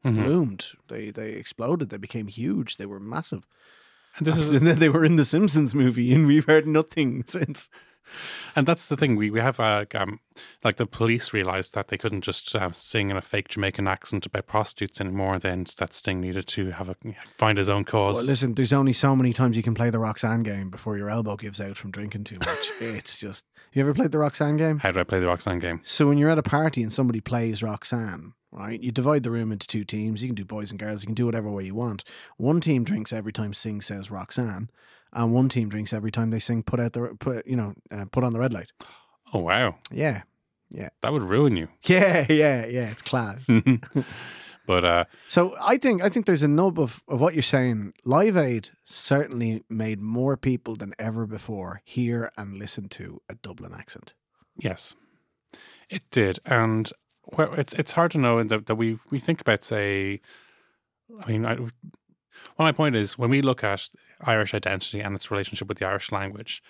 Mhm. 0.06 0.24
bloomed. 0.24 0.66
They 0.88 1.12
they 1.12 1.34
exploded. 1.34 1.90
They 1.90 1.98
became 1.98 2.28
huge. 2.28 2.78
They 2.78 2.86
were 2.86 3.00
massive. 3.00 3.46
and 4.18 4.26
this 4.26 4.38
is 4.38 4.50
and 4.50 4.66
then 4.66 4.80
they 4.80 4.90
were 4.90 5.06
in 5.06 5.18
the 5.18 5.26
Simpsons 5.26 5.76
movie, 5.76 6.14
and 6.14 6.26
we've 6.26 6.46
heard 6.46 6.66
nothing 6.68 7.24
since. 7.28 7.70
And 8.56 8.68
that's 8.68 8.86
the 8.86 8.98
thing. 8.98 9.16
We 9.16 9.30
we 9.30 9.40
have 9.40 9.60
uh, 9.60 9.86
um, 9.96 10.20
like 10.64 10.78
the 10.78 10.86
police 10.86 11.34
realized 11.34 11.74
that 11.76 11.90
they 11.90 11.98
couldn't 11.98 12.22
just 12.22 12.56
uh, 12.56 12.72
sing 12.72 13.10
in 13.10 13.18
a 13.18 13.22
fake 13.22 13.50
Jamaican 13.50 13.88
accent 13.88 14.26
about 14.26 14.48
prostitutes 14.48 15.00
anymore. 15.00 15.40
Then 15.40 15.66
that 15.78 15.94
Sting 15.94 16.22
needed 16.22 16.48
to 16.48 16.72
have 16.72 16.90
a 16.90 16.96
find 17.36 17.58
his 17.58 17.70
own 17.70 17.86
cause. 17.86 18.16
Well, 18.16 18.26
listen, 18.26 18.56
there's 18.56 18.74
only 18.74 18.94
so 18.94 19.16
many 19.16 19.34
times 19.34 19.58
you 19.58 19.64
can 19.64 19.76
play 19.76 19.90
the 19.90 20.00
Roxanne 20.00 20.44
game 20.44 20.70
before 20.70 20.98
your 20.98 21.10
elbow 21.10 21.36
gives 21.36 21.62
out 21.62 21.78
from 21.78 21.92
drinking 21.92 22.26
too 22.26 22.38
much. 22.40 22.72
it's 22.82 23.18
just. 23.18 23.44
You 23.72 23.84
ever 23.84 23.94
played 23.94 24.12
the 24.12 24.18
Roxanne 24.18 24.58
game? 24.58 24.80
How 24.80 24.92
do 24.92 25.00
I 25.00 25.04
play 25.04 25.20
the 25.20 25.28
Roxanne 25.28 25.60
game? 25.60 25.82
So 25.84 26.08
when 26.08 26.18
you're 26.18 26.32
at 26.32 26.40
a 26.40 26.44
party 26.44 26.82
and 26.82 26.92
somebody 26.92 27.22
plays 27.22 27.62
Roxanne, 27.62 28.34
right? 28.52 28.82
You 28.82 28.92
divide 28.92 29.24
the 29.24 29.32
room 29.32 29.52
into 29.52 29.68
two 29.68 29.84
teams. 29.84 30.24
You 30.24 30.30
can 30.30 30.36
do 30.36 30.46
boys 30.46 30.72
and 30.72 30.80
girls. 30.80 31.04
You 31.04 31.08
can 31.08 31.16
do 31.16 31.26
whatever 31.26 31.50
way 31.52 31.66
you 31.66 31.76
want. 31.76 32.04
One 32.38 32.62
team 32.62 32.84
drinks 32.84 33.14
every 33.14 33.32
time 33.32 33.54
Sting 33.54 33.82
says 33.82 34.10
Roxanne, 34.10 34.70
and 35.14 35.34
one 35.34 35.50
team 35.50 35.70
drinks 35.70 35.94
every 35.94 36.12
time 36.12 36.30
they 36.30 36.40
sing 36.40 36.64
"Put 36.64 36.80
out 36.80 36.94
the 36.94 37.16
put 37.20 37.46
you 37.48 37.56
know 37.56 37.74
uh, 37.92 38.06
put 38.12 38.24
on 38.24 38.34
the 38.34 38.40
red 38.40 38.54
light." 38.54 38.72
Oh 39.34 39.40
wow, 39.40 39.76
Yeah, 39.92 40.24
yeah. 40.70 40.90
that 41.02 41.12
would 41.14 41.22
ruin 41.24 41.56
you. 41.56 41.68
yeah, 41.84 42.26
yeah, 42.30 42.66
yeah. 42.66 42.90
It's 42.90 43.02
class. 43.04 43.48
but 44.66 44.86
uh, 44.86 45.06
so 45.28 45.56
I 45.62 45.78
think 45.78 46.02
I 46.04 46.10
think 46.10 46.26
there's 46.26 46.44
a 46.44 46.48
nub 46.48 46.80
of, 46.80 47.04
of 47.08 47.20
what 47.20 47.34
you're 47.34 47.44
saying. 47.44 47.94
Live 48.06 48.38
Aid 48.38 48.70
certainly 48.86 49.64
made 49.70 50.02
more 50.02 50.36
people 50.38 50.76
than 50.76 50.94
ever 50.98 51.26
before 51.28 51.82
hear 51.86 52.32
and 52.38 52.58
listen 52.58 52.90
to 52.90 53.22
a 53.30 53.36
Dublin 53.36 53.74
accent. 53.74 54.14
yes, 54.58 54.96
it 55.90 56.04
did. 56.12 56.40
And 56.46 56.92
well, 57.38 57.54
it's 57.54 57.74
it's 57.74 57.92
hard 57.94 58.12
to 58.12 58.18
know 58.18 58.42
that, 58.44 58.66
that 58.66 58.76
we 58.76 58.98
we 59.12 59.20
think 59.20 59.42
about 59.42 59.64
say, 59.64 60.22
I 61.24 61.32
mean, 61.32 61.46
I, 61.46 61.58
well, 62.58 62.68
my 62.68 62.72
point 62.72 62.96
is 62.96 63.18
when 63.18 63.30
we 63.30 63.42
look 63.42 63.64
at 63.64 63.90
Irish 64.22 64.54
identity 64.54 65.00
and 65.00 65.16
its 65.16 65.32
relationship 65.32 65.68
with 65.68 65.78
the 65.80 65.88
Irish 65.88 66.12
language, 66.12 66.62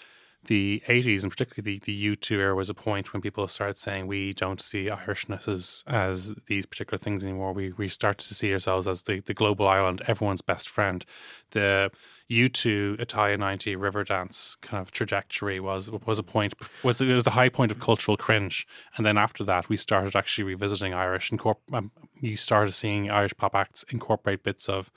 the 0.46 0.82
80s 0.88 1.24
and 1.24 1.32
particularly 1.32 1.80
the, 1.80 1.86
the 1.86 2.16
U2 2.16 2.38
era 2.38 2.56
was 2.56 2.70
a 2.70 2.74
point 2.74 3.12
when 3.12 3.22
people 3.22 3.48
started 3.48 3.78
saying 3.78 4.08
we 4.08 4.34
don't 4.34 4.62
see 4.62 4.86
Irishness 4.86 5.48
as, 5.48 5.84
as 5.86 6.34
these 6.48 6.66
particular 6.66 6.98
things 6.98 7.24
anymore. 7.24 7.52
We 7.54 7.74
we 7.74 7.90
started 7.90 8.26
to 8.28 8.36
see 8.36 8.54
ourselves 8.54 8.88
as 8.88 9.04
the, 9.04 9.20
the 9.20 9.34
global 9.34 9.68
island, 9.68 10.02
everyone's 10.08 10.42
best 10.42 10.70
friend. 10.70 11.06
The 11.52 11.92
U2 12.32 13.00
Italia 13.02 13.38
90 13.38 13.76
Riverdance 13.76 14.60
kind 14.62 14.80
of 14.80 14.92
trajectory 14.92 15.60
was 15.60 15.92
was 15.92 16.20
a 16.20 16.24
point 16.24 16.54
was 16.84 17.02
it 17.02 17.14
was 17.14 17.24
the 17.24 17.32
high 17.32 17.50
point 17.50 17.72
of 17.72 17.80
cultural 17.80 18.18
cringe 18.18 18.68
and 18.96 19.06
then 19.06 19.18
after 19.18 19.44
that 19.44 19.68
we 19.68 19.76
started 19.76 20.16
actually 20.16 20.44
revisiting 20.44 20.94
Irish 20.94 21.32
incorp- 21.32 21.74
um, 21.74 21.92
you 22.22 22.38
started 22.38 22.74
seeing 22.74 23.10
Irish 23.10 23.36
pop 23.36 23.56
acts 23.56 23.84
incorporate 23.90 24.44
bits 24.44 24.70
of 24.70 24.92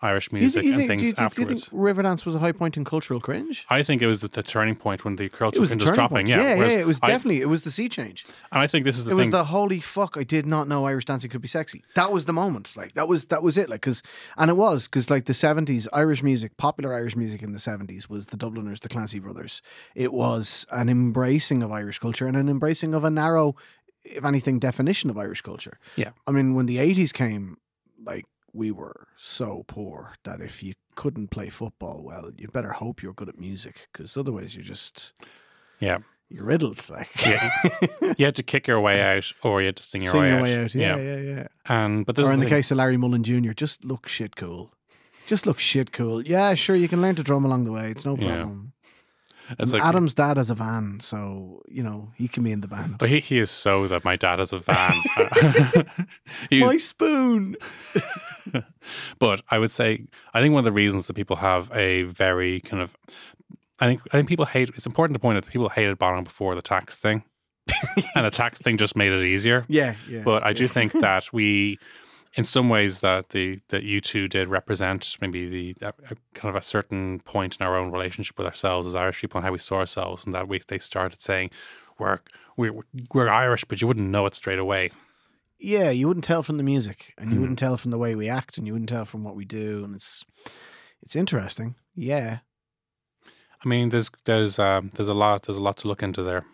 Irish 0.00 0.28
You 0.30 0.38
music 0.38 0.64
you 0.64 0.74
and 0.74 0.86
things 0.86 1.02
do 1.02 1.06
you, 1.08 1.12
think- 1.12 1.16
do 1.16 1.22
you 1.22 1.26
afterwards. 1.46 1.68
think 1.68 1.80
Riverdance 1.82 2.24
was 2.24 2.34
a 2.34 2.38
high 2.38 2.52
point 2.52 2.76
in 2.76 2.84
cultural 2.84 3.20
cringe? 3.20 3.66
I 3.68 3.82
think 3.82 4.00
it 4.02 4.06
was 4.06 4.20
the, 4.20 4.28
the 4.28 4.42
turning 4.42 4.76
point 4.76 5.04
when 5.04 5.16
the 5.16 5.28
cultural 5.28 5.60
was 5.60 5.70
cringe 5.70 5.82
was 5.84 5.92
dropping. 5.92 6.16
point. 6.16 6.28
Yeah, 6.28 6.42
yeah, 6.42 6.54
yeah, 6.66 6.78
It 6.78 6.86
was 6.86 7.00
I- 7.02 7.08
definitely 7.08 7.40
it 7.40 7.48
was 7.48 7.62
the 7.64 7.70
sea 7.70 7.88
change. 7.88 8.24
and 8.52 8.60
I 8.60 8.66
think 8.66 8.84
this 8.84 8.96
is 8.98 9.04
the 9.06 9.10
it 9.10 9.14
was 9.14 9.30
the 9.30 9.44
holy 9.46 9.80
fuck! 9.80 10.16
I 10.16 10.22
did 10.24 10.46
not 10.46 10.68
know 10.68 10.86
Irish 10.86 11.04
dancing 11.06 11.30
could 11.30 11.40
be 11.42 11.48
sexy. 11.48 11.82
That 11.94 12.12
was 12.12 12.26
the 12.26 12.32
moment. 12.32 12.76
Like 12.76 12.92
that 12.94 13.08
was 13.08 13.24
that 13.26 13.42
was 13.42 13.58
it. 13.58 13.68
Like 13.68 13.80
because 13.80 14.02
and 14.36 14.50
it 14.50 14.56
was 14.56 14.86
because 14.86 15.10
like 15.10 15.24
the 15.26 15.34
seventies 15.34 15.88
Irish 15.92 16.22
music, 16.22 16.56
popular 16.56 16.94
Irish 16.94 17.16
music 17.16 17.42
in 17.42 17.52
the 17.52 17.58
seventies 17.58 18.08
was 18.08 18.28
the 18.28 18.36
Dubliners, 18.36 18.80
the 18.80 18.88
Clancy 18.88 19.18
Brothers. 19.18 19.62
It 19.94 20.12
was 20.12 20.64
an 20.70 20.88
embracing 20.88 21.62
of 21.62 21.72
Irish 21.72 21.98
culture 21.98 22.26
and 22.26 22.36
an 22.36 22.48
embracing 22.48 22.94
of 22.94 23.04
a 23.04 23.10
narrow, 23.10 23.56
if 24.04 24.24
anything, 24.24 24.58
definition 24.58 25.10
of 25.10 25.18
Irish 25.18 25.40
culture. 25.42 25.78
Yeah. 25.96 26.10
I 26.26 26.30
mean, 26.30 26.54
when 26.54 26.66
the 26.66 26.78
eighties 26.78 27.12
came, 27.12 27.56
like 28.04 28.26
we 28.52 28.70
were 28.70 29.08
so 29.16 29.64
poor 29.68 30.14
that 30.24 30.40
if 30.40 30.62
you 30.62 30.74
couldn't 30.94 31.28
play 31.30 31.48
football 31.50 32.02
well, 32.02 32.30
you 32.36 32.48
better 32.48 32.72
hope 32.72 33.02
you're 33.02 33.12
good 33.14 33.28
at 33.28 33.38
music 33.38 33.88
because 33.92 34.16
otherwise 34.16 34.54
you're 34.56 34.64
just 34.64 35.12
yeah, 35.80 35.98
you're 36.28 36.44
riddled. 36.44 36.88
Like 36.88 37.08
Yeah. 37.24 37.50
you 38.18 38.24
had 38.24 38.34
to 38.36 38.42
kick 38.42 38.66
your 38.66 38.80
way 38.80 39.00
out, 39.00 39.32
or 39.42 39.60
you 39.60 39.66
had 39.66 39.76
to 39.76 39.82
sing 39.82 40.02
your, 40.02 40.12
sing 40.12 40.20
way, 40.20 40.28
your 40.28 40.38
out. 40.38 40.42
way 40.42 40.64
out. 40.64 40.74
Yeah, 40.74 40.96
yeah, 40.96 41.16
yeah. 41.16 41.46
And 41.66 42.04
but 42.06 42.16
this 42.16 42.26
or 42.26 42.32
in 42.32 42.40
the 42.40 42.46
the 42.46 42.50
case 42.50 42.70
of 42.70 42.78
Larry 42.78 42.96
Mullen 42.96 43.22
Jr., 43.22 43.52
just 43.52 43.84
look 43.84 44.08
shit 44.08 44.34
cool. 44.36 44.72
Just 45.26 45.44
look 45.46 45.58
shit 45.60 45.92
cool. 45.92 46.22
Yeah, 46.22 46.54
sure, 46.54 46.74
you 46.74 46.88
can 46.88 47.02
learn 47.02 47.14
to 47.16 47.22
drum 47.22 47.44
along 47.44 47.64
the 47.64 47.72
way. 47.72 47.90
It's 47.90 48.04
no 48.06 48.16
Yeah. 48.16 48.36
problem. 48.36 48.72
It's 49.58 49.72
like 49.72 49.82
Adam's 49.82 50.14
dad 50.14 50.36
has 50.36 50.50
a 50.50 50.54
van, 50.54 51.00
so 51.00 51.62
you 51.68 51.82
know 51.82 52.10
he 52.16 52.28
can 52.28 52.42
be 52.42 52.52
in 52.52 52.60
the 52.60 52.68
band. 52.68 52.98
But 52.98 53.08
he, 53.08 53.20
he 53.20 53.38
is 53.38 53.50
so 53.50 53.86
that 53.86 54.04
my 54.04 54.16
dad 54.16 54.38
has 54.38 54.52
a 54.52 54.58
van. 54.58 55.86
My 56.52 56.76
spoon. 56.76 57.56
but 59.18 59.42
I 59.50 59.58
would 59.58 59.70
say 59.70 60.04
I 60.34 60.40
think 60.40 60.52
one 60.52 60.60
of 60.60 60.64
the 60.64 60.72
reasons 60.72 61.06
that 61.06 61.14
people 61.14 61.36
have 61.36 61.70
a 61.74 62.02
very 62.04 62.60
kind 62.60 62.82
of 62.82 62.96
I 63.80 63.86
think 63.86 64.00
I 64.12 64.18
think 64.18 64.28
people 64.28 64.46
hate 64.46 64.70
it's 64.70 64.86
important 64.86 65.14
to 65.14 65.20
point 65.20 65.36
out 65.36 65.44
that 65.44 65.52
people 65.52 65.68
hated 65.68 65.98
Bono 65.98 66.22
before 66.22 66.54
the 66.54 66.62
tax 66.62 66.96
thing. 66.96 67.22
and 68.14 68.24
the 68.24 68.30
tax 68.30 68.58
thing 68.58 68.78
just 68.78 68.96
made 68.96 69.12
it 69.12 69.24
easier. 69.24 69.64
Yeah, 69.68 69.94
yeah. 70.08 70.22
But 70.24 70.42
I 70.42 70.52
do 70.54 70.66
think 70.68 70.92
that 70.92 71.32
we 71.32 71.78
in 72.38 72.44
some 72.44 72.68
ways 72.68 73.00
that 73.00 73.30
the 73.30 73.60
that 73.68 73.82
U2 73.82 74.28
did 74.28 74.48
represent 74.48 75.16
maybe 75.20 75.46
the 75.48 75.86
a, 75.86 75.92
a 76.12 76.16
kind 76.34 76.54
of 76.54 76.62
a 76.62 76.64
certain 76.64 77.20
point 77.20 77.56
in 77.58 77.66
our 77.66 77.76
own 77.76 77.90
relationship 77.90 78.38
with 78.38 78.46
ourselves 78.46 78.86
as 78.86 78.94
Irish 78.94 79.20
people 79.20 79.38
and 79.38 79.44
how 79.46 79.52
we 79.52 79.58
saw 79.58 79.76
ourselves 79.78 80.24
and 80.24 80.34
that 80.34 80.48
we 80.48 80.60
they 80.68 80.78
started 80.78 81.20
saying 81.20 81.50
we're 81.98 82.20
we're, 82.56 82.74
we're 83.12 83.28
Irish 83.28 83.64
but 83.64 83.80
you 83.80 83.86
wouldn't 83.88 84.08
know 84.10 84.24
it 84.26 84.34
straight 84.34 84.58
away. 84.58 84.90
yeah, 85.58 85.90
you 85.90 86.06
wouldn't 86.08 86.24
tell 86.24 86.42
from 86.44 86.56
the 86.56 86.62
music, 86.74 87.12
and 87.18 87.30
you 87.30 87.36
Mhm. 87.36 87.40
wouldn't 87.40 87.58
tell 87.58 87.76
from 87.76 87.90
the 87.90 87.98
way 87.98 88.14
we 88.14 88.28
act, 88.28 88.56
and 88.58 88.66
you 88.66 88.72
wouldn't 88.74 88.88
tell 88.88 89.04
from 89.04 89.24
what 89.24 89.34
we 89.34 89.44
do, 89.44 89.82
and 89.84 89.94
it's 89.96 90.24
it's 91.02 91.16
interesting. 91.16 91.74
Yeah, 91.96 92.38
I 93.64 93.68
mean 93.68 93.88
there's 93.88 94.10
there's 94.24 94.58
um 94.58 94.90
there's 94.94 95.08
a 95.08 95.14
lot 95.24 95.42
there's 95.42 95.58
a 95.58 95.62
lot 95.68 95.76
to 95.78 95.88
look 95.88 96.02
into 96.02 96.22
there. 96.22 96.44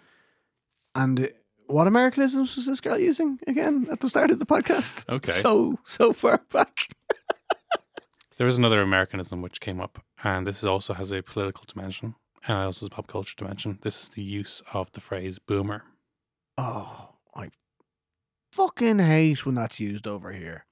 and 0.94 1.20
uh, 1.20 1.26
what 1.66 1.86
Americanisms 1.86 2.56
was 2.56 2.66
this 2.66 2.80
girl 2.80 2.98
using 2.98 3.38
again 3.46 3.86
at 3.90 4.00
the 4.00 4.08
start 4.08 4.30
of 4.30 4.38
the 4.38 4.46
podcast? 4.46 5.08
Okay. 5.08 5.30
so 5.30 5.78
so 5.84 6.12
far 6.12 6.40
back. 6.52 6.88
There 8.36 8.48
is 8.48 8.58
another 8.58 8.82
Americanism 8.82 9.42
which 9.42 9.60
came 9.60 9.80
up, 9.80 10.02
and 10.24 10.44
this 10.44 10.58
is 10.58 10.64
also 10.64 10.94
has 10.94 11.12
a 11.12 11.22
political 11.22 11.62
dimension 11.72 12.16
and 12.46 12.58
it 12.58 12.64
also 12.64 12.80
has 12.80 12.86
a 12.88 12.90
pop 12.90 13.06
culture 13.06 13.34
dimension. 13.36 13.78
This 13.82 14.02
is 14.02 14.08
the 14.10 14.22
use 14.22 14.62
of 14.72 14.92
the 14.92 15.00
phrase 15.00 15.38
boomer. 15.38 15.84
Oh, 16.58 17.10
I 17.34 17.50
fucking 18.52 18.98
hate 18.98 19.46
when 19.46 19.54
that's 19.54 19.80
used 19.80 20.06
over 20.06 20.32
here. 20.32 20.66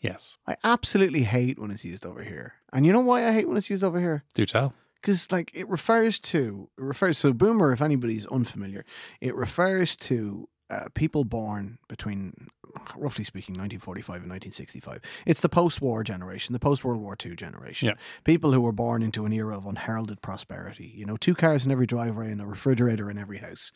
Yes. 0.00 0.36
I 0.46 0.56
absolutely 0.62 1.24
hate 1.24 1.58
when 1.58 1.70
it's 1.70 1.84
used 1.84 2.06
over 2.06 2.22
here. 2.22 2.54
And 2.72 2.86
you 2.86 2.92
know 2.92 3.00
why 3.00 3.26
I 3.26 3.32
hate 3.32 3.48
when 3.48 3.56
it's 3.56 3.70
used 3.70 3.82
over 3.82 3.98
here? 3.98 4.24
Do 4.34 4.46
tell. 4.46 4.74
Because 5.00 5.30
like 5.30 5.50
it 5.54 5.68
refers 5.68 6.18
to 6.20 6.68
it 6.76 6.82
refers 6.82 7.18
so 7.18 7.32
boomer. 7.32 7.72
If 7.72 7.80
anybody's 7.82 8.26
unfamiliar, 8.26 8.84
it 9.20 9.34
refers 9.34 9.96
to 9.96 10.48
uh, 10.70 10.88
people 10.94 11.24
born 11.24 11.78
between 11.88 12.48
roughly 12.96 13.24
speaking 13.24 13.54
1945 13.54 14.16
and 14.22 14.30
1965. 14.30 15.00
It's 15.26 15.40
the 15.40 15.48
post-war 15.48 16.04
generation, 16.04 16.52
the 16.52 16.58
post-World 16.58 17.00
War 17.00 17.16
II 17.24 17.34
generation. 17.36 17.88
Yeah. 17.88 17.94
People 18.24 18.52
who 18.52 18.60
were 18.60 18.72
born 18.72 19.02
into 19.02 19.24
an 19.24 19.32
era 19.32 19.56
of 19.56 19.66
unheralded 19.66 20.20
prosperity. 20.20 20.92
You 20.94 21.06
know, 21.06 21.16
two 21.16 21.34
cars 21.34 21.64
in 21.64 21.72
every 21.72 21.86
driveway 21.86 22.30
and 22.30 22.40
a 22.40 22.46
refrigerator 22.46 23.10
in 23.10 23.18
every 23.18 23.38
house, 23.38 23.72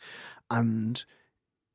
and 0.51 1.03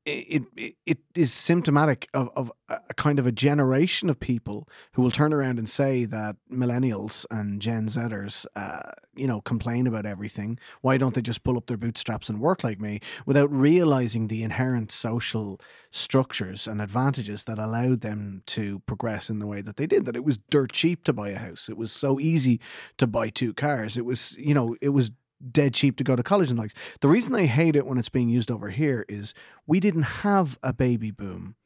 it, 0.09 0.45
it, 0.57 0.77
it 0.87 0.99
is 1.15 1.33
symptomatic 1.33 2.09
of, 2.15 2.31
of 2.35 2.53
a 2.69 2.95
kind 2.95 3.19
of 3.19 3.27
a 3.27 3.33
generation 3.33 4.09
of 4.09 4.19
people 4.19 4.69
who 4.93 5.03
will 5.03 5.11
turn 5.11 5.33
around 5.33 5.59
and 5.59 5.69
say 5.69 6.05
that 6.05 6.37
millennials 6.51 7.27
and 7.31 7.61
Gen 7.61 7.89
Zers, 7.89 8.47
uh, 8.57 8.93
you 9.15 9.27
know, 9.27 9.41
complain 9.41 9.87
about 9.87 10.07
everything. 10.07 10.59
Why 10.81 10.97
don't 10.97 11.15
they 11.15 11.23
just 11.23 11.45
pull 11.45 11.57
up 11.57 11.67
their 11.67 11.77
bootstraps 11.77 12.29
and 12.29 12.41
work 12.41 12.65
like 12.65 12.81
me 12.81 13.01
without 13.27 13.53
realizing 13.53 14.29
the 14.29 14.43
inherent 14.43 14.91
social 14.91 15.61
structures 15.91 16.67
and 16.67 16.81
advantages 16.81 17.45
that 17.45 17.59
allowed 17.59 18.01
them 18.01 18.43
to 18.47 18.81
progress 18.81 19.31
in 19.31 19.39
the 19.39 19.47
way 19.47 19.61
that 19.61 19.77
they 19.77 19.87
did? 19.87 20.07
That 20.07 20.17
it 20.17 20.25
was 20.25 20.39
dirt 20.51 20.73
cheap 20.73 21.05
to 21.05 21.13
buy 21.13 21.31
a 21.31 21.39
house. 21.39 21.69
It 21.69 21.77
was 21.77 21.93
so 21.93 22.19
easy 22.19 22.61
to 22.97 23.07
buy 23.07 23.29
two 23.29 23.53
cars. 23.53 23.97
It 23.97 24.05
was, 24.05 24.37
you 24.39 24.55
know, 24.55 24.77
it 24.81 24.91
was 24.91 25.13
dead 25.51 25.75
cheap 25.75 25.97
to 25.97 26.05
go 26.05 26.17
to 26.17 26.23
college 26.23 26.51
and 26.51 26.59
likes. 26.59 26.75
The 27.01 27.09
reason 27.09 27.35
I 27.35 27.47
hate 27.47 27.77
it 27.77 27.87
when 27.87 27.99
it's 27.99 28.09
being 28.09 28.29
used 28.29 28.51
over 28.51 28.71
here 28.71 29.05
is 29.09 29.35
we 29.67 29.81
didn't 29.81 30.03
have 30.03 30.59
a 30.63 30.73
baby 30.73 31.11
boom 31.11 31.57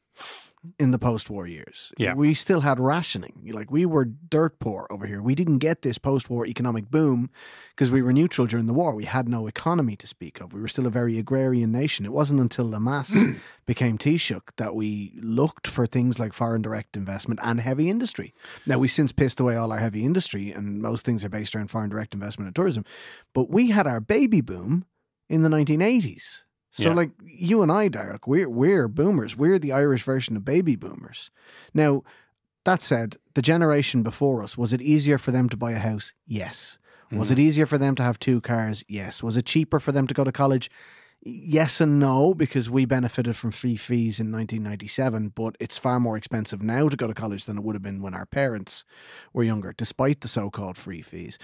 in 0.79 0.91
the 0.91 0.99
post-war 0.99 1.45
years. 1.45 1.91
Yeah. 1.97 2.13
We 2.13 2.33
still 2.33 2.61
had 2.61 2.79
rationing. 2.79 3.49
Like 3.51 3.69
we 3.69 3.85
were 3.85 4.05
dirt 4.05 4.59
poor 4.59 4.87
over 4.89 5.05
here. 5.05 5.21
We 5.21 5.35
didn't 5.35 5.57
get 5.57 5.81
this 5.81 5.97
post-war 5.97 6.45
economic 6.45 6.89
boom 6.89 7.29
because 7.71 7.91
we 7.91 8.01
were 8.01 8.13
neutral 8.13 8.47
during 8.47 8.65
the 8.65 8.73
war. 8.73 8.95
We 8.95 9.05
had 9.05 9.27
no 9.27 9.47
economy 9.47 9.95
to 9.97 10.07
speak 10.07 10.39
of. 10.39 10.53
We 10.53 10.61
were 10.61 10.67
still 10.67 10.87
a 10.87 10.91
very 10.91 11.17
agrarian 11.17 11.71
nation. 11.71 12.05
It 12.05 12.13
wasn't 12.13 12.39
until 12.39 12.65
Lemass 12.65 13.39
became 13.65 13.97
Taoiseach 13.97 14.41
that 14.57 14.75
we 14.75 15.13
looked 15.21 15.67
for 15.67 15.85
things 15.85 16.19
like 16.19 16.33
foreign 16.33 16.61
direct 16.61 16.95
investment 16.95 17.39
and 17.43 17.59
heavy 17.59 17.89
industry. 17.89 18.33
Now 18.65 18.77
we've 18.79 18.91
since 18.91 19.11
pissed 19.11 19.39
away 19.39 19.55
all 19.55 19.71
our 19.71 19.79
heavy 19.79 20.05
industry 20.05 20.51
and 20.51 20.81
most 20.81 21.05
things 21.05 21.23
are 21.23 21.29
based 21.29 21.55
around 21.55 21.71
foreign 21.71 21.89
direct 21.89 22.13
investment 22.13 22.47
and 22.47 22.55
tourism. 22.55 22.85
But 23.33 23.49
we 23.49 23.71
had 23.71 23.87
our 23.87 23.99
baby 23.99 24.41
boom 24.41 24.85
in 25.29 25.41
the 25.41 25.49
1980s. 25.49 26.43
So 26.73 26.89
Yeah. 26.89 26.95
like 26.95 27.11
you 27.23 27.61
and 27.61 27.71
I, 27.71 27.87
Darach, 27.87 28.25
we're 28.25 28.49
we're 28.49 28.87
boomers. 28.87 29.37
We're 29.37 29.59
the 29.59 29.71
Irish 29.71 30.03
version 30.03 30.35
of 30.35 30.43
baby 30.43 30.75
boomers. 30.75 31.29
Now, 31.71 32.03
that 32.63 32.81
said, 32.81 33.17
the 33.35 33.43
generation 33.43 34.01
before 34.01 34.41
us, 34.41 34.57
was 34.57 34.73
it 34.73 34.81
easier 34.81 35.19
for 35.19 35.31
them 35.31 35.49
to 35.49 35.57
buy 35.57 35.73
a 35.73 35.79
house? 35.79 36.13
Yes. 36.25 36.79
Was 37.11 37.29
it 37.29 37.35
mm-hmm. 37.35 37.41
easier 37.41 37.65
for 37.67 37.77
them 37.77 37.93
to 37.95 38.01
have 38.03 38.17
two 38.17 38.41
cars? 38.41 38.83
Yes. 38.87 39.21
Was 39.21 39.37
it 39.37 39.45
cheaper 39.45 39.79
for 39.79 39.91
them 39.91 40.07
to 40.07 40.15
go 40.15 40.23
to 40.23 40.31
college? 40.31 40.71
Yes 41.21 41.79
and 41.79 41.99
no, 41.99 42.33
because 42.33 42.71
we 42.71 42.85
benefited 42.85 43.37
from 43.37 43.51
free 43.51 43.77
fees 43.77 44.19
in 44.19 44.31
1997, 44.31 45.29
but 45.29 45.55
it's 45.59 45.77
far 45.77 45.99
more 45.99 46.17
expensive 46.17 46.63
now 46.63 46.89
to 46.89 46.97
go 46.97 47.05
to 47.05 47.13
college 47.13 47.45
than 47.45 47.59
it 47.59 47.63
would 47.63 47.75
have 47.75 47.83
been 47.83 48.01
when 48.01 48.15
our 48.15 48.25
parents 48.25 48.83
were 49.31 49.43
younger, 49.43 49.73
despite 49.77 50.21
the 50.21 50.27
so 50.27 50.49
called 50.49 50.75
free 50.75 51.03
fees. 51.03 51.37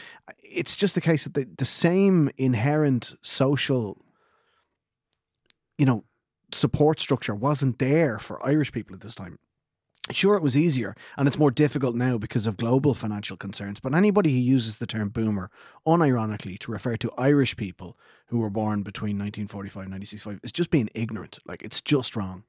It's 0.44 0.76
just 0.76 0.96
the 0.96 1.02
case 1.02 1.24
that 1.24 1.36
the, 1.36 1.48
the 1.58 1.66
same 1.66 2.32
inherent 2.36 3.16
social 3.22 4.02
you 5.80 5.86
know, 5.86 6.04
support 6.52 7.00
structure 7.00 7.34
wasn't 7.34 7.80
there 7.80 8.20
for 8.20 8.46
Irish 8.46 8.72
people 8.72 8.94
at 8.94 9.02
this 9.02 9.16
time. 9.16 9.40
Sure, 10.12 10.36
it 10.36 10.42
was 10.42 10.58
easier 10.58 10.96
and 11.18 11.28
it's 11.28 11.38
more 11.38 11.52
difficult 11.52 11.96
now 11.96 12.18
because 12.18 12.48
of 12.48 12.58
global 12.58 12.94
financial 12.94 13.38
concerns. 13.38 13.80
But 13.80 13.94
anybody 13.94 14.32
who 14.32 14.40
uses 14.40 14.78
the 14.78 14.88
term 14.88 15.10
boomer 15.10 15.52
unironically 15.88 16.58
to 16.60 16.72
refer 16.72 16.98
to 16.98 17.12
Irish 17.18 17.56
people 17.56 17.98
who 18.28 18.40
were 18.40 18.50
born 18.50 18.82
between 18.82 19.18
1945 19.20 19.84
and 19.84 19.94
1965 19.94 20.40
is 20.44 20.52
just 20.52 20.72
being 20.72 20.90
ignorant. 20.96 21.40
Like, 21.46 21.62
it's 21.62 21.80
just 21.82 22.16
wrong. 22.16 22.44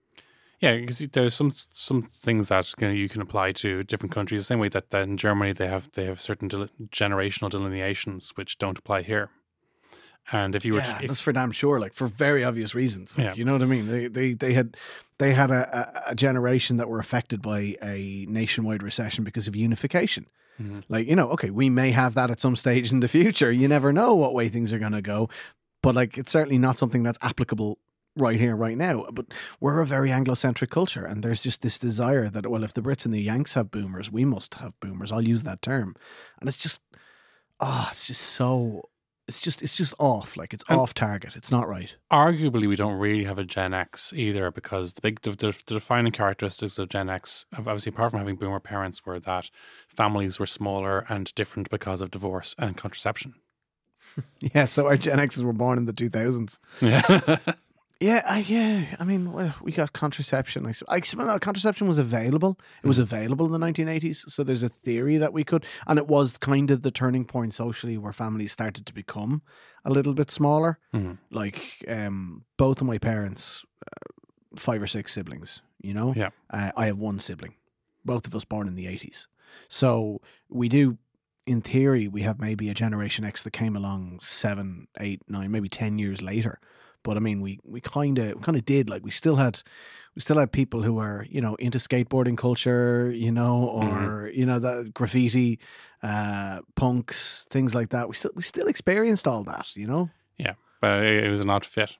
Yeah, 0.60 0.76
because 0.76 0.98
there's 0.98 1.34
some 1.34 1.50
some 1.50 2.02
things 2.02 2.48
that 2.48 2.74
you, 2.78 2.86
know, 2.86 2.92
you 2.92 3.08
can 3.08 3.22
apply 3.22 3.52
to 3.52 3.82
different 3.82 4.12
countries. 4.12 4.42
The 4.42 4.44
same 4.44 4.58
way 4.58 4.68
that, 4.68 4.90
that 4.90 5.04
in 5.04 5.16
Germany 5.16 5.52
they 5.52 5.68
have 5.68 5.90
they 5.92 6.04
have 6.04 6.20
certain 6.20 6.48
del- 6.48 6.68
generational 6.88 7.48
delineations 7.48 8.32
which 8.36 8.58
don't 8.58 8.78
apply 8.78 9.02
here. 9.02 9.30
And 10.32 10.54
if 10.54 10.64
you 10.64 10.74
were 10.74 10.80
Yeah, 10.80 10.98
to, 10.98 11.02
if, 11.04 11.08
that's 11.08 11.20
for 11.20 11.32
damn 11.32 11.52
sure. 11.52 11.80
Like 11.80 11.94
for 11.94 12.06
very 12.06 12.44
obvious 12.44 12.74
reasons. 12.74 13.16
Like, 13.16 13.26
Yeah. 13.26 13.34
You 13.34 13.44
know 13.44 13.52
what 13.52 13.62
I 13.62 13.66
mean? 13.66 13.88
They 13.88 14.06
they 14.06 14.34
they 14.34 14.52
had 14.52 14.76
they 15.18 15.34
had 15.34 15.50
a, 15.50 16.02
a, 16.06 16.14
generation 16.14 16.76
that 16.78 16.88
were 16.88 16.98
affected 16.98 17.42
by 17.42 17.76
a 17.82 18.26
nationwide 18.28 18.82
recession 18.82 19.24
because 19.24 19.46
of 19.48 19.56
unification. 19.56 20.26
Mhm. 20.60 20.84
Like 20.88 21.06
you 21.06 21.16
know, 21.16 21.28
okay, 21.30 21.50
we 21.50 21.68
may 21.68 21.90
have 21.90 22.14
that 22.14 22.30
at 22.30 22.40
some 22.40 22.56
stage 22.56 22.92
in 22.92 23.00
the 23.00 23.08
future. 23.08 23.50
You 23.50 23.68
never 23.68 23.92
know 23.92 24.14
what 24.14 24.34
way 24.34 24.48
things 24.48 24.72
are 24.72 24.78
going 24.78 24.92
to 24.92 25.02
go, 25.02 25.28
but 25.82 25.94
like 25.94 26.16
it's 26.16 26.32
certainly 26.32 26.58
not 26.58 26.78
something 26.78 27.02
that's 27.02 27.18
applicable 27.22 27.78
right 28.16 28.38
here, 28.38 28.56
right 28.56 28.76
now. 28.76 29.06
But 29.12 29.26
we're 29.60 29.80
a 29.80 29.86
very 29.86 30.10
Anglo-centric 30.10 30.70
culture, 30.70 31.04
and 31.04 31.22
there's 31.22 31.42
just 31.42 31.62
this 31.62 31.78
desire 31.78 32.28
that 32.28 32.46
well, 32.50 32.64
if 32.64 32.74
the 32.74 32.82
Brits 32.82 33.04
and 33.04 33.14
the 33.14 33.22
Yanks 33.22 33.54
have 33.54 33.70
boomers, 33.70 34.10
we 34.10 34.24
must 34.24 34.54
have 34.56 34.78
boomers. 34.80 35.12
I'll 35.12 35.22
use 35.22 35.42
that 35.44 35.62
term, 35.62 35.96
and 36.40 36.48
it's 36.48 36.58
just, 36.58 36.82
oh, 37.60 37.88
it's 37.92 38.06
just 38.06 38.22
so. 38.22 38.88
It's 39.30 39.40
just 39.40 39.62
it's 39.62 39.76
just 39.76 39.94
off. 39.98 40.36
Like 40.36 40.52
it's 40.52 40.64
And- 40.68 40.78
off 40.80 40.92
target. 40.92 41.36
It's 41.36 41.50
not 41.50 41.66
right. 41.68 41.94
arguably 42.12 42.68
we 42.68 42.76
don't 42.76 42.98
really 42.98 43.24
have 43.24 43.38
a 43.38 43.44
Gen 43.44 43.72
X 43.72 44.12
either 44.12 44.50
because 44.50 44.92
the 44.94 45.00
big 45.00 45.20
the, 45.22 45.30
the, 45.30 45.52
the 45.66 45.74
defining 45.74 46.12
characteristics 46.12 46.78
of 46.78 46.88
Gen 46.90 47.08
X, 47.08 47.46
obviously 47.56 47.90
apart 47.90 48.10
from 48.10 48.18
having 48.20 48.36
boomer 48.36 48.60
parents, 48.60 49.06
were 49.06 49.18
that 49.20 49.50
families 49.88 50.38
were 50.38 50.46
smaller 50.46 51.06
and 51.08 51.34
different 51.34 51.70
because 51.70 52.00
of 52.00 52.10
divorce 52.10 52.54
and 52.58 52.76
contraception. 52.76 53.34
Yeah. 54.40 54.64
So 54.64 54.88
our 54.88 54.96
Gen 54.96 55.18
Xs 55.18 55.44
were 55.44 55.52
born 55.52 55.78
in 55.78 55.84
the 55.84 55.92
two 55.92 56.08
thousands. 56.08 56.58
Yeah. 56.80 57.36
Yeah, 58.00 58.22
I, 58.26 58.38
yeah. 58.38 58.96
I 58.98 59.04
mean, 59.04 59.30
well, 59.30 59.54
we 59.62 59.72
got 59.72 59.92
contraception. 59.92 60.66
I, 60.66 60.72
I 60.96 61.02
no, 61.16 61.38
contraception 61.38 61.86
was 61.86 61.98
available. 61.98 62.58
It 62.82 62.88
was 62.88 62.98
available 62.98 63.44
in 63.46 63.52
the 63.52 63.58
1980s. 63.66 64.30
So 64.30 64.42
there's 64.42 64.62
a 64.62 64.70
theory 64.70 65.18
that 65.18 65.34
we 65.34 65.44
could, 65.44 65.66
and 65.86 65.98
it 65.98 66.08
was 66.08 66.38
kind 66.38 66.70
of 66.70 66.80
the 66.80 66.90
turning 66.90 67.26
point 67.26 67.52
socially 67.52 67.98
where 67.98 68.12
families 68.14 68.52
started 68.52 68.86
to 68.86 68.94
become 68.94 69.42
a 69.84 69.90
little 69.90 70.14
bit 70.14 70.30
smaller. 70.30 70.78
Mhm. 70.94 71.18
Like 71.30 71.84
um, 71.88 72.44
both 72.56 72.80
of 72.80 72.86
my 72.86 72.96
parents, 72.96 73.64
uh, 73.86 74.58
five 74.58 74.80
or 74.80 74.86
six 74.86 75.12
siblings. 75.12 75.60
You 75.82 75.92
know, 75.94 76.12
Yeah. 76.16 76.30
Uh, 76.50 76.72
I 76.76 76.86
have 76.86 76.98
one 76.98 77.20
sibling. 77.20 77.54
Both 78.04 78.26
of 78.26 78.34
us 78.34 78.44
born 78.46 78.66
in 78.66 78.76
the 78.76 78.86
80s. 78.86 79.26
So 79.68 80.20
we 80.48 80.68
do. 80.68 80.96
In 81.46 81.62
theory, 81.62 82.06
we 82.06 82.20
have 82.22 82.38
maybe 82.38 82.68
a 82.68 82.74
Generation 82.74 83.24
X 83.24 83.42
that 83.42 83.50
came 83.52 83.74
along 83.74 84.20
seven, 84.22 84.86
eight, 85.00 85.22
nine, 85.28 85.50
maybe 85.50 85.68
ten 85.68 85.98
years 85.98 86.22
later. 86.22 86.60
But 87.02 87.16
I 87.16 87.20
mean, 87.20 87.40
we 87.40 87.58
we 87.64 87.80
kind 87.80 88.18
of 88.18 88.40
kind 88.42 88.56
of 88.56 88.64
did 88.64 88.88
like 88.88 89.04
we 89.04 89.10
still 89.10 89.36
had 89.36 89.62
we 90.14 90.20
still 90.20 90.38
had 90.38 90.52
people 90.52 90.82
who 90.82 90.94
were 90.94 91.26
you 91.28 91.40
know 91.40 91.54
into 91.56 91.78
skateboarding 91.78 92.36
culture, 92.36 93.10
you 93.14 93.32
know, 93.32 93.66
or 93.66 94.30
you 94.34 94.44
know 94.46 94.58
the 94.58 94.90
graffiti, 94.92 95.58
uh, 96.02 96.60
punks, 96.76 97.46
things 97.50 97.74
like 97.74 97.90
that. 97.90 98.08
We 98.08 98.14
still 98.14 98.32
we 98.34 98.42
still 98.42 98.66
experienced 98.66 99.26
all 99.26 99.44
that, 99.44 99.76
you 99.76 99.86
know. 99.86 100.10
yeah, 100.38 100.54
but 100.80 101.04
it, 101.04 101.30
was 101.30 101.40
an 101.40 101.50
odd 101.50 101.64
fit. 101.64 101.96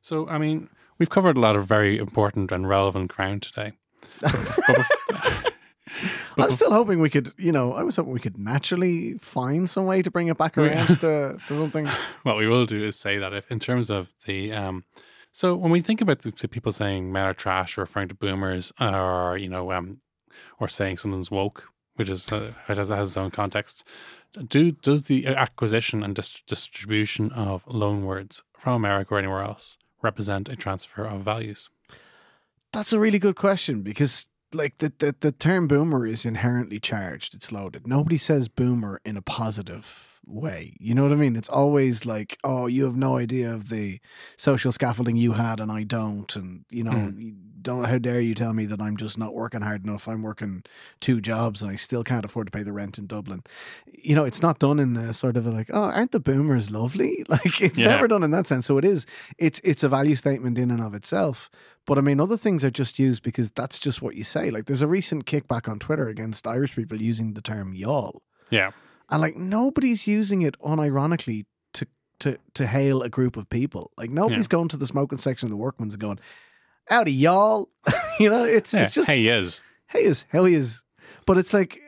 So 0.00 0.28
I 0.28 0.38
mean, 0.38 0.68
we've 0.98 1.10
covered 1.10 1.36
a 1.36 1.40
lot 1.40 1.56
of 1.56 1.66
very 1.66 1.98
important 1.98 2.52
and 2.52 2.68
relevant 2.68 3.14
ground 3.14 3.42
today. 3.42 3.72
But 4.20 4.32
bef- 4.32 5.51
I 6.38 6.46
was 6.46 6.54
still 6.60 6.72
hoping 6.72 7.00
we 7.00 7.10
could, 7.10 7.32
you 7.36 7.52
know, 7.52 7.72
I 7.74 7.82
was 7.82 7.96
hoping 7.96 8.12
we 8.12 8.20
could 8.20 8.38
naturally 8.38 9.18
find 9.18 9.68
some 9.68 9.86
way 9.86 10.02
to 10.02 10.10
bring 10.10 10.28
it 10.28 10.36
back 10.38 10.56
around 10.58 10.86
to, 11.00 11.38
to 11.46 11.56
something. 11.56 11.88
what 12.22 12.36
we 12.36 12.46
will 12.46 12.66
do 12.66 12.82
is 12.82 12.96
say 12.98 13.18
that 13.18 13.32
if 13.32 13.50
in 13.50 13.58
terms 13.58 13.90
of 13.90 14.14
the 14.26 14.52
um 14.52 14.84
so 15.34 15.56
when 15.56 15.70
we 15.70 15.80
think 15.80 16.00
about 16.02 16.20
the, 16.20 16.30
the 16.30 16.48
people 16.48 16.72
saying 16.72 17.10
men 17.10 17.24
are 17.24 17.34
trash 17.34 17.78
or 17.78 17.82
referring 17.82 18.08
to 18.08 18.14
boomers 18.14 18.72
or 18.80 19.36
you 19.38 19.48
know 19.48 19.72
um 19.72 19.98
or 20.60 20.68
saying 20.68 20.96
someone's 20.96 21.30
woke 21.30 21.68
which 21.96 22.08
is 22.08 22.30
uh, 22.32 22.52
it 22.68 22.76
has, 22.76 22.88
has 22.88 23.08
its 23.10 23.16
own 23.16 23.30
context 23.30 23.86
do 24.48 24.72
does 24.72 25.04
the 25.04 25.26
acquisition 25.26 26.02
and 26.02 26.14
dis- 26.14 26.42
distribution 26.46 27.30
of 27.32 27.66
loan 27.66 28.04
words 28.04 28.42
from 28.56 28.74
america 28.74 29.14
or 29.14 29.18
anywhere 29.18 29.42
else 29.42 29.78
represent 30.02 30.48
a 30.48 30.56
transfer 30.56 31.04
of 31.04 31.20
values 31.22 31.68
That's 32.72 32.92
a 32.92 32.98
really 32.98 33.18
good 33.18 33.36
question 33.36 33.82
because 33.82 34.26
like 34.54 34.78
the, 34.78 34.92
the 34.98 35.14
the 35.20 35.32
term 35.32 35.66
boomer 35.68 36.06
is 36.06 36.24
inherently 36.24 36.78
charged. 36.80 37.34
It's 37.34 37.52
loaded. 37.52 37.86
Nobody 37.86 38.16
says 38.16 38.48
boomer 38.48 39.00
in 39.04 39.16
a 39.16 39.22
positive 39.22 40.11
way. 40.26 40.76
You 40.78 40.94
know 40.94 41.02
what 41.02 41.12
I 41.12 41.16
mean? 41.16 41.36
It's 41.36 41.48
always 41.48 42.06
like, 42.06 42.38
oh, 42.44 42.66
you 42.66 42.84
have 42.84 42.96
no 42.96 43.16
idea 43.16 43.52
of 43.52 43.68
the 43.68 44.00
social 44.36 44.72
scaffolding 44.72 45.16
you 45.16 45.32
had 45.32 45.60
and 45.60 45.70
I 45.70 45.82
don't. 45.82 46.34
And, 46.36 46.64
you 46.70 46.84
know, 46.84 46.92
Mm. 46.92 47.18
you 47.20 47.34
don't, 47.60 47.84
how 47.84 47.98
dare 47.98 48.20
you 48.20 48.34
tell 48.34 48.52
me 48.52 48.66
that 48.66 48.80
I'm 48.80 48.96
just 48.96 49.18
not 49.18 49.34
working 49.34 49.62
hard 49.62 49.84
enough? 49.84 50.08
I'm 50.08 50.22
working 50.22 50.62
two 51.00 51.20
jobs 51.20 51.62
and 51.62 51.70
I 51.70 51.76
still 51.76 52.02
can't 52.04 52.24
afford 52.24 52.46
to 52.48 52.50
pay 52.50 52.62
the 52.62 52.72
rent 52.72 52.98
in 52.98 53.06
Dublin. 53.06 53.42
You 53.92 54.14
know, 54.14 54.24
it's 54.24 54.42
not 54.42 54.58
done 54.58 54.78
in 54.80 54.96
a 54.96 55.12
sort 55.12 55.36
of 55.36 55.46
a 55.46 55.50
like, 55.50 55.70
oh, 55.72 55.82
aren't 55.82 56.12
the 56.12 56.20
boomers 56.20 56.70
lovely? 56.70 57.24
Like, 57.28 57.60
it's 57.60 57.78
Yeah. 57.78 57.88
never 57.88 58.06
done 58.08 58.22
in 58.22 58.30
that 58.32 58.46
sense. 58.46 58.66
So 58.66 58.78
it 58.78 58.84
is, 58.84 59.06
it's, 59.38 59.60
it's 59.64 59.82
a 59.82 59.88
value 59.88 60.14
statement 60.16 60.58
in 60.58 60.70
and 60.70 60.80
of 60.82 60.94
itself. 60.94 61.50
But 61.86 61.98
I 61.98 62.00
mean, 62.00 62.20
other 62.20 62.36
things 62.36 62.64
are 62.64 62.70
just 62.70 62.98
used 62.98 63.22
because 63.24 63.50
that's 63.50 63.78
just 63.80 64.00
what 64.02 64.14
you 64.14 64.22
say. 64.24 64.50
Like, 64.50 64.66
there's 64.66 64.82
a 64.82 64.86
recent 64.86 65.24
kickback 65.26 65.68
on 65.68 65.78
Twitter 65.80 66.08
against 66.08 66.46
Irish 66.46 66.76
people 66.76 67.00
using 67.02 67.34
the 67.34 67.42
term 67.42 67.74
y'all. 67.74 68.22
Yeah. 68.50 68.70
And 69.10 69.20
like 69.20 69.36
nobody's 69.36 70.06
using 70.06 70.42
it 70.42 70.58
unironically 70.60 71.44
to 71.74 71.86
to 72.20 72.38
to 72.54 72.66
hail 72.66 73.02
a 73.02 73.08
group 73.08 73.36
of 73.36 73.48
people. 73.50 73.90
Like 73.96 74.10
nobody's 74.10 74.48
going 74.48 74.68
to 74.68 74.76
the 74.76 74.86
smoking 74.86 75.18
section 75.18 75.46
of 75.46 75.50
the 75.50 75.56
workman's 75.56 75.94
and 75.94 76.00
going, 76.00 76.20
Howdy 76.86 77.12
y'all. 77.12 77.68
you 78.18 78.30
know, 78.30 78.44
it's 78.44 78.72
yeah. 78.74 78.84
it's 78.84 78.94
just 78.94 79.08
hey, 79.08 79.18
he 79.18 79.28
is. 79.28 79.60
hey 79.88 80.04
is 80.04 80.26
how 80.30 80.44
he 80.44 80.54
is. 80.54 80.82
But 81.26 81.38
it's 81.38 81.54
like 81.54 81.80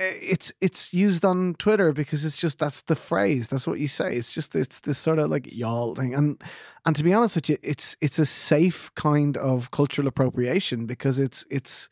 eh, 0.00 0.12
it's 0.20 0.52
it's 0.60 0.92
used 0.92 1.24
on 1.24 1.54
Twitter 1.54 1.92
because 1.92 2.24
it's 2.24 2.38
just 2.38 2.58
that's 2.58 2.82
the 2.82 2.96
phrase. 2.96 3.48
That's 3.48 3.66
what 3.66 3.80
you 3.80 3.88
say. 3.88 4.16
It's 4.16 4.32
just 4.32 4.54
it's 4.54 4.80
this 4.80 4.98
sort 4.98 5.18
of 5.18 5.30
like 5.30 5.52
y'all 5.52 5.94
thing. 5.94 6.14
And 6.14 6.42
and 6.84 6.94
to 6.96 7.04
be 7.04 7.14
honest 7.14 7.36
with 7.36 7.48
you, 7.48 7.58
it's 7.62 7.96
it's 8.00 8.18
a 8.18 8.26
safe 8.26 8.90
kind 8.94 9.36
of 9.36 9.70
cultural 9.70 10.08
appropriation 10.08 10.86
because 10.86 11.18
it's 11.18 11.44
it's 11.50 11.88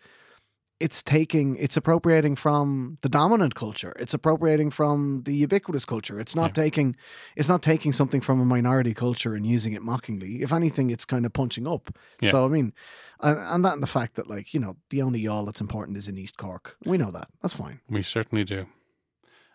it's 0.83 1.03
taking 1.03 1.57
it's 1.57 1.76
appropriating 1.76 2.35
from 2.37 2.99
the 3.03 3.09
dominant 3.09 3.55
culture. 3.55 3.93
It's 3.99 4.14
appropriating 4.14 4.70
from 4.70 5.22
the 5.24 5.35
ubiquitous 5.35 5.85
culture. 5.85 6.18
It's 6.20 6.35
not 6.35 6.51
Yeah. 6.57 6.64
taking 6.64 6.97
it's 7.37 7.49
not 7.49 7.62
taking 7.62 7.93
something 7.93 8.20
from 8.20 8.41
a 8.41 8.45
minority 8.45 8.95
culture 8.95 9.35
and 9.37 9.47
using 9.47 9.72
it 9.74 9.83
mockingly. 9.83 10.43
If 10.43 10.53
anything, 10.53 10.91
it's 10.91 11.05
kind 11.05 11.24
of 11.24 11.33
punching 11.33 11.66
up. 11.66 11.97
Yeah. 12.20 12.33
So 12.33 12.45
I 12.45 12.49
mean, 12.49 12.72
and, 13.20 13.39
and 13.39 13.64
that 13.64 13.74
and 13.74 13.83
the 13.83 13.87
fact 13.99 14.14
that 14.16 14.26
like 14.28 14.53
you 14.55 14.61
know 14.61 14.76
the 14.91 15.03
only 15.03 15.22
Youghal 15.22 15.47
that's 15.47 15.61
important 15.61 15.97
is 15.97 16.09
in 16.09 16.18
East 16.18 16.37
Cork. 16.37 16.76
We 16.85 16.99
know 16.99 17.11
that. 17.12 17.28
That's 17.43 17.55
fine. 17.55 17.80
We 17.89 18.03
certainly 18.03 18.45
do. 18.45 18.66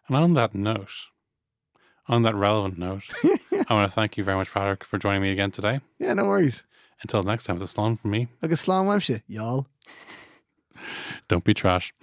And 0.07 0.15
on 0.15 0.33
that 0.35 0.55
note, 0.55 0.93
on 2.07 2.21
that 2.23 2.35
relevant 2.35 2.77
note, 2.77 3.03
I 3.69 3.73
want 3.73 3.89
to 3.89 3.93
thank 3.93 4.15
you 4.17 4.23
very 4.23 4.37
much, 4.37 4.51
Patrick, 4.53 4.85
for 4.85 4.97
joining 4.97 5.21
me 5.21 5.31
again 5.31 5.51
today. 5.51 5.81
Yeah, 5.99 6.13
no 6.13 6.25
worries. 6.25 6.63
Until 7.01 7.21
next 7.23 7.43
time, 7.43 7.57
it's 7.57 7.63
a 7.65 7.67
from 7.97 8.11
me. 8.11 8.27
Like 8.41 8.51
a 8.51 8.57
slam 8.57 8.85
y'all. 9.27 9.67
Don't 11.27 11.43
be 11.43 11.53
trash. 11.53 11.93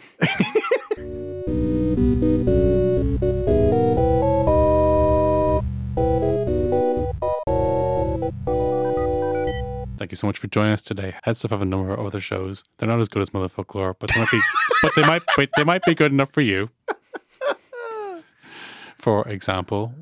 Thank 9.97 10.12
you 10.12 10.16
so 10.16 10.27
much 10.27 10.39
for 10.39 10.49
joining 10.49 10.72
us 10.72 10.83
today. 10.83 11.14
Head 11.22 11.39
stuff 11.39 11.51
have 11.51 11.62
a 11.62 11.64
number 11.64 11.95
of 11.95 12.05
other 12.05 12.20
shows. 12.20 12.62
They're 12.77 12.89
not 12.89 13.01
as 13.01 13.09
good 13.09 13.22
as 13.22 13.31
Motherfoclóir, 13.31 13.95
but 13.99 14.11
they 14.12 14.20
might 14.20 14.31
be, 14.31 14.41
but 14.83 14.93
they 14.95 15.03
might, 15.03 15.22
but 15.35 15.49
they 15.57 15.64
might 15.64 15.83
be 15.85 15.95
good 15.95 16.12
enough 16.12 16.31
for 16.31 16.43
you. 16.43 16.68
For 18.99 19.27
example, 19.29 19.95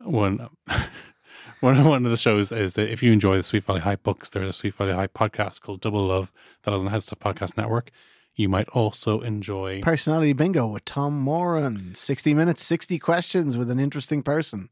one, 0.00 0.48
one, 1.60 1.84
one 1.84 2.04
of 2.04 2.10
the 2.10 2.16
shows 2.16 2.52
is 2.52 2.74
that 2.74 2.90
if 2.90 3.02
you 3.02 3.12
enjoy 3.12 3.36
the 3.36 3.42
Sweet 3.42 3.64
Valley 3.64 3.80
High 3.80 3.96
books, 3.96 4.30
there's 4.30 4.48
a 4.48 4.52
Sweet 4.52 4.74
Valley 4.74 4.92
High 4.92 5.06
podcast 5.06 5.60
called 5.60 5.80
Double 5.80 6.04
Love 6.06 6.32
that 6.62 6.72
is 6.72 6.80
on 6.80 6.86
the 6.86 6.90
Head 6.90 7.02
Stuff 7.02 7.18
Podcast 7.20 7.56
Network. 7.56 7.90
You 8.36 8.48
might 8.48 8.68
also 8.70 9.20
enjoy 9.20 9.80
Personality 9.82 10.32
bingo 10.32 10.66
with 10.66 10.84
Tom 10.84 11.18
Moran. 11.20 11.94
60 11.94 12.34
minutes, 12.34 12.64
60 12.64 12.98
questions 12.98 13.56
with 13.56 13.70
an 13.70 13.78
interesting 13.78 14.22
person. 14.22 14.70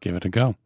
give 0.00 0.14
it 0.14 0.24
a 0.24 0.28
go. 0.28 0.56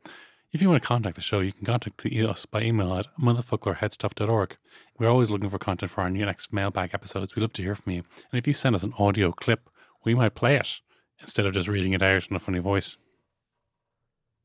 If 0.53 0.62
you 0.62 0.68
want 0.70 0.82
to 0.82 0.87
contact 0.87 1.16
the 1.16 1.22
show, 1.22 1.41
you 1.41 1.53
can 1.53 1.66
contact 1.66 2.03
the- 2.03 2.11
us 2.26 2.47
by 2.47 2.62
email 2.62 2.95
at 2.95 3.07
motherfucklerheadstuff.org. 3.20 4.57
We're 4.99 5.09
always 5.09 5.28
looking 5.30 5.51
for 5.51 5.59
content 5.59 5.91
for 5.91 6.01
our 6.03 6.11
new 6.11 6.24
next 6.24 6.53
mailbag 6.53 6.91
episodes. 6.95 7.34
We'd 7.34 7.43
love 7.43 7.53
to 7.55 7.62
hear 7.62 7.74
from 7.74 7.93
you. 7.93 8.03
And 8.30 8.39
if 8.39 8.47
you 8.47 8.53
send 8.55 8.74
us 8.74 8.82
an 8.82 8.95
audio 8.99 9.32
clip, 9.32 9.68
we 10.05 10.14
might 10.14 10.34
play 10.34 10.57
it 10.57 10.80
instead 11.20 11.47
of 11.47 11.55
just 11.55 11.68
reading 11.68 11.93
it 11.93 12.03
out 12.03 12.28
in 12.30 12.37
a 12.37 12.41
funny 12.41 12.59
voice. 12.61 12.97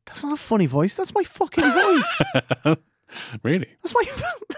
That's 0.06 0.24
not 0.24 0.34
a 0.34 0.38
funny 0.38 0.66
voice. 0.66 0.96
That's 0.96 1.14
my 1.14 1.24
fucking 1.24 1.64
voice. 1.64 2.22
really? 3.44 3.68
That's 3.84 3.94
my. 3.94 4.04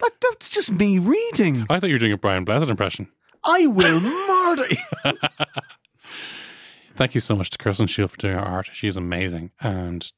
That, 0.00 0.10
that's 0.20 0.50
just 0.50 0.72
me 0.72 0.98
reading. 0.98 1.66
I 1.70 1.78
thought 1.80 1.88
you 1.88 1.94
were 1.94 1.98
doing 1.98 2.12
a 2.12 2.18
Brian 2.18 2.44
Blessed 2.44 2.68
impression. 2.68 3.08
I 3.44 3.66
will 3.66 4.00
murder 4.00 4.66
you. 4.70 5.12
Thank 6.96 7.14
you 7.14 7.20
so 7.20 7.34
much 7.34 7.50
to 7.50 7.58
Kirsten 7.58 7.86
Shield 7.88 8.12
for 8.12 8.16
doing 8.16 8.34
our 8.36 8.44
art. 8.44 8.68
She's 8.72 8.96
amazing. 8.96 9.50
And 9.60 10.10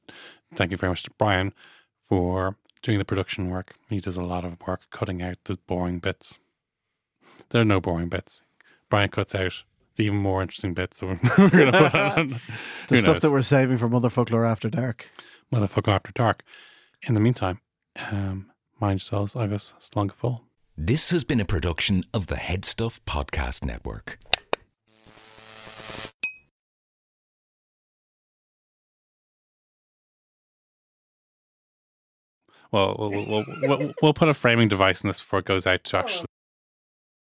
thank 0.54 0.70
you 0.70 0.76
very 0.76 0.90
much 0.90 1.04
to 1.04 1.10
Brian 1.16 1.54
for 2.02 2.56
doing 2.82 2.98
the 2.98 3.04
production 3.04 3.48
work. 3.48 3.74
He 3.88 3.98
does 3.98 4.18
a 4.18 4.22
lot 4.22 4.44
of 4.44 4.56
work 4.66 4.82
cutting 4.90 5.22
out 5.22 5.38
the 5.44 5.56
boring 5.66 6.00
bits. 6.00 6.38
There 7.48 7.62
are 7.62 7.64
no 7.64 7.80
boring 7.80 8.10
bits. 8.10 8.42
Brian 8.90 9.08
cuts 9.08 9.34
out 9.34 9.62
the 9.96 10.04
even 10.04 10.18
more 10.18 10.42
interesting 10.42 10.74
bits 10.74 11.00
that 11.00 11.06
we're, 11.06 11.16
to 11.64 11.72
put 11.72 11.94
on. 11.94 12.28
The 12.88 12.94
Who 12.94 12.96
stuff 12.98 13.14
knows? 13.14 13.20
that 13.20 13.30
we're 13.30 13.42
saving 13.42 13.78
for 13.78 13.88
Motherfucker 13.88 14.46
After 14.46 14.68
Dark. 14.68 15.08
Motherfucker 15.52 15.88
After 15.88 16.12
Dark. 16.12 16.42
In 17.08 17.14
the 17.14 17.20
meantime, 17.20 17.60
um, 18.10 18.50
mind 18.80 19.00
yourselves, 19.00 19.36
Agus 19.36 19.74
slán 19.78 20.08
go 20.08 20.14
fóill. 20.14 20.40
This 20.76 21.10
has 21.10 21.24
been 21.24 21.40
a 21.40 21.44
production 21.44 22.04
of 22.12 22.26
the 22.26 22.36
Head 22.36 22.64
Stuff 22.64 23.00
Podcast 23.06 23.64
Network. 23.64 24.18
Well, 32.72 32.96
we'll, 32.98 33.10
we'll, 33.10 33.44
we'll, 33.62 33.94
we'll 34.02 34.12
put 34.12 34.28
a 34.28 34.34
framing 34.34 34.68
device 34.68 35.02
in 35.02 35.08
this 35.08 35.20
before 35.20 35.38
it 35.38 35.44
goes 35.44 35.66
out 35.66 35.84
to 35.84 35.96
oh. 35.96 36.00
actually 36.00 36.26